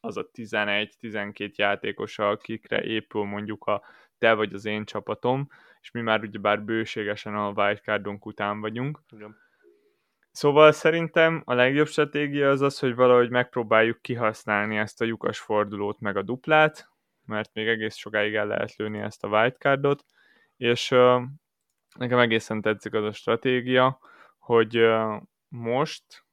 az 0.00 0.16
a 0.16 0.30
11-12 0.32 1.54
játékos, 1.54 2.18
akikre 2.18 2.82
épül 2.82 3.24
mondjuk 3.24 3.64
a 3.64 3.82
te 4.18 4.34
vagy 4.34 4.52
az 4.52 4.64
én 4.64 4.84
csapatom, 4.84 5.48
és 5.80 5.90
mi 5.90 6.00
már 6.00 6.22
ugyebár 6.22 6.62
bőségesen 6.62 7.34
a 7.34 7.50
wildcardunk 7.50 8.26
után 8.26 8.60
vagyunk. 8.60 9.00
Igen. 9.08 9.36
Szóval 10.38 10.72
szerintem 10.72 11.42
a 11.44 11.54
legjobb 11.54 11.86
stratégia 11.86 12.50
az 12.50 12.60
az, 12.60 12.78
hogy 12.78 12.94
valahogy 12.94 13.30
megpróbáljuk 13.30 14.02
kihasználni 14.02 14.76
ezt 14.76 15.00
a 15.00 15.04
lyukas 15.04 15.38
fordulót 15.38 16.00
meg 16.00 16.16
a 16.16 16.22
duplát, 16.22 16.88
mert 17.24 17.54
még 17.54 17.68
egész 17.68 17.96
sokáig 17.96 18.34
el 18.34 18.46
lehet 18.46 18.76
lőni 18.76 18.98
ezt 18.98 19.24
a 19.24 19.28
wildcardot, 19.28 20.04
és 20.56 20.90
uh, 20.90 21.22
nekem 21.96 22.18
egészen 22.18 22.60
tetszik 22.60 22.94
az 22.94 23.04
a 23.04 23.12
stratégia, 23.12 23.98
hogy 24.38 24.78
uh, 24.78 25.22
most 25.48 26.24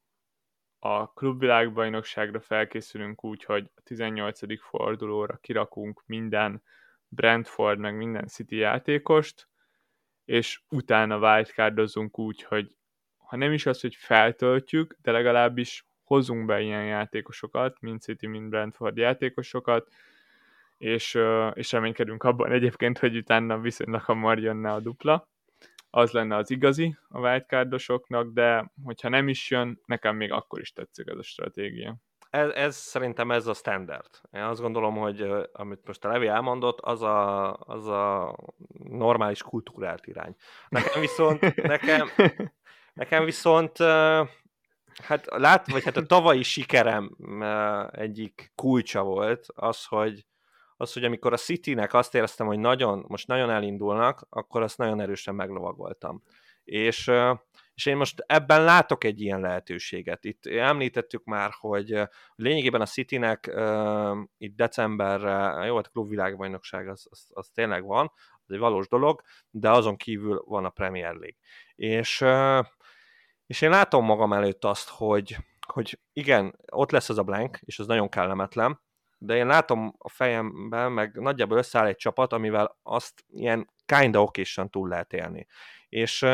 a 0.79 1.13
klubvilágbajnokságra 1.13 2.39
felkészülünk 2.39 3.23
úgy, 3.23 3.43
hogy 3.43 3.71
a 3.75 3.81
18. 3.81 4.61
fordulóra 4.61 5.37
kirakunk 5.37 6.03
minden 6.05 6.63
Brentford 7.07 7.79
meg 7.79 7.97
minden 7.97 8.27
City 8.27 8.55
játékost, 8.55 9.47
és 10.25 10.61
utána 10.69 11.17
wildcardozunk 11.17 12.19
úgy, 12.19 12.43
hogy 12.43 12.75
ha 13.27 13.37
nem 13.37 13.51
is 13.51 13.65
az, 13.65 13.81
hogy 13.81 13.95
feltöltjük, 13.95 14.97
de 15.01 15.11
legalábbis 15.11 15.85
hozunk 16.03 16.45
be 16.45 16.61
ilyen 16.61 16.85
játékosokat, 16.85 17.77
mint 17.81 18.01
City, 18.01 18.27
mint 18.27 18.49
Brentford 18.49 18.97
játékosokat, 18.97 19.87
és, 20.77 21.19
és 21.53 21.71
reménykedünk 21.71 22.23
abban 22.23 22.51
egyébként, 22.51 22.99
hogy 22.99 23.15
utána 23.15 23.59
viszonylag 23.59 24.01
hamar 24.01 24.39
jönne 24.39 24.71
a 24.71 24.79
dupla. 24.79 25.29
Az 25.89 26.11
lenne 26.11 26.35
az 26.35 26.51
igazi 26.51 26.97
a 27.07 27.19
wildcardosoknak, 27.19 28.33
de 28.33 28.71
hogyha 28.83 29.09
nem 29.09 29.27
is 29.27 29.49
jön, 29.49 29.81
nekem 29.85 30.15
még 30.15 30.31
akkor 30.31 30.59
is 30.59 30.73
tetszik 30.73 31.07
ez 31.07 31.17
a 31.17 31.23
stratégia 31.23 31.97
ez, 32.35 32.49
ez 32.49 32.75
szerintem 32.75 33.31
ez 33.31 33.47
a 33.47 33.53
standard. 33.53 34.09
Én 34.31 34.41
azt 34.41 34.61
gondolom, 34.61 34.95
hogy 34.95 35.27
amit 35.53 35.85
most 35.85 36.05
a 36.05 36.07
Levi 36.07 36.27
elmondott, 36.27 36.79
az 36.79 37.01
a, 37.01 37.53
az 37.53 37.87
a 37.87 38.35
normális 38.83 39.41
kultúrált 39.41 40.07
irány. 40.07 40.35
Nekem 40.69 41.01
viszont, 41.01 41.55
nekem, 41.73 42.07
nekem 42.95 43.25
viszont 43.25 43.77
hát 45.03 45.25
lát, 45.25 45.71
vagy 45.71 45.83
hát 45.83 45.97
a 45.97 46.05
tavalyi 46.05 46.43
sikerem 46.43 47.15
egyik 47.91 48.51
kulcsa 48.55 49.03
volt 49.03 49.45
az, 49.55 49.85
hogy 49.85 50.25
az, 50.77 50.93
hogy 50.93 51.03
amikor 51.03 51.33
a 51.33 51.37
City-nek 51.37 51.93
azt 51.93 52.15
éreztem, 52.15 52.47
hogy 52.47 52.59
nagyon, 52.59 53.05
most 53.07 53.27
nagyon 53.27 53.49
elindulnak, 53.49 54.27
akkor 54.29 54.61
azt 54.61 54.77
nagyon 54.77 55.01
erősen 55.01 55.35
meglovagoltam. 55.35 56.23
És 56.63 57.11
és 57.75 57.85
én 57.85 57.97
most 57.97 58.23
ebben 58.27 58.63
látok 58.63 59.03
egy 59.03 59.21
ilyen 59.21 59.39
lehetőséget. 59.39 60.25
Itt 60.25 60.45
említettük 60.45 61.23
már, 61.23 61.51
hogy 61.59 62.01
lényegében 62.35 62.81
a 62.81 62.85
Citynek 62.85 63.55
itt 64.37 64.55
decemberre, 64.55 65.65
jó, 65.65 65.75
hát 65.75 65.91
klubvilágbajnokság 65.91 66.87
az, 66.87 67.07
az, 67.09 67.27
az 67.33 67.49
tényleg 67.53 67.85
van, 67.85 68.11
az 68.45 68.53
egy 68.53 68.59
valós 68.59 68.87
dolog, 68.87 69.21
de 69.49 69.71
azon 69.71 69.97
kívül 69.97 70.43
van 70.45 70.65
a 70.65 70.69
Premier 70.69 71.13
League. 71.13 71.37
És, 71.75 72.23
és 73.47 73.61
én 73.61 73.69
látom 73.69 74.05
magam 74.05 74.33
előtt 74.33 74.65
azt, 74.65 74.89
hogy, 74.89 75.37
hogy 75.67 75.99
igen, 76.13 76.59
ott 76.71 76.91
lesz 76.91 77.09
az 77.09 77.17
a 77.17 77.23
blank, 77.23 77.59
és 77.61 77.79
az 77.79 77.87
nagyon 77.87 78.09
kellemetlen, 78.09 78.79
de 79.17 79.35
én 79.35 79.47
látom 79.47 79.95
a 79.97 80.09
fejemben, 80.09 80.91
meg 80.91 81.19
nagyjából 81.19 81.57
összeáll 81.57 81.85
egy 81.85 81.95
csapat, 81.95 82.33
amivel 82.33 82.77
azt 82.83 83.25
ilyen 83.29 83.69
kinda 83.85 84.21
okésan 84.21 84.69
túl 84.69 84.89
lehet 84.89 85.13
élni. 85.13 85.47
És, 85.89 86.25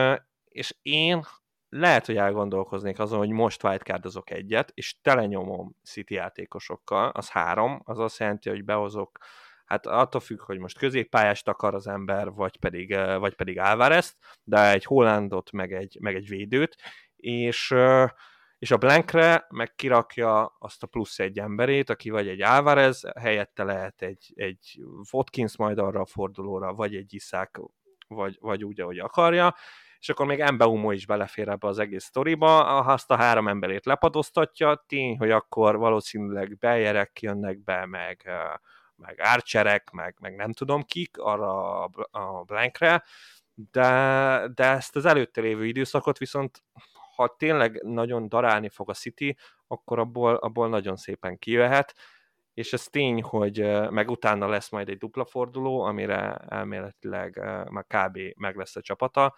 és 0.45 0.75
én 0.81 1.25
lehet, 1.69 2.05
hogy 2.05 2.17
elgondolkoznék 2.17 2.99
azon, 2.99 3.17
hogy 3.17 3.29
most 3.29 3.63
wildcardozok 3.63 4.29
egyet, 4.29 4.71
és 4.73 4.95
telenyomom 5.01 5.75
City 5.83 6.13
játékosokkal, 6.13 7.09
az 7.09 7.29
három, 7.29 7.81
az 7.85 7.99
azt 7.99 8.19
jelenti, 8.19 8.49
hogy 8.49 8.63
behozok, 8.63 9.17
hát 9.71 9.85
attól 9.85 10.21
függ, 10.21 10.41
hogy 10.41 10.59
most 10.59 10.77
középpályást 10.77 11.47
akar 11.47 11.75
az 11.75 11.87
ember, 11.87 12.31
vagy 12.31 12.57
pedig, 12.57 12.95
vagy 12.95 13.35
pedig 13.35 13.59
Álvarez, 13.59 14.17
de 14.43 14.71
egy 14.71 14.85
Hollandot, 14.85 15.51
meg 15.51 15.73
egy, 15.73 15.97
meg 15.99 16.15
egy 16.15 16.27
védőt, 16.27 16.75
és, 17.15 17.75
és 18.57 18.71
a 18.71 18.77
Blankre 18.77 19.45
meg 19.49 19.75
kirakja 19.75 20.55
azt 20.59 20.83
a 20.83 20.87
plusz 20.87 21.19
egy 21.19 21.39
emberét, 21.39 21.89
aki 21.89 22.09
vagy 22.09 22.27
egy 22.27 22.41
Álvarez, 22.41 23.03
helyette 23.19 23.63
lehet 23.63 24.01
egy, 24.01 24.31
egy 24.35 24.81
Watkins 25.11 25.57
majd 25.57 25.77
arra 25.77 26.01
a 26.01 26.05
fordulóra, 26.05 26.73
vagy 26.73 26.95
egy 26.95 27.13
Iszák, 27.13 27.59
vagy, 28.07 28.37
vagy 28.39 28.63
úgy, 28.63 28.81
ahogy 28.81 28.99
akarja, 28.99 29.55
és 29.99 30.09
akkor 30.09 30.25
még 30.25 30.39
Embeumo 30.39 30.91
is 30.91 31.05
belefér 31.05 31.47
ebbe 31.47 31.67
az 31.67 31.79
egész 31.79 32.03
sztoriba, 32.03 32.79
azt 32.79 33.11
a 33.11 33.15
három 33.15 33.47
emberét 33.47 33.85
lepadoztatja, 33.85 34.83
tény, 34.87 35.17
hogy 35.17 35.31
akkor 35.31 35.77
valószínűleg 35.77 36.57
bejerek 36.57 37.21
jönnek 37.21 37.63
be, 37.63 37.85
meg, 37.85 38.29
meg 39.01 39.19
árcserek, 39.19 39.89
meg, 39.89 40.15
meg 40.19 40.35
nem 40.35 40.53
tudom 40.53 40.83
kik 40.83 41.17
arra 41.17 41.83
a 42.11 42.43
blankre, 42.43 43.03
de, 43.71 44.47
de 44.53 44.63
ezt 44.63 44.95
az 44.95 45.05
előtte 45.05 45.41
lévő 45.41 45.65
időszakot 45.65 46.17
viszont 46.17 46.63
ha 47.15 47.35
tényleg 47.37 47.81
nagyon 47.83 48.29
darálni 48.29 48.69
fog 48.69 48.89
a 48.89 48.93
City, 48.93 49.37
akkor 49.67 49.99
abból, 49.99 50.35
abból 50.35 50.69
nagyon 50.69 50.95
szépen 50.95 51.37
kijöhet, 51.37 51.95
és 52.53 52.73
ez 52.73 52.83
tény, 52.83 53.21
hogy 53.21 53.59
meg 53.89 54.09
utána 54.09 54.47
lesz 54.47 54.69
majd 54.69 54.89
egy 54.89 54.97
dupla 54.97 55.25
forduló, 55.25 55.81
amire 55.81 56.35
elméletileg 56.35 57.37
már 57.69 57.85
kb. 57.87 58.19
meg 58.35 58.55
lesz 58.55 58.75
a 58.75 58.81
csapata, 58.81 59.35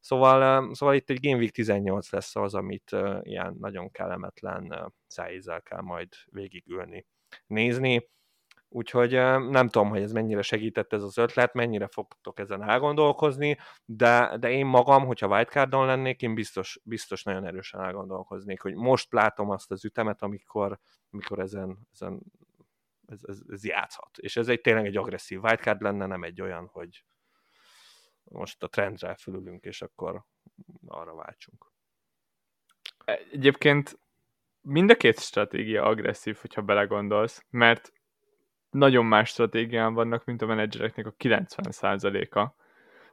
Szóval, 0.00 0.74
szóval 0.74 0.94
itt 0.94 1.10
egy 1.10 1.20
Game 1.20 1.36
Week 1.36 1.50
18 1.50 2.10
lesz 2.10 2.36
az, 2.36 2.54
amit 2.54 2.96
ilyen 3.22 3.56
nagyon 3.60 3.90
kellemetlen 3.90 4.94
szájízzel 5.06 5.62
kell 5.62 5.80
majd 5.80 6.08
végigülni, 6.30 7.06
nézni. 7.46 8.10
Úgyhogy 8.68 9.10
nem 9.50 9.68
tudom, 9.68 9.88
hogy 9.88 10.02
ez 10.02 10.12
mennyire 10.12 10.42
segített 10.42 10.92
ez 10.92 11.02
az 11.02 11.18
ötlet, 11.18 11.54
mennyire 11.54 11.86
fogtok 11.86 12.38
ezen 12.38 12.62
elgondolkozni, 12.62 13.56
de, 13.84 14.36
de 14.40 14.50
én 14.50 14.66
magam, 14.66 15.06
hogyha 15.06 15.28
wildcardon 15.28 15.86
lennék, 15.86 16.22
én 16.22 16.34
biztos, 16.34 16.80
biztos 16.84 17.22
nagyon 17.22 17.46
erősen 17.46 17.80
elgondolkoznék, 17.80 18.60
hogy 18.60 18.74
most 18.74 19.12
látom 19.12 19.50
azt 19.50 19.70
az 19.70 19.84
ütemet, 19.84 20.22
amikor, 20.22 20.78
amikor 21.10 21.38
ezen, 21.38 21.78
ezen 21.92 22.20
ez, 23.06 23.20
ez, 23.22 23.38
ez 23.48 23.64
játszhat. 23.64 24.18
És 24.18 24.36
ez 24.36 24.48
egy 24.48 24.60
tényleg 24.60 24.86
egy 24.86 24.96
agresszív 24.96 25.42
wildcard 25.42 25.80
lenne, 25.80 26.06
nem 26.06 26.22
egy 26.22 26.40
olyan, 26.40 26.66
hogy 26.72 27.04
most 28.24 28.62
a 28.62 28.68
trendre 28.68 29.14
fölülünk, 29.14 29.64
és 29.64 29.82
akkor 29.82 30.24
arra 30.86 31.14
váltsunk. 31.14 31.72
Egyébként 33.30 33.98
mind 34.60 34.90
a 34.90 34.96
két 34.96 35.20
stratégia 35.20 35.84
agresszív, 35.84 36.36
hogyha 36.36 36.62
belegondolsz, 36.62 37.44
mert 37.50 37.92
nagyon 38.70 39.04
más 39.04 39.28
stratégián 39.28 39.94
vannak, 39.94 40.24
mint 40.24 40.42
a 40.42 40.46
menedzsereknek 40.46 41.06
a 41.06 41.14
90%-a. 41.18 42.54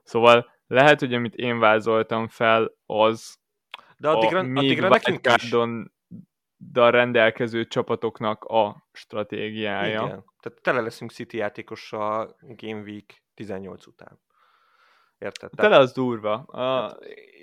Szóval 0.04 0.52
lehet, 0.68 1.00
hogy 1.00 1.14
amit 1.14 1.36
én 1.36 1.60
vázoltam 1.60 2.28
fel, 2.28 2.72
az 2.86 3.42
de 3.98 4.10
addigra, 4.10 4.40
a 4.40 4.44
még 4.44 4.84
addigra 4.84 4.90
a 6.74 6.90
rendelkező 6.90 7.68
csapatoknak 7.68 8.44
a 8.44 8.88
stratégiája. 8.92 10.04
Igen. 10.06 10.26
Tehát 10.40 10.62
tele 10.62 10.82
leszünk 10.82 11.12
City 11.12 11.38
játékossal 11.38 12.36
Game 12.42 12.82
Week 12.82 13.24
18 13.34 13.88
után. 13.88 14.20
Érted? 15.18 15.50
Tele 15.56 15.78
az 15.78 15.92
durva. 15.92 16.34
A, 16.34 16.62
hát. 16.62 16.98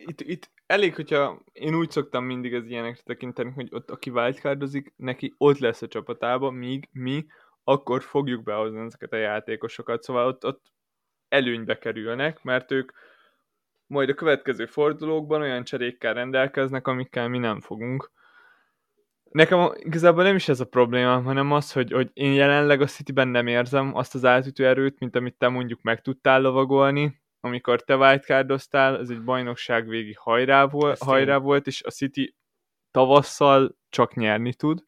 itt, 0.04 0.20
itt 0.20 0.50
elég, 0.66 0.94
hogyha 0.94 1.42
én 1.52 1.74
úgy 1.74 1.90
szoktam 1.90 2.24
mindig 2.24 2.54
az 2.54 2.66
ilyenekre 2.66 3.02
tekinteni, 3.04 3.50
hogy 3.50 3.68
ott 3.70 3.90
aki 3.90 4.10
wildcardozik, 4.10 4.92
neki 4.96 5.34
ott 5.38 5.58
lesz 5.58 5.82
a 5.82 5.88
csapatában, 5.88 6.54
míg 6.54 6.88
mi 6.92 7.26
akkor 7.64 8.02
fogjuk 8.02 8.42
behozni 8.42 8.80
ezeket 8.80 9.12
a 9.12 9.16
játékosokat, 9.16 10.02
szóval 10.02 10.26
ott, 10.26 10.44
ott 10.46 10.72
előnybe 11.28 11.78
kerülnek, 11.78 12.42
mert 12.42 12.70
ők 12.70 12.92
majd 13.86 14.08
a 14.08 14.14
következő 14.14 14.66
fordulókban 14.66 15.40
olyan 15.40 15.64
cserékkel 15.64 16.14
rendelkeznek, 16.14 16.86
amikkel 16.86 17.28
mi 17.28 17.38
nem 17.38 17.60
fogunk. 17.60 18.10
Nekem 19.30 19.72
igazából 19.74 20.22
nem 20.22 20.36
is 20.36 20.48
ez 20.48 20.60
a 20.60 20.64
probléma, 20.64 21.20
hanem 21.20 21.52
az, 21.52 21.72
hogy, 21.72 21.92
hogy 21.92 22.10
én 22.12 22.32
jelenleg 22.32 22.80
a 22.80 22.86
Cityben 22.86 23.28
nem 23.28 23.46
érzem 23.46 23.94
azt 23.94 24.14
az 24.14 24.24
átütő 24.24 24.66
erőt, 24.66 24.98
mint 24.98 25.16
amit 25.16 25.38
te 25.38 25.48
mondjuk 25.48 25.82
meg 25.82 26.00
tudtál 26.00 26.40
lovagolni, 26.40 27.22
amikor 27.40 27.82
te 27.82 27.96
wildcardoztál, 27.96 28.98
ez 28.98 29.10
egy 29.10 29.22
bajnokság 29.22 29.88
végi 29.88 30.14
hajrá 30.18 30.64
volt, 30.64 30.98
hajrá 30.98 31.36
volt, 31.36 31.66
és 31.66 31.82
a 31.82 31.90
City 31.90 32.36
tavasszal 32.90 33.76
csak 33.88 34.14
nyerni 34.14 34.54
tud. 34.54 34.84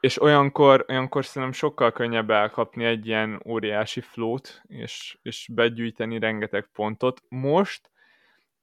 És 0.00 0.22
olyankor, 0.22 0.84
olyankor 0.88 1.24
szerintem 1.24 1.52
sokkal 1.52 1.92
könnyebb 1.92 2.30
elkapni 2.30 2.84
egy 2.84 3.06
ilyen 3.06 3.42
óriási 3.46 4.00
flót, 4.00 4.62
és, 4.66 5.18
és 5.22 5.48
begyűjteni 5.52 6.18
rengeteg 6.18 6.68
pontot. 6.72 7.22
Most 7.28 7.90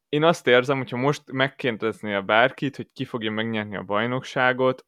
én 0.09 0.23
azt 0.23 0.47
érzem, 0.47 0.77
hogyha 0.77 0.97
most 0.97 1.31
megkérdeznél 1.31 2.21
bárkit, 2.21 2.75
hogy 2.75 2.89
ki 2.93 3.05
fogja 3.05 3.31
megnyerni 3.31 3.75
a 3.75 3.83
bajnokságot, 3.83 4.85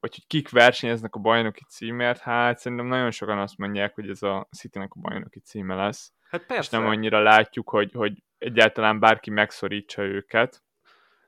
vagy 0.00 0.14
hogy 0.14 0.26
kik 0.26 0.50
versenyeznek 0.50 1.14
a 1.14 1.18
bajnoki 1.18 1.64
címért, 1.68 2.18
hát 2.18 2.58
szerintem 2.58 2.86
nagyon 2.86 3.10
sokan 3.10 3.38
azt 3.38 3.58
mondják, 3.58 3.94
hogy 3.94 4.08
ez 4.08 4.22
a 4.22 4.48
Citynek 4.56 4.92
a 4.94 5.00
bajnoki 5.00 5.40
címe 5.40 5.74
lesz. 5.74 6.12
Hát 6.28 6.46
persze. 6.46 6.62
És 6.62 6.68
nem 6.68 6.86
annyira 6.86 7.22
látjuk, 7.22 7.70
hogy, 7.70 7.92
hogy 7.92 8.22
egyáltalán 8.38 9.00
bárki 9.00 9.30
megszorítsa 9.30 10.02
őket. 10.02 10.62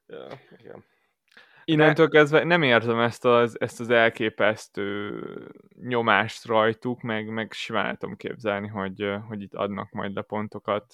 Ja, 0.06 0.26
igen. 0.58 0.84
Innentől 1.68 2.08
kezdve 2.08 2.44
nem 2.44 2.62
érzem 2.62 3.00
ezt 3.00 3.24
az, 3.24 3.60
ezt 3.60 3.80
az 3.80 3.90
elképesztő 3.90 5.22
nyomást 5.80 6.44
rajtuk, 6.44 7.00
meg, 7.00 7.28
meg 7.28 7.52
simán 7.52 7.98
tudom 7.98 8.16
képzelni, 8.16 8.68
hogy, 8.68 9.14
hogy 9.28 9.42
itt 9.42 9.54
adnak 9.54 9.90
majd 9.90 10.14
le 10.14 10.22
pontokat 10.22 10.84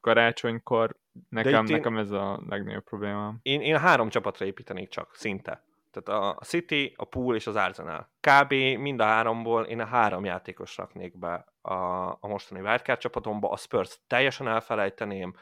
karácsonykor. 0.00 0.96
Nekem, 1.28 1.66
én, 1.66 1.72
nekem 1.72 1.96
ez 1.96 2.10
a 2.10 2.42
legnagyobb 2.48 2.84
probléma. 2.84 3.34
Én, 3.42 3.60
én 3.60 3.78
három 3.78 4.08
csapatra 4.08 4.46
építenék 4.46 4.88
csak, 4.88 5.14
szinte. 5.14 5.64
Tehát 5.90 6.22
a 6.22 6.44
City, 6.44 6.94
a 6.96 7.04
Pool 7.04 7.34
és 7.34 7.46
az 7.46 7.56
Arsenal. 7.56 8.10
Kb. 8.20 8.52
mind 8.78 9.00
a 9.00 9.04
háromból 9.04 9.64
én 9.64 9.80
a 9.80 9.84
három 9.84 10.24
játékos 10.24 10.76
raknék 10.76 11.18
be 11.18 11.44
a, 11.60 11.74
a 12.06 12.26
mostani 12.28 12.60
Wildcard 12.60 12.98
csapatomba. 12.98 13.50
A 13.50 13.56
Spurs 13.56 14.00
teljesen 14.06 14.48
elfelejteném, 14.48 15.34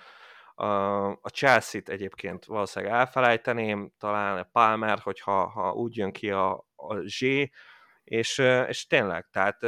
a 1.20 1.28
Chelsea-t 1.32 1.88
egyébként 1.88 2.44
valószínűleg 2.44 2.94
elfelejteném, 2.94 3.92
talán 3.98 4.38
a 4.38 4.48
Palmer, 4.52 4.98
hogyha 4.98 5.48
ha 5.48 5.72
úgy 5.72 5.96
jön 5.96 6.12
ki 6.12 6.30
a, 6.30 6.66
a 6.76 7.00
Z, 7.06 7.20
és, 8.04 8.38
és 8.68 8.86
tényleg, 8.86 9.28
tehát 9.30 9.62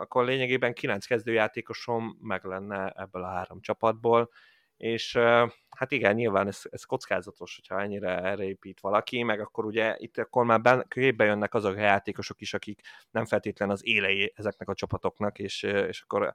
akkor 0.00 0.24
lényegében 0.24 0.72
kilenc 0.72 1.06
kezdőjátékosom 1.06 2.18
meg 2.20 2.44
lenne 2.44 2.92
ebből 2.96 3.24
a 3.24 3.28
három 3.28 3.60
csapatból, 3.60 4.30
és 4.76 5.16
hát 5.76 5.90
igen, 5.90 6.14
nyilván 6.14 6.46
ez, 6.46 6.60
ez 6.70 6.84
kockázatos, 6.84 7.54
hogyha 7.54 7.82
ennyire 7.82 8.22
erre 8.22 8.44
épít 8.44 8.80
valaki, 8.80 9.22
meg 9.22 9.40
akkor 9.40 9.64
ugye 9.64 9.94
itt 9.98 10.18
akkor 10.18 10.44
már 10.44 10.60
ben, 10.60 10.84
képbe 10.88 11.24
jönnek 11.24 11.54
azok 11.54 11.76
a 11.76 11.80
játékosok 11.80 12.40
is, 12.40 12.54
akik 12.54 12.80
nem 13.10 13.24
feltétlen 13.24 13.70
az 13.70 13.86
élei 13.86 14.32
ezeknek 14.36 14.68
a 14.68 14.74
csapatoknak, 14.74 15.38
és, 15.38 15.62
és 15.62 16.02
akkor 16.02 16.34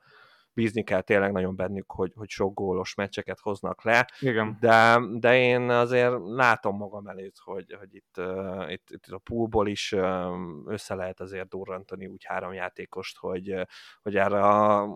bízni 0.53 0.83
kell 0.83 1.01
tényleg 1.01 1.31
nagyon 1.31 1.55
bennük, 1.55 1.91
hogy, 1.91 2.11
hogy 2.15 2.29
sok 2.29 2.53
gólos 2.53 2.93
meccseket 2.93 3.39
hoznak 3.39 3.83
le, 3.83 4.09
Igen. 4.19 4.57
De, 4.59 4.99
de 5.11 5.37
én 5.37 5.69
azért 5.69 6.13
látom 6.19 6.77
magam 6.77 7.07
előtt, 7.07 7.37
hogy, 7.37 7.75
hogy 7.79 7.95
itt, 7.95 8.17
uh, 8.17 8.71
itt, 8.71 8.89
itt 8.89 9.07
a 9.07 9.17
poolból 9.17 9.67
is 9.67 9.91
uh, 9.91 10.35
össze 10.65 10.95
lehet 10.95 11.19
azért 11.19 11.47
durrantani 11.47 12.07
úgy 12.07 12.23
három 12.23 12.53
játékost, 12.53 13.17
hogy, 13.17 13.55
hogy 14.01 14.15
erre 14.15 14.41
a 14.41 14.87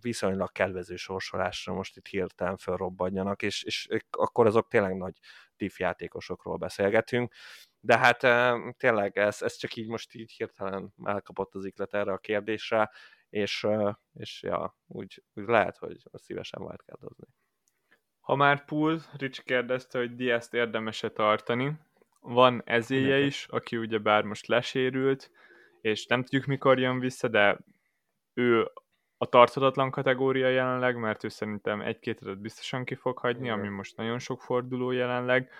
viszonylag 0.00 0.52
kedvező 0.52 0.96
sorsolásra 0.96 1.72
most 1.72 1.96
itt 1.96 2.06
hirtelen 2.06 2.56
felrobbanjanak, 2.56 3.42
és, 3.42 3.62
és 3.62 3.88
akkor 4.10 4.46
azok 4.46 4.68
tényleg 4.68 4.96
nagy 4.96 5.18
diff 5.56 5.78
játékosokról 5.78 6.56
beszélgetünk. 6.56 7.32
De 7.80 7.98
hát 7.98 8.18
tényleg 8.76 9.18
ez, 9.18 9.42
ez 9.42 9.56
csak 9.56 9.76
így 9.76 9.88
most 9.88 10.14
így 10.14 10.32
hirtelen 10.32 10.94
elkapott 11.04 11.54
az 11.54 11.64
iklet 11.64 11.94
erre 11.94 12.12
a 12.12 12.18
kérdésre 12.18 12.90
és, 13.34 13.66
és 14.12 14.42
ja, 14.42 14.76
úgy, 14.86 15.22
úgy 15.34 15.46
lehet, 15.46 15.76
hogy 15.76 16.02
szívesen 16.12 16.62
wildcardozni. 16.62 17.26
Ha 18.20 18.34
már 18.34 18.64
pool, 18.64 19.00
Ricsi 19.16 19.42
kérdezte, 19.42 19.98
hogy 19.98 20.14
Diaz-t 20.14 20.54
érdemes-e 20.54 21.08
tartani. 21.08 21.72
Van 22.20 22.62
ezéje 22.64 23.18
is, 23.18 23.46
aki 23.50 23.76
ugye 23.76 23.98
bár 23.98 24.24
most 24.24 24.46
lesérült, 24.46 25.30
és 25.80 26.06
nem 26.06 26.22
tudjuk 26.22 26.44
mikor 26.44 26.78
jön 26.78 26.98
vissza, 26.98 27.28
de 27.28 27.58
ő 28.34 28.70
a 29.16 29.26
tarthatatlan 29.26 29.90
kategória 29.90 30.48
jelenleg, 30.48 30.96
mert 30.96 31.24
ő 31.24 31.28
szerintem 31.28 31.80
egy-két 31.80 32.20
adat 32.20 32.40
biztosan 32.40 32.84
ki 32.84 32.94
fog 32.94 33.18
hagyni, 33.18 33.50
ami 33.50 33.68
most 33.68 33.96
nagyon 33.96 34.18
sok 34.18 34.42
forduló 34.42 34.90
jelenleg. 34.90 35.50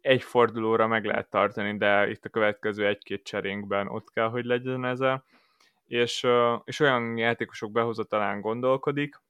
Egy 0.00 0.22
fordulóra 0.22 0.86
meg 0.86 1.04
lehet 1.04 1.30
tartani, 1.30 1.76
de 1.76 2.08
itt 2.08 2.24
a 2.24 2.28
következő 2.28 2.86
egy-két 2.86 3.24
cserénkben 3.24 3.88
ott 3.88 4.10
kell, 4.10 4.28
hogy 4.28 4.44
legyen 4.44 4.84
ez 4.84 5.00
a 5.00 5.24
és, 5.90 6.26
és 6.64 6.80
olyan 6.80 7.16
játékosok 7.16 7.72
behozatalán 7.72 8.40
gondolkodik, 8.40 9.22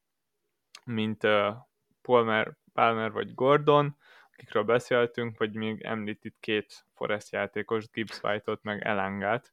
mint 0.85 1.27
Palmer, 2.03 2.57
Palmer 2.73 3.13
vagy 3.13 3.35
Gordon, 3.35 3.97
akikről 4.33 4.63
beszéltünk, 4.63 5.39
vagy 5.39 5.55
még 5.55 5.81
említ 5.81 6.25
itt 6.25 6.37
két 6.41 6.87
Forest 6.95 7.33
játékos, 7.33 7.91
Gibbs 7.91 8.21
White-ot, 8.23 8.63
meg 8.63 8.83
Elangát. 8.83 9.51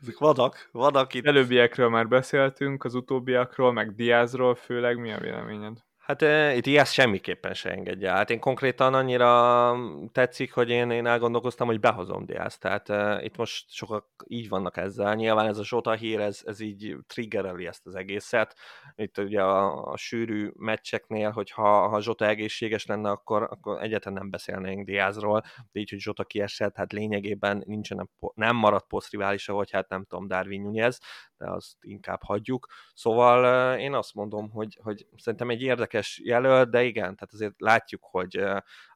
Ezek 0.00 0.18
vannak, 0.18 0.68
vannak 0.72 1.14
itt. 1.14 1.26
Előbbiekről 1.26 1.88
már 1.88 2.08
beszéltünk, 2.08 2.84
az 2.84 2.94
utóbbiakról, 2.94 3.72
meg 3.72 3.94
Diazról 3.94 4.54
főleg, 4.54 4.98
mi 4.98 5.12
a 5.12 5.18
véleményed? 5.18 5.84
Hát 6.10 6.66
ilyet 6.66 6.92
semmiképpen 6.92 7.54
se 7.54 7.70
engedje 7.70 8.10
Hát 8.10 8.30
Én 8.30 8.38
konkrétan 8.38 8.94
annyira 8.94 9.76
tetszik, 10.12 10.52
hogy 10.52 10.70
én, 10.70 10.90
én 10.90 11.06
elgondolkoztam, 11.06 11.66
hogy 11.66 11.80
behozom 11.80 12.26
Diaz. 12.26 12.58
Tehát 12.58 12.88
itt 13.24 13.36
most 13.36 13.70
sokak 13.70 14.06
így 14.26 14.48
vannak 14.48 14.76
ezzel. 14.76 15.14
Nyilván 15.14 15.46
ez 15.46 15.58
a 15.58 15.64
Zsota 15.64 15.92
hír, 15.92 16.20
ez, 16.20 16.40
ez 16.44 16.60
így 16.60 16.96
triggereli 17.06 17.66
ezt 17.66 17.86
az 17.86 17.94
egészet. 17.94 18.56
Itt 18.94 19.18
ugye 19.18 19.42
a, 19.42 19.84
a 19.84 19.96
sűrű 19.96 20.50
meccseknél, 20.56 21.30
hogy 21.30 21.50
ha, 21.50 22.00
Zsota 22.00 22.26
egészséges 22.26 22.86
lenne, 22.86 23.10
akkor, 23.10 23.42
akkor 23.42 23.82
egyetlen 23.82 24.14
nem 24.14 24.30
beszélnénk 24.30 24.86
Diazról, 24.86 25.42
de 25.72 25.80
így, 25.80 25.90
hogy 25.90 25.98
Zsota 25.98 26.24
kiesett, 26.24 26.76
hát 26.76 26.92
lényegében 26.92 27.62
nincsen, 27.66 28.10
nem 28.34 28.56
maradt 28.56 28.86
posztriválisa, 28.86 29.52
vagy 29.52 29.70
hát 29.70 29.88
nem 29.88 30.04
tudom, 30.04 30.28
Darwin 30.28 30.62
Nunez, 30.62 31.00
de 31.40 31.50
azt 31.50 31.76
inkább 31.80 32.22
hagyjuk. 32.22 32.66
Szóval 32.94 33.78
én 33.78 33.94
azt 33.94 34.14
mondom, 34.14 34.50
hogy, 34.50 34.78
hogy 34.82 35.06
szerintem 35.16 35.50
egy 35.50 35.62
érdekes 35.62 36.20
jelölt, 36.24 36.70
de 36.70 36.82
igen, 36.82 37.14
tehát 37.14 37.32
azért 37.32 37.60
látjuk, 37.60 38.02
hogy 38.04 38.36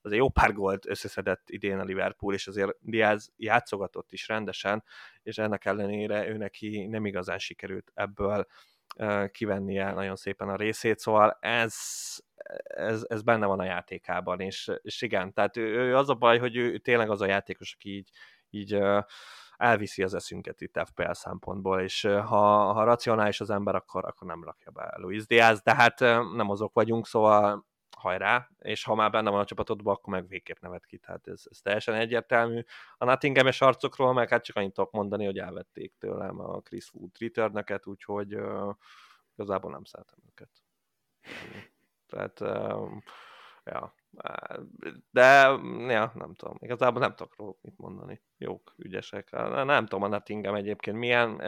azért 0.03 0.20
jó 0.20 0.28
pár 0.28 0.53
gólt 0.53 0.86
összeszedett 0.86 1.51
idén 1.51 1.78
a 1.78 1.84
Liverpool, 1.84 2.34
és 2.34 2.47
azért 2.47 2.76
Diaz 2.80 3.32
játszogatott 3.36 4.12
is 4.12 4.28
rendesen, 4.28 4.84
és 5.22 5.38
ennek 5.38 5.64
ellenére 5.64 6.28
ő 6.28 6.36
neki 6.36 6.86
nem 6.86 7.07
igazán 7.07 7.38
sikerült 7.38 7.90
ebből 7.95 8.47
kivennie 9.30 9.92
nagyon 9.92 10.16
szépen 10.16 10.49
a 10.49 10.57
részét, 10.57 10.99
szóval 10.99 11.38
ez, 11.40 11.74
ez, 12.64 13.05
ez 13.09 13.22
benne 13.22 13.47
van 13.47 13.61
a 13.61 13.64
játékában, 13.64 14.40
és, 14.40 14.70
és 14.82 15.03
igen, 15.03 15.32
tehát 15.32 15.57
ő, 15.57 15.62
ő 15.62 15.97
az 15.97 16.09
a 16.09 16.14
baj, 16.14 16.38
hogy 16.38 16.57
ő 16.57 16.78
tényleg 16.78 17.11
az 17.11 17.20
a 17.20 17.26
játékos, 17.26 17.74
aki 17.74 17.97
így, 17.97 18.11
így 18.51 18.78
elviszi 19.57 20.03
az 20.03 20.15
eszünket 20.15 20.61
itt 20.61 20.81
FPL 20.85 21.13
szempontból, 21.13 21.81
és 21.81 22.03
ha, 22.03 22.73
ha 22.73 22.85
racionális 22.85 23.41
az 23.41 23.51
ember, 23.51 23.75
akkor, 23.75 24.05
akkor 24.05 24.29
nem 24.29 24.45
rakja 24.45 24.71
be 24.71 24.95
Luis 24.97 25.27
Diaz, 25.27 25.63
de 25.63 25.75
hát 25.75 26.01
nem 26.35 26.51
azok 26.51 26.75
vagyunk, 26.75 27.07
szóval 27.07 27.65
hajrá, 28.05 28.51
és 28.59 28.85
ha 28.85 28.95
már 28.95 29.11
benne 29.11 29.31
van 29.31 29.41
a 29.41 29.45
csapatodban, 29.45 29.95
akkor 29.95 30.13
meg 30.13 30.29
végképp 30.29 30.61
nevet 30.61 30.87
ki, 30.87 30.99
tehát 30.99 31.27
ez, 31.27 31.43
ez 31.51 31.59
teljesen 31.59 31.95
egyértelmű. 31.95 32.63
A 32.97 33.05
Nottingham-es 33.05 33.61
arcokról 33.61 34.13
meg 34.13 34.29
hát 34.29 34.45
csak 34.45 34.57
annyit 34.57 34.73
tudok 34.73 34.93
mondani, 34.93 35.25
hogy 35.25 35.39
elvették 35.39 35.95
tőlem 35.99 36.41
a 36.41 36.61
Chris 36.61 36.93
Wood 36.93 37.11
return 37.19 37.65
úgyhogy 37.85 38.35
uh, 38.35 38.75
igazából 39.35 39.71
nem 39.71 39.85
szeretem 39.85 40.19
őket. 40.31 40.51
Tehát 42.07 42.41
uh, 42.41 42.91
ja, 43.65 43.95
de, 45.11 45.31
ja, 45.89 46.12
nem 46.15 46.35
tudom, 46.35 46.57
igazából 46.61 47.01
nem 47.01 47.15
tudok 47.15 47.37
róluk 47.37 47.59
mit 47.62 47.79
mondani. 47.79 48.23
Jók, 48.37 48.75
ügyesek. 48.77 49.31
Nem 49.65 49.87
tudom 49.87 50.03
a 50.03 50.09
Nottingham 50.09 50.55
egyébként 50.55 50.97
milyen. 50.97 51.41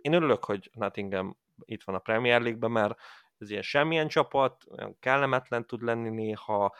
Én 0.00 0.12
örülök, 0.12 0.44
hogy 0.44 0.70
Nottingham 0.72 1.36
itt 1.64 1.82
van 1.84 1.94
a 1.94 1.98
Premier 1.98 2.40
League-ben, 2.40 2.70
mert 2.70 3.00
ez 3.38 3.50
ilyen 3.50 3.62
semmilyen 3.62 4.08
csapat, 4.08 4.64
olyan 4.70 4.98
kellemetlen 4.98 5.66
tud 5.66 5.82
lenni 5.82 6.08
néha, 6.08 6.76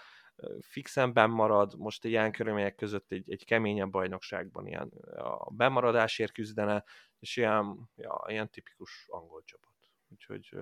fixen 0.61 1.31
marad, 1.31 1.75
most 1.79 2.05
egy 2.05 2.11
ilyen 2.11 2.33
körülmények 2.33 2.75
között 2.75 3.13
egy, 3.13 3.31
egy 3.31 3.45
keményebb 3.45 3.91
bajnokságban 3.91 4.67
ilyen 4.67 4.89
a 5.17 5.51
bemaradásért 5.51 6.33
küzdene, 6.33 6.85
és 7.19 7.37
ilyen, 7.37 7.91
ja, 7.97 8.25
ilyen 8.27 8.51
tipikus 8.51 9.07
angol 9.09 9.43
csapat. 9.45 9.75
Úgyhogy 10.09 10.59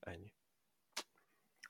ennyi. 0.00 0.34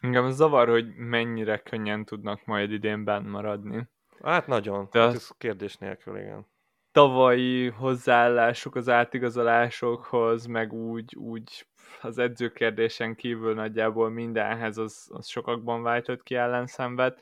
Engem 0.04 0.30
zavar, 0.30 0.68
hogy 0.68 0.94
mennyire 0.96 1.58
könnyen 1.58 2.04
tudnak 2.04 2.44
majd 2.44 2.72
idén 2.72 3.04
benn 3.04 3.26
maradni. 3.26 3.88
Hát 4.22 4.46
nagyon, 4.46 4.88
De 4.90 5.00
hát 5.00 5.14
ez 5.14 5.28
kérdés 5.38 5.76
nélkül, 5.76 6.18
igen. 6.18 6.46
Tavalyi 6.92 7.68
hozzáállások 7.68 8.74
az 8.74 8.88
átigazolásokhoz, 8.88 10.46
meg 10.46 10.72
úgy, 10.72 11.16
úgy 11.16 11.66
az 12.00 12.18
edzőkérdésen 12.18 13.14
kívül 13.14 13.54
nagyjából 13.54 14.10
mindenhez 14.10 14.78
az, 14.78 15.08
az 15.12 15.26
sokakban 15.26 15.82
váltott 15.82 16.22
ki 16.22 16.34
ellenszenvet, 16.34 17.20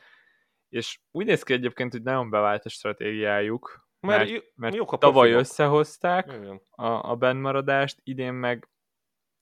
és 0.69 1.01
úgy 1.11 1.27
néz 1.27 1.43
ki 1.43 1.53
egyébként, 1.53 1.93
hogy 1.93 2.03
nagyon 2.03 2.31
bevált 2.31 2.65
a 2.65 2.69
stratégiájuk, 2.69 3.89
mert, 4.01 4.31
mert, 4.31 4.45
mert 4.55 4.75
jók 4.75 4.93
a 4.93 4.97
tavaly 4.97 5.31
profilok. 5.31 5.41
összehozták 5.41 6.33
a, 6.71 7.11
a 7.11 7.17
bennmaradást, 7.17 8.01
idén 8.03 8.35
meg 8.35 8.69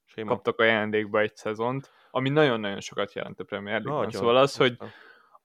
Sima. 0.04 0.28
kaptak 0.28 0.58
ajándékba 0.58 1.20
egy 1.20 1.36
szezont, 1.36 1.90
ami 2.10 2.28
nagyon-nagyon 2.28 2.80
sokat 2.80 3.12
jelent 3.12 3.40
a 3.40 3.44
Premier 3.44 3.82
League-ban. 3.82 4.10
Szóval 4.10 4.36
az, 4.36 4.56
hogy 4.56 4.76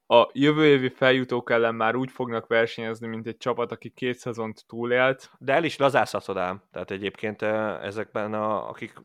a 0.07 0.30
jövő 0.34 0.66
évi 0.66 0.89
feljutók 0.89 1.49
ellen 1.49 1.76
már 1.76 1.95
úgy 1.95 2.11
fognak 2.11 2.47
versenyezni, 2.47 3.07
mint 3.07 3.28
egy 3.28 3.38
csapat, 3.38 3.72
aki 3.72 3.89
két 3.89 4.18
szezont 4.18 4.63
túlélt. 4.68 5.32
De 5.39 5.53
el 5.53 5.63
is 5.63 5.78
lazázhatod 5.78 6.38
ám. 6.38 6.61
Tehát 6.72 6.91
egyébként 6.91 7.41
ezekben, 7.82 8.34
a, 8.34 8.70
akik 8.70 9.01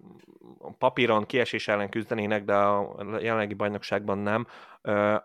papíron 0.78 1.26
kiesés 1.26 1.68
ellen 1.68 1.88
küzdenének, 1.88 2.44
de 2.44 2.54
a 2.54 2.96
jelenlegi 3.20 3.54
bajnokságban 3.54 4.18
nem, 4.18 4.46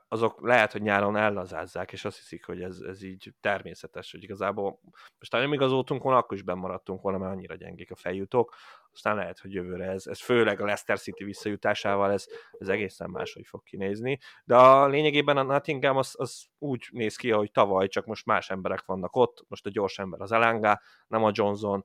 azok 0.07 0.41
lehet, 0.41 0.71
hogy 0.71 0.81
nyáron 0.81 1.15
ellazázzák, 1.15 1.91
és 1.91 2.05
azt 2.05 2.17
hiszik, 2.17 2.45
hogy 2.45 2.61
ez, 2.61 2.79
ez 2.79 3.03
így 3.03 3.33
természetes, 3.41 4.11
hogy 4.11 4.23
igazából 4.23 4.79
most 5.19 5.31
ha 5.31 5.39
nem 5.39 5.53
igazoltunk 5.53 6.03
volna, 6.03 6.19
akkor 6.19 6.37
is 6.37 6.43
bemaradtunk 6.43 7.01
volna, 7.01 7.17
mert 7.17 7.31
annyira 7.31 7.55
gyengék 7.55 7.91
a 7.91 7.95
feljutók, 7.95 8.55
aztán 8.95 9.15
lehet, 9.15 9.39
hogy 9.39 9.53
jövőre 9.53 9.85
ez, 9.85 10.07
ez 10.07 10.21
főleg 10.21 10.61
a 10.61 10.65
Leicester 10.65 10.99
City 10.99 11.23
visszajutásával 11.23 12.11
ez, 12.11 12.25
ez 12.51 12.67
egészen 12.67 13.09
máshogy 13.09 13.45
fog 13.47 13.63
kinézni, 13.63 14.19
de 14.45 14.55
a 14.55 14.87
lényegében 14.87 15.37
a 15.37 15.43
Nottingham 15.43 15.97
az, 15.97 16.15
az 16.17 16.45
úgy 16.57 16.87
néz 16.91 17.15
ki, 17.15 17.31
ahogy 17.31 17.51
tavaly, 17.51 17.87
csak 17.87 18.05
most 18.05 18.25
más 18.25 18.49
emberek 18.49 18.85
vannak 18.85 19.15
ott, 19.15 19.45
most 19.47 19.65
a 19.65 19.69
gyors 19.69 19.99
ember 19.99 20.21
az 20.21 20.31
Elanga, 20.31 20.81
nem 21.07 21.23
a 21.23 21.31
Johnson, 21.33 21.83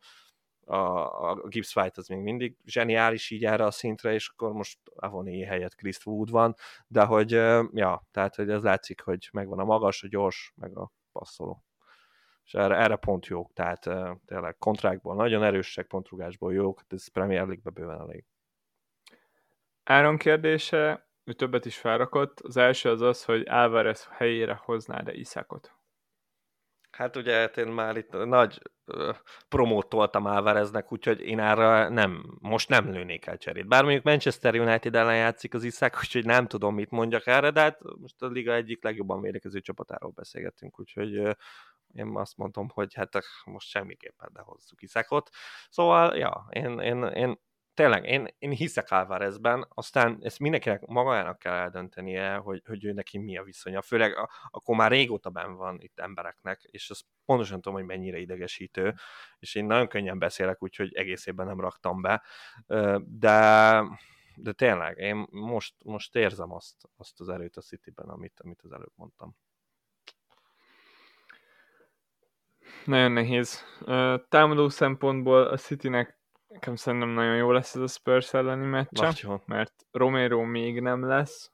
a, 0.64 1.30
a 1.30 1.48
Gibbs 1.48 1.76
White 1.76 2.00
az 2.00 2.08
még 2.08 2.18
mindig 2.18 2.56
zseniális 2.64 3.30
így 3.30 3.44
erre 3.44 3.64
a 3.64 3.70
szintre, 3.70 4.12
és 4.12 4.28
akkor 4.28 4.52
most 4.52 4.78
Avoni 4.94 5.42
helyett 5.42 5.74
Chris 5.74 6.06
Wood 6.06 6.30
van, 6.30 6.54
de 6.86 7.04
hogy, 7.04 7.30
ja, 7.72 8.06
tehát 8.10 8.34
hogy 8.34 8.50
ez 8.50 8.62
látszik, 8.62 9.00
hogy 9.00 9.28
megvan 9.32 9.58
a 9.58 9.64
magas, 9.64 10.02
a 10.02 10.08
gyors, 10.08 10.52
meg 10.56 10.76
a 10.76 10.92
passzoló. 11.12 11.64
És 12.50 12.56
erre, 12.56 12.76
erre 12.76 12.96
pont 12.96 13.26
jók, 13.26 13.52
tehát 13.52 13.80
tényleg 14.26 14.56
kontrákból 14.58 15.14
nagyon 15.14 15.42
erősek, 15.42 15.86
pontrugásból 15.86 16.52
jók, 16.52 16.82
ez 16.88 17.08
Premier 17.08 17.46
League-be 17.46 17.70
bőven 17.70 18.00
elég. 18.00 18.24
Áron 19.84 20.16
kérdése, 20.16 21.08
ő 21.24 21.32
többet 21.32 21.64
is 21.64 21.78
felrakott. 21.78 22.40
Az 22.40 22.56
első 22.56 22.90
az 22.90 23.00
az, 23.00 23.24
hogy 23.24 23.46
Álvarez 23.46 24.08
helyére 24.10 24.60
hozná-e 24.64 25.12
Iszakot? 25.12 25.74
Hát 26.90 27.16
ugye 27.16 27.34
hát 27.34 27.56
én 27.56 27.66
már 27.66 27.96
itt 27.96 28.12
nagy 28.12 28.62
uh, 28.86 29.16
promót 29.48 29.88
toltam 29.88 30.26
Álvareznek, 30.26 30.92
úgyhogy 30.92 31.20
én 31.20 31.40
erre 31.40 31.88
nem, 31.88 32.38
most 32.40 32.68
nem 32.68 32.90
lőnék 32.90 33.26
el 33.26 33.36
cserét. 33.36 33.68
Bár 33.68 33.82
mondjuk 33.82 34.04
Manchester 34.04 34.54
United 34.54 34.94
ellen 34.94 35.16
játszik 35.16 35.54
az 35.54 35.64
iszák, 35.64 35.96
úgyhogy 35.98 36.24
nem 36.24 36.46
tudom, 36.46 36.74
mit 36.74 36.90
mondjak 36.90 37.26
erre, 37.26 37.50
de 37.50 37.60
hát 37.60 37.80
most 38.00 38.22
a 38.22 38.26
liga 38.26 38.54
egyik 38.54 38.82
legjobban 38.82 39.20
védekező 39.20 39.60
csapatáról 39.60 40.10
beszélgetünk, 40.10 40.80
úgyhogy 40.80 41.36
én 41.94 42.16
azt 42.16 42.36
mondom, 42.36 42.68
hogy 42.68 42.94
hát 42.94 43.18
most 43.44 43.68
semmiképpen 43.68 44.30
ne 44.32 44.40
hozzuk 44.40 44.82
iszakot. 44.82 45.30
Szóval, 45.70 46.16
ja, 46.16 46.46
én, 46.50 46.78
én, 46.78 47.02
én 47.02 47.38
tényleg, 47.74 48.04
én, 48.04 48.26
én 48.38 48.50
hiszek 48.50 48.92
Álvarezben, 48.92 49.66
aztán 49.68 50.18
ezt 50.20 50.38
mindenkinek 50.38 50.86
magának 50.86 51.38
kell 51.38 51.54
eldöntenie, 51.54 52.34
hogy, 52.34 52.62
hogy 52.66 52.84
ő 52.84 52.92
neki 52.92 53.18
mi 53.18 53.36
a 53.36 53.42
viszonya. 53.42 53.82
Főleg 53.82 54.16
a, 54.16 54.30
akkor 54.50 54.76
már 54.76 54.90
régóta 54.90 55.30
ben 55.30 55.56
van 55.56 55.80
itt 55.80 56.00
embereknek, 56.00 56.62
és 56.62 56.90
azt 56.90 57.04
pontosan 57.24 57.60
tudom, 57.60 57.78
hogy 57.78 57.86
mennyire 57.86 58.18
idegesítő, 58.18 58.94
és 59.38 59.54
én 59.54 59.64
nagyon 59.64 59.88
könnyen 59.88 60.18
beszélek, 60.18 60.62
úgyhogy 60.62 60.94
egész 60.94 61.26
évben 61.26 61.46
nem 61.46 61.60
raktam 61.60 62.00
be, 62.00 62.22
de, 63.04 63.82
de 64.34 64.52
tényleg, 64.52 64.98
én 64.98 65.26
most, 65.30 65.74
most 65.84 66.16
érzem 66.16 66.52
azt, 66.52 66.76
azt 66.96 67.20
az 67.20 67.28
erőt 67.28 67.56
a 67.56 67.60
Cityben, 67.60 68.08
amit, 68.08 68.40
amit 68.40 68.62
az 68.62 68.72
előbb 68.72 68.92
mondtam. 68.94 69.36
Nagyon 72.84 73.12
nehéz. 73.12 73.64
Támadó 74.28 74.68
szempontból 74.68 75.42
a 75.42 75.56
Citynek 75.56 76.20
Nekem 76.50 76.76
szerintem 76.76 77.08
nagyon 77.08 77.36
jó 77.36 77.52
lesz 77.52 77.74
ez 77.74 77.80
a 77.80 77.86
Spurs 77.86 78.34
elleni 78.34 78.66
meccse, 78.66 79.40
mert 79.44 79.86
Romero 79.90 80.44
még 80.44 80.80
nem 80.80 81.04
lesz. 81.06 81.52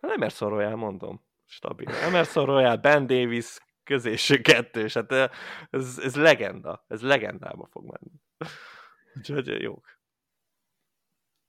Hát 0.00 0.10
Emerson 0.10 0.48
Royal 0.48 0.76
mondom, 0.76 1.24
stabil. 1.46 1.88
Emerson 1.88 2.44
Royal, 2.44 2.76
Ben 2.76 3.06
Davis, 3.06 3.58
közésű 3.84 4.40
kettős, 4.40 4.94
hát 4.94 5.12
ez, 5.70 6.00
ez 6.02 6.16
legenda, 6.16 6.84
ez 6.88 7.02
legendába 7.02 7.68
fog 7.70 7.84
menni. 7.84 8.20
Úgyhogy 9.14 9.62
jók. 9.62 9.99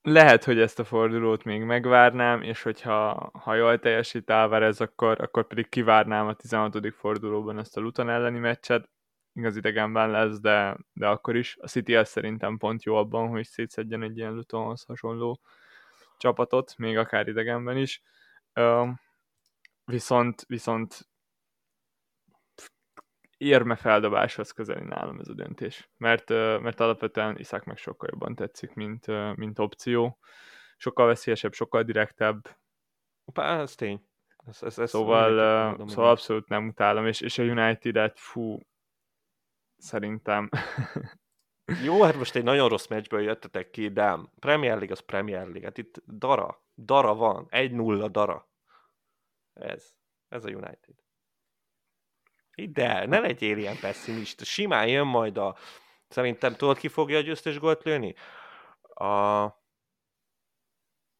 Lehet, 0.04 0.44
hogy 0.44 0.58
ezt 0.60 0.78
a 0.78 0.84
fordulót 0.84 1.44
még 1.44 1.62
megvárnám, 1.62 2.42
és 2.42 2.62
hogyha 2.62 3.30
ha 3.32 3.54
jól 3.54 3.78
teljesít 3.78 4.30
ez, 4.30 4.80
akkor, 4.80 5.20
akkor 5.20 5.46
pedig 5.46 5.68
kivárnám 5.68 6.26
a 6.26 6.34
16. 6.34 6.94
fordulóban 6.94 7.58
ezt 7.58 7.76
a 7.76 7.80
Luton 7.80 8.08
elleni 8.08 8.38
meccset 8.38 8.90
igaz 9.32 9.56
idegenben 9.56 10.10
lesz, 10.10 10.40
de, 10.40 10.76
de 10.92 11.08
akkor 11.08 11.36
is. 11.36 11.56
A 11.60 11.66
City 11.68 11.94
az 11.96 12.08
szerintem 12.08 12.56
pont 12.58 12.82
jó 12.82 12.96
abban, 12.96 13.28
hogy 13.28 13.44
szétszedjen 13.44 14.02
egy 14.02 14.16
ilyen 14.16 14.34
Lutonhoz 14.34 14.82
hasonló 14.82 15.40
csapatot, 16.18 16.76
még 16.76 16.96
akár 16.96 17.28
idegenben 17.28 17.76
is. 17.76 18.02
Uh, 18.54 18.88
viszont, 19.84 20.44
viszont 20.46 21.08
érme 23.42 23.76
feldobáshoz 23.76 24.50
közeli 24.50 24.84
nálam 24.84 25.18
ez 25.18 25.28
a 25.28 25.34
döntés. 25.34 25.90
Mert, 25.96 26.28
mert 26.60 26.80
alapvetően 26.80 27.38
Iszák 27.38 27.64
meg 27.64 27.76
sokkal 27.76 28.08
jobban 28.12 28.34
tetszik, 28.34 28.74
mint, 28.74 29.06
mint 29.36 29.58
opció. 29.58 30.18
Sokkal 30.76 31.06
veszélyesebb, 31.06 31.52
sokkal 31.52 31.82
direktebb. 31.82 32.58
Pá, 33.32 33.60
ez 33.60 33.74
tény. 33.74 34.06
Ez, 34.46 34.62
ez, 34.62 34.78
ez 34.78 34.90
szóval, 34.90 35.30
szóval 35.86 36.10
abszolút 36.10 36.48
nem 36.48 36.66
utálom, 36.66 37.06
és, 37.06 37.20
és 37.20 37.38
a 37.38 37.42
United-et, 37.42 38.18
fú, 38.18 38.58
szerintem. 39.76 40.48
Jó, 41.84 42.02
hát 42.02 42.16
most 42.16 42.36
egy 42.36 42.42
nagyon 42.42 42.68
rossz 42.68 42.86
meccsből 42.86 43.20
jöttetek 43.20 43.70
ki, 43.70 43.88
de 43.88 44.18
Premier 44.38 44.76
League 44.76 44.92
az 44.92 45.00
Premier 45.00 45.42
League. 45.42 45.64
Hát 45.64 45.78
itt 45.78 46.02
dara, 46.06 46.62
dara 46.74 47.14
van, 47.14 47.46
1-0 47.50 48.08
dara. 48.10 48.48
Ez, 49.52 49.94
ez 50.28 50.44
a 50.44 50.48
United. 50.48 51.01
De 52.66 53.06
ne 53.06 53.18
legyél 53.18 53.58
ilyen 53.58 53.78
pessimista. 53.80 54.44
Simán 54.44 54.86
jön 54.86 55.06
majd 55.06 55.36
a... 55.36 55.56
Szerintem 56.08 56.54
tudod, 56.54 56.78
ki 56.78 56.88
fogja 56.88 57.18
a 57.18 57.20
győztes 57.20 57.58
gólt 57.58 57.82
lőni? 57.82 58.14
A... 58.94 59.46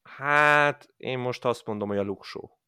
Hát, 0.03 0.89
én 0.97 1.19
most 1.19 1.45
azt 1.45 1.67
mondom, 1.67 1.89
hogy 1.89 1.99
a 1.99 2.03
Luksó. 2.03 2.59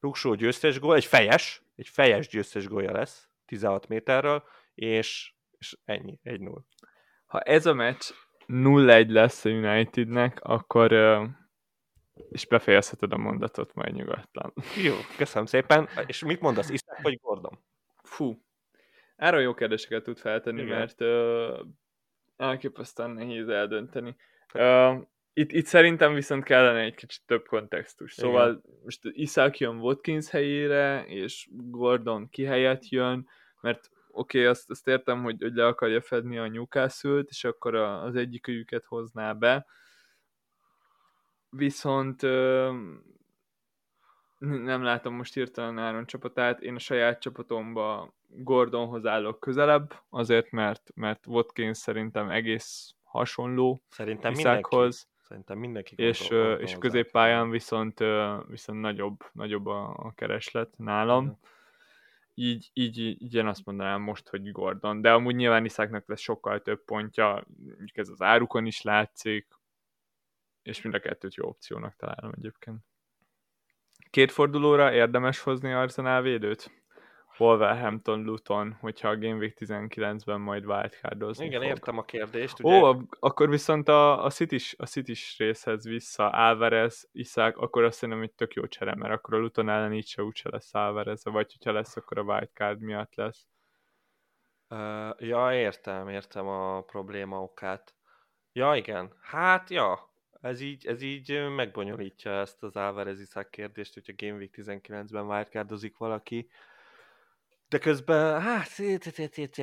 Luksó 0.00 0.34
győztes 0.34 0.78
gól, 0.78 0.96
egy 0.96 1.04
fejes, 1.04 1.62
egy 1.76 1.88
fejes 1.88 2.28
győztes 2.28 2.66
gólja 2.66 2.92
lesz, 2.92 3.28
16 3.44 3.88
méterről, 3.88 4.44
és, 4.74 5.34
és 5.58 5.78
ennyi, 5.84 6.20
1-0. 6.24 6.62
Ha 7.26 7.40
ez 7.40 7.66
a 7.66 7.74
meccs 7.74 8.10
0-1 8.46 9.08
lesz 9.08 9.44
a 9.44 9.50
Unitednek, 9.50 10.40
akkor 10.42 10.92
és 12.30 12.46
befejezheted 12.46 13.12
a 13.12 13.16
mondatot 13.16 13.74
majd 13.74 13.94
nyugodtan. 13.94 14.52
Jó, 14.82 14.94
köszönöm 15.16 15.46
szépen. 15.46 15.88
És 16.06 16.24
mit 16.24 16.40
mondasz, 16.40 16.70
Iszák 16.70 17.02
vagy 17.02 17.18
Gordon? 17.22 17.58
Fú, 18.02 18.42
erről 19.16 19.40
jó 19.40 19.54
kérdéseket 19.54 20.02
tud 20.02 20.18
feltenni, 20.18 20.62
Igen. 20.62 20.78
mert 20.78 21.00
uh, 21.00 21.66
elképesztően 22.36 23.10
nehéz 23.10 23.48
eldönteni. 23.48 24.16
Uh, 24.54 25.02
itt, 25.32 25.52
itt 25.52 25.66
szerintem 25.66 26.14
viszont 26.14 26.44
kellene 26.44 26.80
egy 26.80 26.94
kicsit 26.94 27.22
több 27.26 27.46
kontextus. 27.46 28.12
Szóval 28.12 28.48
Igen. 28.48 28.80
most 28.84 29.00
Iszák 29.02 29.58
jön 29.58 29.76
Watkins 29.76 30.30
helyére, 30.30 31.04
és 31.06 31.48
Gordon 31.52 32.28
ki 32.30 32.44
helyett 32.44 32.88
jön, 32.88 33.28
mert 33.60 33.90
oké, 34.10 34.38
okay, 34.38 34.50
azt, 34.50 34.70
azt 34.70 34.88
értem, 34.88 35.22
hogy, 35.22 35.36
hogy 35.40 35.54
le 35.54 35.66
akarja 35.66 36.00
fedni 36.00 36.38
a 36.38 36.48
Newcastle-t, 36.48 37.28
és 37.28 37.44
akkor 37.44 37.74
a, 37.74 38.02
az 38.02 38.14
egyik 38.16 38.46
őket 38.46 38.84
hozná 38.84 39.32
be. 39.32 39.66
Viszont 41.56 42.22
ö, 42.22 42.72
nem 44.38 44.82
látom 44.82 45.14
most 45.14 45.34
hirtelen 45.34 45.78
Áron 45.78 46.06
csapatát, 46.06 46.60
én 46.60 46.74
a 46.74 46.78
saját 46.78 47.20
csapatomba 47.20 48.14
Gordonhoz 48.28 49.06
állok 49.06 49.40
közelebb, 49.40 50.02
azért 50.08 50.50
mert, 50.50 50.90
mert 50.94 51.26
Watkins 51.26 51.78
szerintem 51.78 52.30
egész 52.30 52.94
hasonló 53.02 53.82
Szerintem 53.88 54.32
mindenki. 54.32 54.76
Szerintem 55.22 55.58
mindenki 55.58 55.94
és, 55.96 56.28
gondol, 56.28 56.58
és 56.58 56.76
középpályán 56.78 57.50
viszont, 57.50 57.98
viszont 58.46 58.80
nagyobb, 58.80 59.20
nagyobb 59.32 59.66
a, 59.66 59.88
a 59.88 60.12
kereslet 60.14 60.74
nálam. 60.76 61.24
Uh-huh 61.24 61.38
így, 62.34 62.70
így, 62.72 62.98
így 62.98 63.34
én 63.34 63.46
azt 63.46 63.64
mondanám 63.64 64.00
most, 64.00 64.28
hogy 64.28 64.52
Gordon, 64.52 65.00
de 65.00 65.12
amúgy 65.12 65.34
nyilván 65.34 65.64
Iszáknak 65.64 66.08
lesz 66.08 66.20
sokkal 66.20 66.62
több 66.62 66.84
pontja, 66.84 67.44
mondjuk 67.56 67.96
ez 67.96 68.08
az 68.08 68.22
árukon 68.22 68.66
is 68.66 68.82
látszik, 68.82 69.46
és 70.64 70.82
mind 70.82 70.94
a 70.94 70.98
kettőt 70.98 71.34
jó 71.34 71.48
opciónak 71.48 71.96
találom 71.96 72.32
egyébként. 72.36 72.78
Két 74.10 74.32
fordulóra 74.32 74.92
érdemes 74.92 75.40
hozni 75.40 75.72
Arsenal 75.72 76.22
védőt? 76.22 76.84
Wolverhampton, 77.38 78.22
Luton, 78.22 78.76
hogyha 78.80 79.08
a 79.08 79.16
Game 79.16 79.36
Week 79.36 79.56
19-ben 79.60 80.40
majd 80.40 80.66
wildcardozni 80.66 81.44
Igen, 81.44 81.60
fog. 81.60 81.68
értem 81.68 81.98
a 81.98 82.04
kérdést. 82.04 82.62
Ugye... 82.62 82.82
Ó, 82.82 82.94
akkor 83.20 83.48
viszont 83.48 83.88
a, 83.88 84.24
a 84.24 84.30
City-s, 84.30 84.74
a 84.78 84.86
city 84.86 85.14
részhez 85.36 85.84
vissza 85.84 86.30
Álvarez, 86.32 87.08
Iszák, 87.12 87.56
akkor 87.56 87.84
azt 87.84 88.00
hiszem, 88.00 88.18
hogy 88.18 88.32
tök 88.32 88.54
jó 88.54 88.66
csere, 88.66 88.94
mert 88.94 89.12
akkor 89.12 89.34
a 89.34 89.38
Luton 89.38 89.68
ellen 89.68 89.92
így 89.92 90.06
se 90.06 90.22
úgyse 90.22 90.48
lesz 90.50 90.74
Álvarez, 90.74 91.24
vagy 91.24 91.52
hogyha 91.52 91.72
lesz, 91.72 91.96
akkor 91.96 92.18
a 92.18 92.22
wildcard 92.22 92.80
miatt 92.80 93.14
lesz. 93.14 93.46
Uh, 94.68 95.28
ja, 95.28 95.54
értem, 95.54 96.08
értem 96.08 96.46
a 96.46 96.80
probléma 96.80 97.42
okát. 97.42 97.94
Ja, 98.52 98.74
igen. 98.74 99.12
Hát, 99.20 99.70
ja, 99.70 100.13
ez 100.44 100.60
így, 100.60 100.86
ez 100.86 101.02
így 101.02 101.48
megbonyolítja 101.48 102.40
ezt 102.40 102.62
az 102.62 102.76
Álvarez 102.76 103.20
Iszák 103.20 103.50
kérdést, 103.50 103.94
hogyha 103.94 104.12
Game 104.16 104.36
Week 104.36 104.54
19-ben 104.56 105.26
wildcardozik 105.26 105.96
valaki. 105.96 106.50
De 107.68 107.78
közben, 107.78 108.40
hát, 108.40 108.78
itt, 108.78 109.04
itt, 109.04 109.36
itt, 109.36 109.56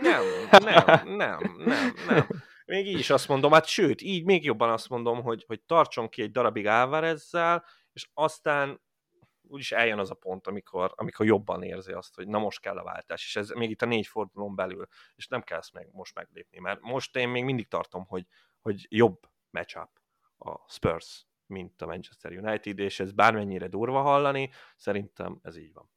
nem, 0.00 0.22
nem, 0.50 0.84
nem, 1.04 1.56
nem, 1.64 1.94
nem. 2.08 2.26
Még 2.66 2.86
így 2.86 2.98
is 2.98 3.10
azt 3.10 3.28
mondom, 3.28 3.52
hát 3.52 3.66
sőt, 3.66 4.00
így 4.00 4.24
még 4.24 4.44
jobban 4.44 4.70
azt 4.70 4.88
mondom, 4.88 5.22
hogy, 5.22 5.44
hogy 5.46 5.60
tartson 5.60 6.08
ki 6.08 6.22
egy 6.22 6.30
darabig 6.30 6.66
Álvarezzel, 6.66 7.64
és 7.92 8.08
aztán 8.14 8.80
úgyis 9.48 9.72
eljön 9.72 9.98
az 9.98 10.10
a 10.10 10.14
pont, 10.14 10.46
amikor, 10.46 10.92
amikor 10.94 11.26
jobban 11.26 11.62
érzi 11.62 11.92
azt, 11.92 12.14
hogy 12.14 12.28
na 12.28 12.38
most 12.38 12.60
kell 12.60 12.78
a 12.78 12.84
váltás, 12.84 13.24
és 13.24 13.36
ez 13.36 13.50
még 13.50 13.70
itt 13.70 13.82
a 13.82 13.86
négy 13.86 14.06
fordulón 14.06 14.54
belül, 14.54 14.86
és 15.14 15.26
nem 15.28 15.42
kell 15.42 15.58
ezt 15.58 15.72
meg, 15.72 15.88
most 15.92 16.14
meglépni, 16.14 16.58
mert 16.58 16.80
most 16.80 17.16
én 17.16 17.28
még 17.28 17.44
mindig 17.44 17.68
tartom, 17.68 18.04
hogy, 18.06 18.26
hogy 18.60 18.86
jobb 18.88 19.18
matchup 19.50 19.90
a 20.38 20.72
Spurs, 20.72 21.26
mint 21.46 21.82
a 21.82 21.86
Manchester 21.86 22.32
United, 22.32 22.78
és 22.78 23.00
ez 23.00 23.12
bármennyire 23.12 23.68
durva 23.68 24.00
hallani, 24.00 24.50
szerintem 24.76 25.38
ez 25.42 25.56
így 25.56 25.72
van. 25.72 25.90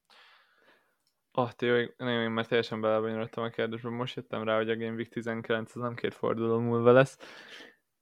Ah, 1.32 1.52
tényleg, 1.52 1.93
nagyon 1.97 2.22
én 2.22 2.30
már 2.30 2.45
teljesen 2.45 2.82
belebonyolottam 2.82 3.43
a 3.43 3.50
kérdésbe, 3.50 3.89
most 3.89 4.16
jöttem 4.16 4.43
rá, 4.43 4.56
hogy 4.56 4.70
a 4.70 4.78
Game 4.78 4.95
Week 4.95 5.10
19 5.10 5.76
az 5.76 5.82
nem 5.82 5.95
két 5.95 6.14
forduló 6.14 6.60
múlva 6.60 6.91
lesz. 6.91 7.18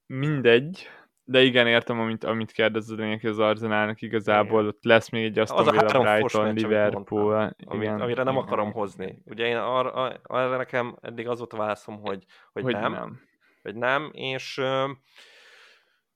Mindegy, 0.06 0.86
de 1.30 1.42
igen, 1.42 1.66
értem, 1.66 2.00
amit, 2.00 2.24
amit 2.24 2.52
kérdezed, 2.52 2.98
hogy 2.98 3.30
az 3.30 3.38
Arzenálnak 3.38 4.02
igazából 4.02 4.66
ott 4.66 4.84
lesz 4.84 5.08
még 5.08 5.24
egy 5.24 5.38
Aston 5.38 5.64
Villa, 5.64 6.00
Brighton, 6.00 6.54
Liverpool. 6.54 7.56
Igen, 7.56 8.00
amire 8.00 8.22
nem 8.22 8.34
igen, 8.34 8.44
akarom 8.44 8.68
igen. 8.68 8.80
hozni. 8.80 9.22
Ugye 9.24 9.46
én 9.46 9.56
arra, 9.56 9.90
arra 10.22 10.56
nekem 10.56 10.96
eddig 11.00 11.28
az 11.28 11.38
volt 11.38 11.52
a 11.52 11.56
válaszom, 11.56 12.00
hogy, 12.00 12.24
hogy, 12.52 12.62
hogy 12.62 12.72
nem, 12.72 12.92
nem. 12.92 13.20
Hogy 13.62 13.74
nem, 13.74 14.10
és, 14.12 14.60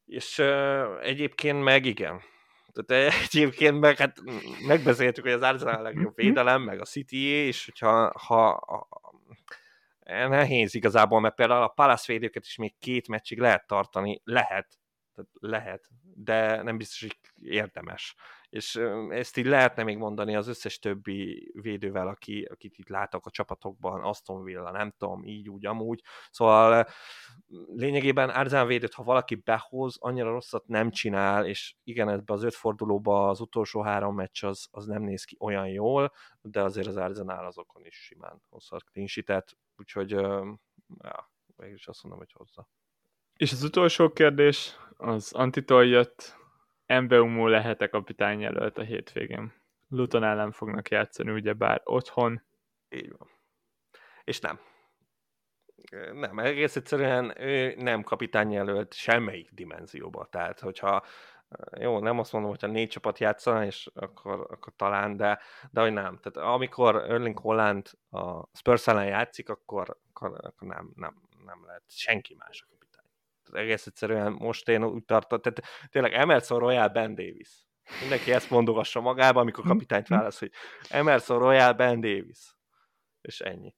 és 0.06 0.38
egyébként 1.02 1.62
meg 1.62 1.84
igen. 1.84 2.20
Tehát 2.72 3.12
egyébként 3.32 3.80
meg 3.80 3.96
hát 3.96 4.16
megbeszéltük, 4.66 5.24
hogy 5.24 5.32
az 5.32 5.42
Arsenal 5.42 5.74
a 5.74 5.82
legjobb 5.82 6.16
védelem, 6.16 6.62
meg 6.62 6.80
a 6.80 6.84
City 6.84 7.26
és 7.26 7.64
hogyha 7.64 8.12
ha, 8.18 8.64
ha, 8.66 8.88
nehéz 10.28 10.74
igazából, 10.74 11.20
mert 11.20 11.34
például 11.34 11.62
a 11.62 11.68
Palace 11.68 12.12
védőket 12.12 12.44
is 12.44 12.56
még 12.56 12.74
két 12.78 13.08
meccsig 13.08 13.38
lehet 13.38 13.66
tartani, 13.66 14.20
lehet, 14.24 14.80
tehát 15.14 15.30
lehet, 15.40 15.88
de 16.14 16.62
nem 16.62 16.76
biztos, 16.76 17.00
hogy 17.00 17.18
érdemes. 17.48 18.14
És 18.48 18.76
ezt 19.08 19.36
így 19.36 19.46
lehetne 19.46 19.82
még 19.82 19.96
mondani 19.96 20.36
az 20.36 20.48
összes 20.48 20.78
többi 20.78 21.50
védővel, 21.60 22.08
aki, 22.08 22.42
akit 22.42 22.78
itt 22.78 22.88
látok 22.88 23.26
a 23.26 23.30
csapatokban, 23.30 24.02
Aston 24.02 24.42
Villa, 24.42 24.70
nem 24.70 24.90
tudom, 24.90 25.24
így, 25.24 25.48
úgy, 25.48 25.66
amúgy. 25.66 26.02
Szóval 26.30 26.86
lényegében 27.74 28.30
Arzán 28.30 28.66
védőt, 28.66 28.94
ha 28.94 29.02
valaki 29.02 29.34
behoz, 29.34 29.96
annyira 29.98 30.30
rosszat 30.30 30.66
nem 30.66 30.90
csinál, 30.90 31.46
és 31.46 31.74
igen, 31.84 32.08
ebbe 32.08 32.32
az 32.32 32.42
öt 32.42 32.54
fordulóba 32.54 33.28
az 33.28 33.40
utolsó 33.40 33.80
három 33.80 34.14
meccs 34.14 34.44
az, 34.44 34.68
az 34.70 34.86
nem 34.86 35.02
néz 35.02 35.24
ki 35.24 35.36
olyan 35.40 35.68
jól, 35.68 36.12
de 36.40 36.62
azért 36.62 36.86
az 36.86 36.96
Arsenal 36.96 37.46
azokon 37.46 37.86
is 37.86 37.94
simán 37.94 38.42
hozhat 38.48 38.84
clean 38.92 39.42
úgyhogy 39.76 40.10
ja, 40.10 41.30
mégis 41.56 41.86
azt 41.86 42.02
mondom, 42.02 42.20
hogy 42.20 42.32
hozza. 42.32 42.68
És 43.42 43.52
az 43.52 43.62
utolsó 43.62 44.12
kérdés, 44.12 44.76
az 44.96 45.32
Antitól 45.32 45.86
jött, 45.86 46.36
Mbeumo 46.86 47.48
lehet-e 47.48 47.88
kapitány 47.88 48.40
jelölt 48.40 48.78
a 48.78 48.82
hétvégén? 48.82 49.52
Luton 49.88 50.24
ellen 50.24 50.52
fognak 50.52 50.88
játszani, 50.88 51.30
ugye 51.30 51.52
bár 51.52 51.80
otthon. 51.84 52.42
Így 52.88 53.12
van. 53.18 53.28
És 54.24 54.40
nem. 54.40 54.60
Nem, 56.12 56.38
egész 56.38 56.76
egyszerűen 56.76 57.40
ő 57.40 57.74
nem 57.76 58.02
kapitány 58.02 58.50
jelölt 58.50 58.94
semmelyik 58.94 59.50
dimenzióba. 59.52 60.26
Tehát, 60.30 60.60
hogyha 60.60 61.04
jó, 61.78 61.98
nem 61.98 62.18
azt 62.18 62.32
mondom, 62.32 62.50
hogyha 62.50 62.66
négy 62.66 62.88
csapat 62.88 63.18
játszana, 63.18 63.64
és 63.64 63.90
akkor, 63.94 64.46
akkor 64.50 64.72
talán, 64.76 65.16
de, 65.16 65.40
de 65.70 65.80
hogy 65.80 65.92
nem. 65.92 66.18
Tehát 66.22 66.50
amikor 66.54 66.96
Erling 66.96 67.38
Holland 67.38 67.90
a 68.10 68.56
Spurs 68.56 68.86
ellen 68.86 69.06
játszik, 69.06 69.48
akkor, 69.48 69.98
akkor, 70.08 70.30
akkor 70.42 70.68
nem, 70.68 70.92
nem, 70.94 71.14
nem 71.44 71.64
lehet 71.66 71.82
senki 71.86 72.34
más 72.38 72.66
egész 73.52 73.86
egyszerűen 73.86 74.32
most 74.32 74.68
én 74.68 74.84
úgy 74.84 75.04
tartom, 75.04 75.40
tehát 75.40 75.88
tényleg 75.90 76.12
Emerson 76.12 76.58
Royal 76.58 76.88
Ben 76.88 77.14
Davis. 77.14 77.66
Mindenki 78.00 78.32
ezt 78.32 78.50
mondogassa 78.50 79.00
magába, 79.00 79.40
amikor 79.40 79.64
kapitányt 79.64 80.08
mhm. 80.08 80.18
válasz, 80.18 80.38
hogy 80.38 80.50
Emerson 80.90 81.38
Royal 81.38 81.72
Ben 81.72 82.00
Davis. 82.00 82.56
És 83.20 83.40
ennyi. 83.40 83.74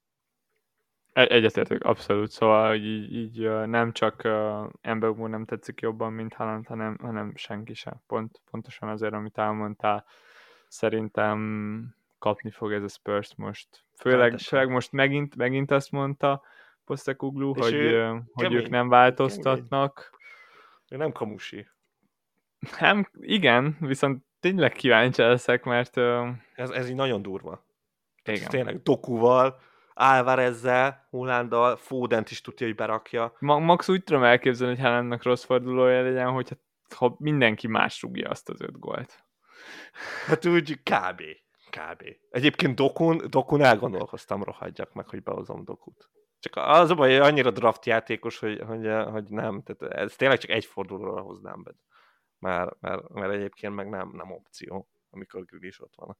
Egyetértek, 1.13 1.83
abszolút. 1.83 2.31
Szóval 2.31 2.69
hogy 2.69 2.85
így, 2.85 3.13
így 3.13 3.49
nem 3.65 3.91
csak 3.91 4.21
uh, 4.23 5.27
nem 5.27 5.45
tetszik 5.45 5.81
jobban, 5.81 6.13
mint 6.13 6.33
Haaland, 6.33 6.67
hanem, 6.67 6.97
hanem 7.01 7.35
senki 7.35 7.73
sem. 7.73 8.01
Pont, 8.07 8.41
pontosan 8.51 8.89
azért, 8.89 9.13
amit 9.13 9.37
elmondtál, 9.37 10.05
szerintem 10.67 11.95
kapni 12.19 12.51
fog 12.51 12.73
ez 12.73 12.83
a 12.83 12.87
Spurs 12.87 13.35
most. 13.35 13.67
Főleg, 13.99 14.39
főleg 14.39 14.69
most 14.69 14.91
megint, 14.91 15.35
megint 15.35 15.71
azt 15.71 15.91
mondta, 15.91 16.41
Posztekuglu, 16.85 17.53
hogy, 17.53 17.73
ő, 17.73 18.21
hogy 18.33 18.53
ők 18.53 18.69
nem 18.69 18.89
változtatnak. 18.89 20.19
Ő 20.89 20.97
nem 20.97 21.11
kamusi. 21.11 21.67
Nem, 22.79 23.09
igen, 23.19 23.77
viszont 23.79 24.23
tényleg 24.39 24.71
kíváncsi 24.71 25.21
leszek, 25.21 25.63
mert... 25.63 25.97
Ez, 26.55 26.69
ez 26.69 26.89
így 26.89 26.95
nagyon 26.95 27.21
durva. 27.21 27.65
Igen. 28.23 28.41
Ez 28.41 28.47
tényleg 28.47 28.81
Dokuval, 28.81 29.59
Álvarezzel, 29.93 31.07
Hullándal, 31.09 31.75
Fódent 31.75 32.31
is 32.31 32.41
tudja, 32.41 32.67
hogy 32.67 32.75
berakja. 32.75 33.35
Ma, 33.39 33.59
max 33.59 33.89
úgy 33.89 34.03
tudom 34.03 34.23
elképzelni, 34.23 34.75
hogy 34.75 34.83
Haalandnak 34.83 35.23
rossz 35.23 35.43
fordulója 35.43 36.03
legyen, 36.03 36.31
hogy 36.31 36.57
ha 36.95 37.15
mindenki 37.19 37.67
más 37.67 38.01
rúgja 38.01 38.29
azt 38.29 38.49
az 38.49 38.61
öt 38.61 38.79
gólt. 38.79 39.23
Hát 40.25 40.45
úgy 40.45 40.79
kb. 40.83 41.21
Kb. 41.69 42.03
Egyébként 42.29 42.75
Dokun, 42.75 43.21
Dokun 43.29 43.61
elgondolkoztam, 43.61 44.43
rohadjak 44.43 44.93
meg, 44.93 45.07
hogy 45.07 45.23
behozom 45.23 45.63
Dokut. 45.63 46.09
Csak 46.45 46.65
az 46.65 46.89
a 46.89 46.95
baj, 46.95 47.19
annyira 47.19 47.51
draft 47.51 47.85
játékos, 47.85 48.39
hogy, 48.39 48.61
hogy, 48.67 48.89
hogy 49.11 49.23
nem, 49.27 49.63
tehát 49.63 49.93
ez 49.93 50.15
tényleg 50.15 50.37
csak 50.37 50.49
egy 50.49 50.65
fordulóra 50.65 51.21
hoznám 51.21 51.63
be. 51.63 51.71
Mert, 52.39 52.79
mert, 52.79 53.09
mert 53.09 53.31
egyébként 53.31 53.75
meg 53.75 53.89
nem, 53.89 54.11
nem 54.13 54.31
opció, 54.31 54.87
amikor 55.09 55.45
Gül 55.45 55.63
is 55.63 55.81
ott 55.81 55.93
van 55.95 56.09
a 56.09 56.15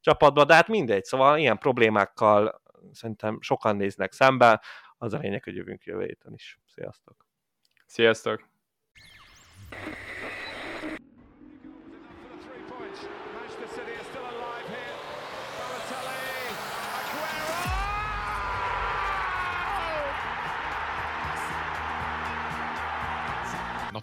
csapatban, 0.00 0.46
de 0.46 0.54
hát 0.54 0.68
mindegy, 0.68 1.04
szóval 1.04 1.38
ilyen 1.38 1.58
problémákkal 1.58 2.62
szerintem 2.92 3.40
sokan 3.40 3.76
néznek 3.76 4.12
szembe, 4.12 4.62
az 4.98 5.12
a 5.12 5.18
lényeg, 5.18 5.44
hogy 5.44 5.56
jövünk 5.56 5.84
jövő 5.84 6.04
héten 6.04 6.32
is. 6.34 6.60
Sziasztok! 6.66 7.26
Sziasztok! 7.86 8.48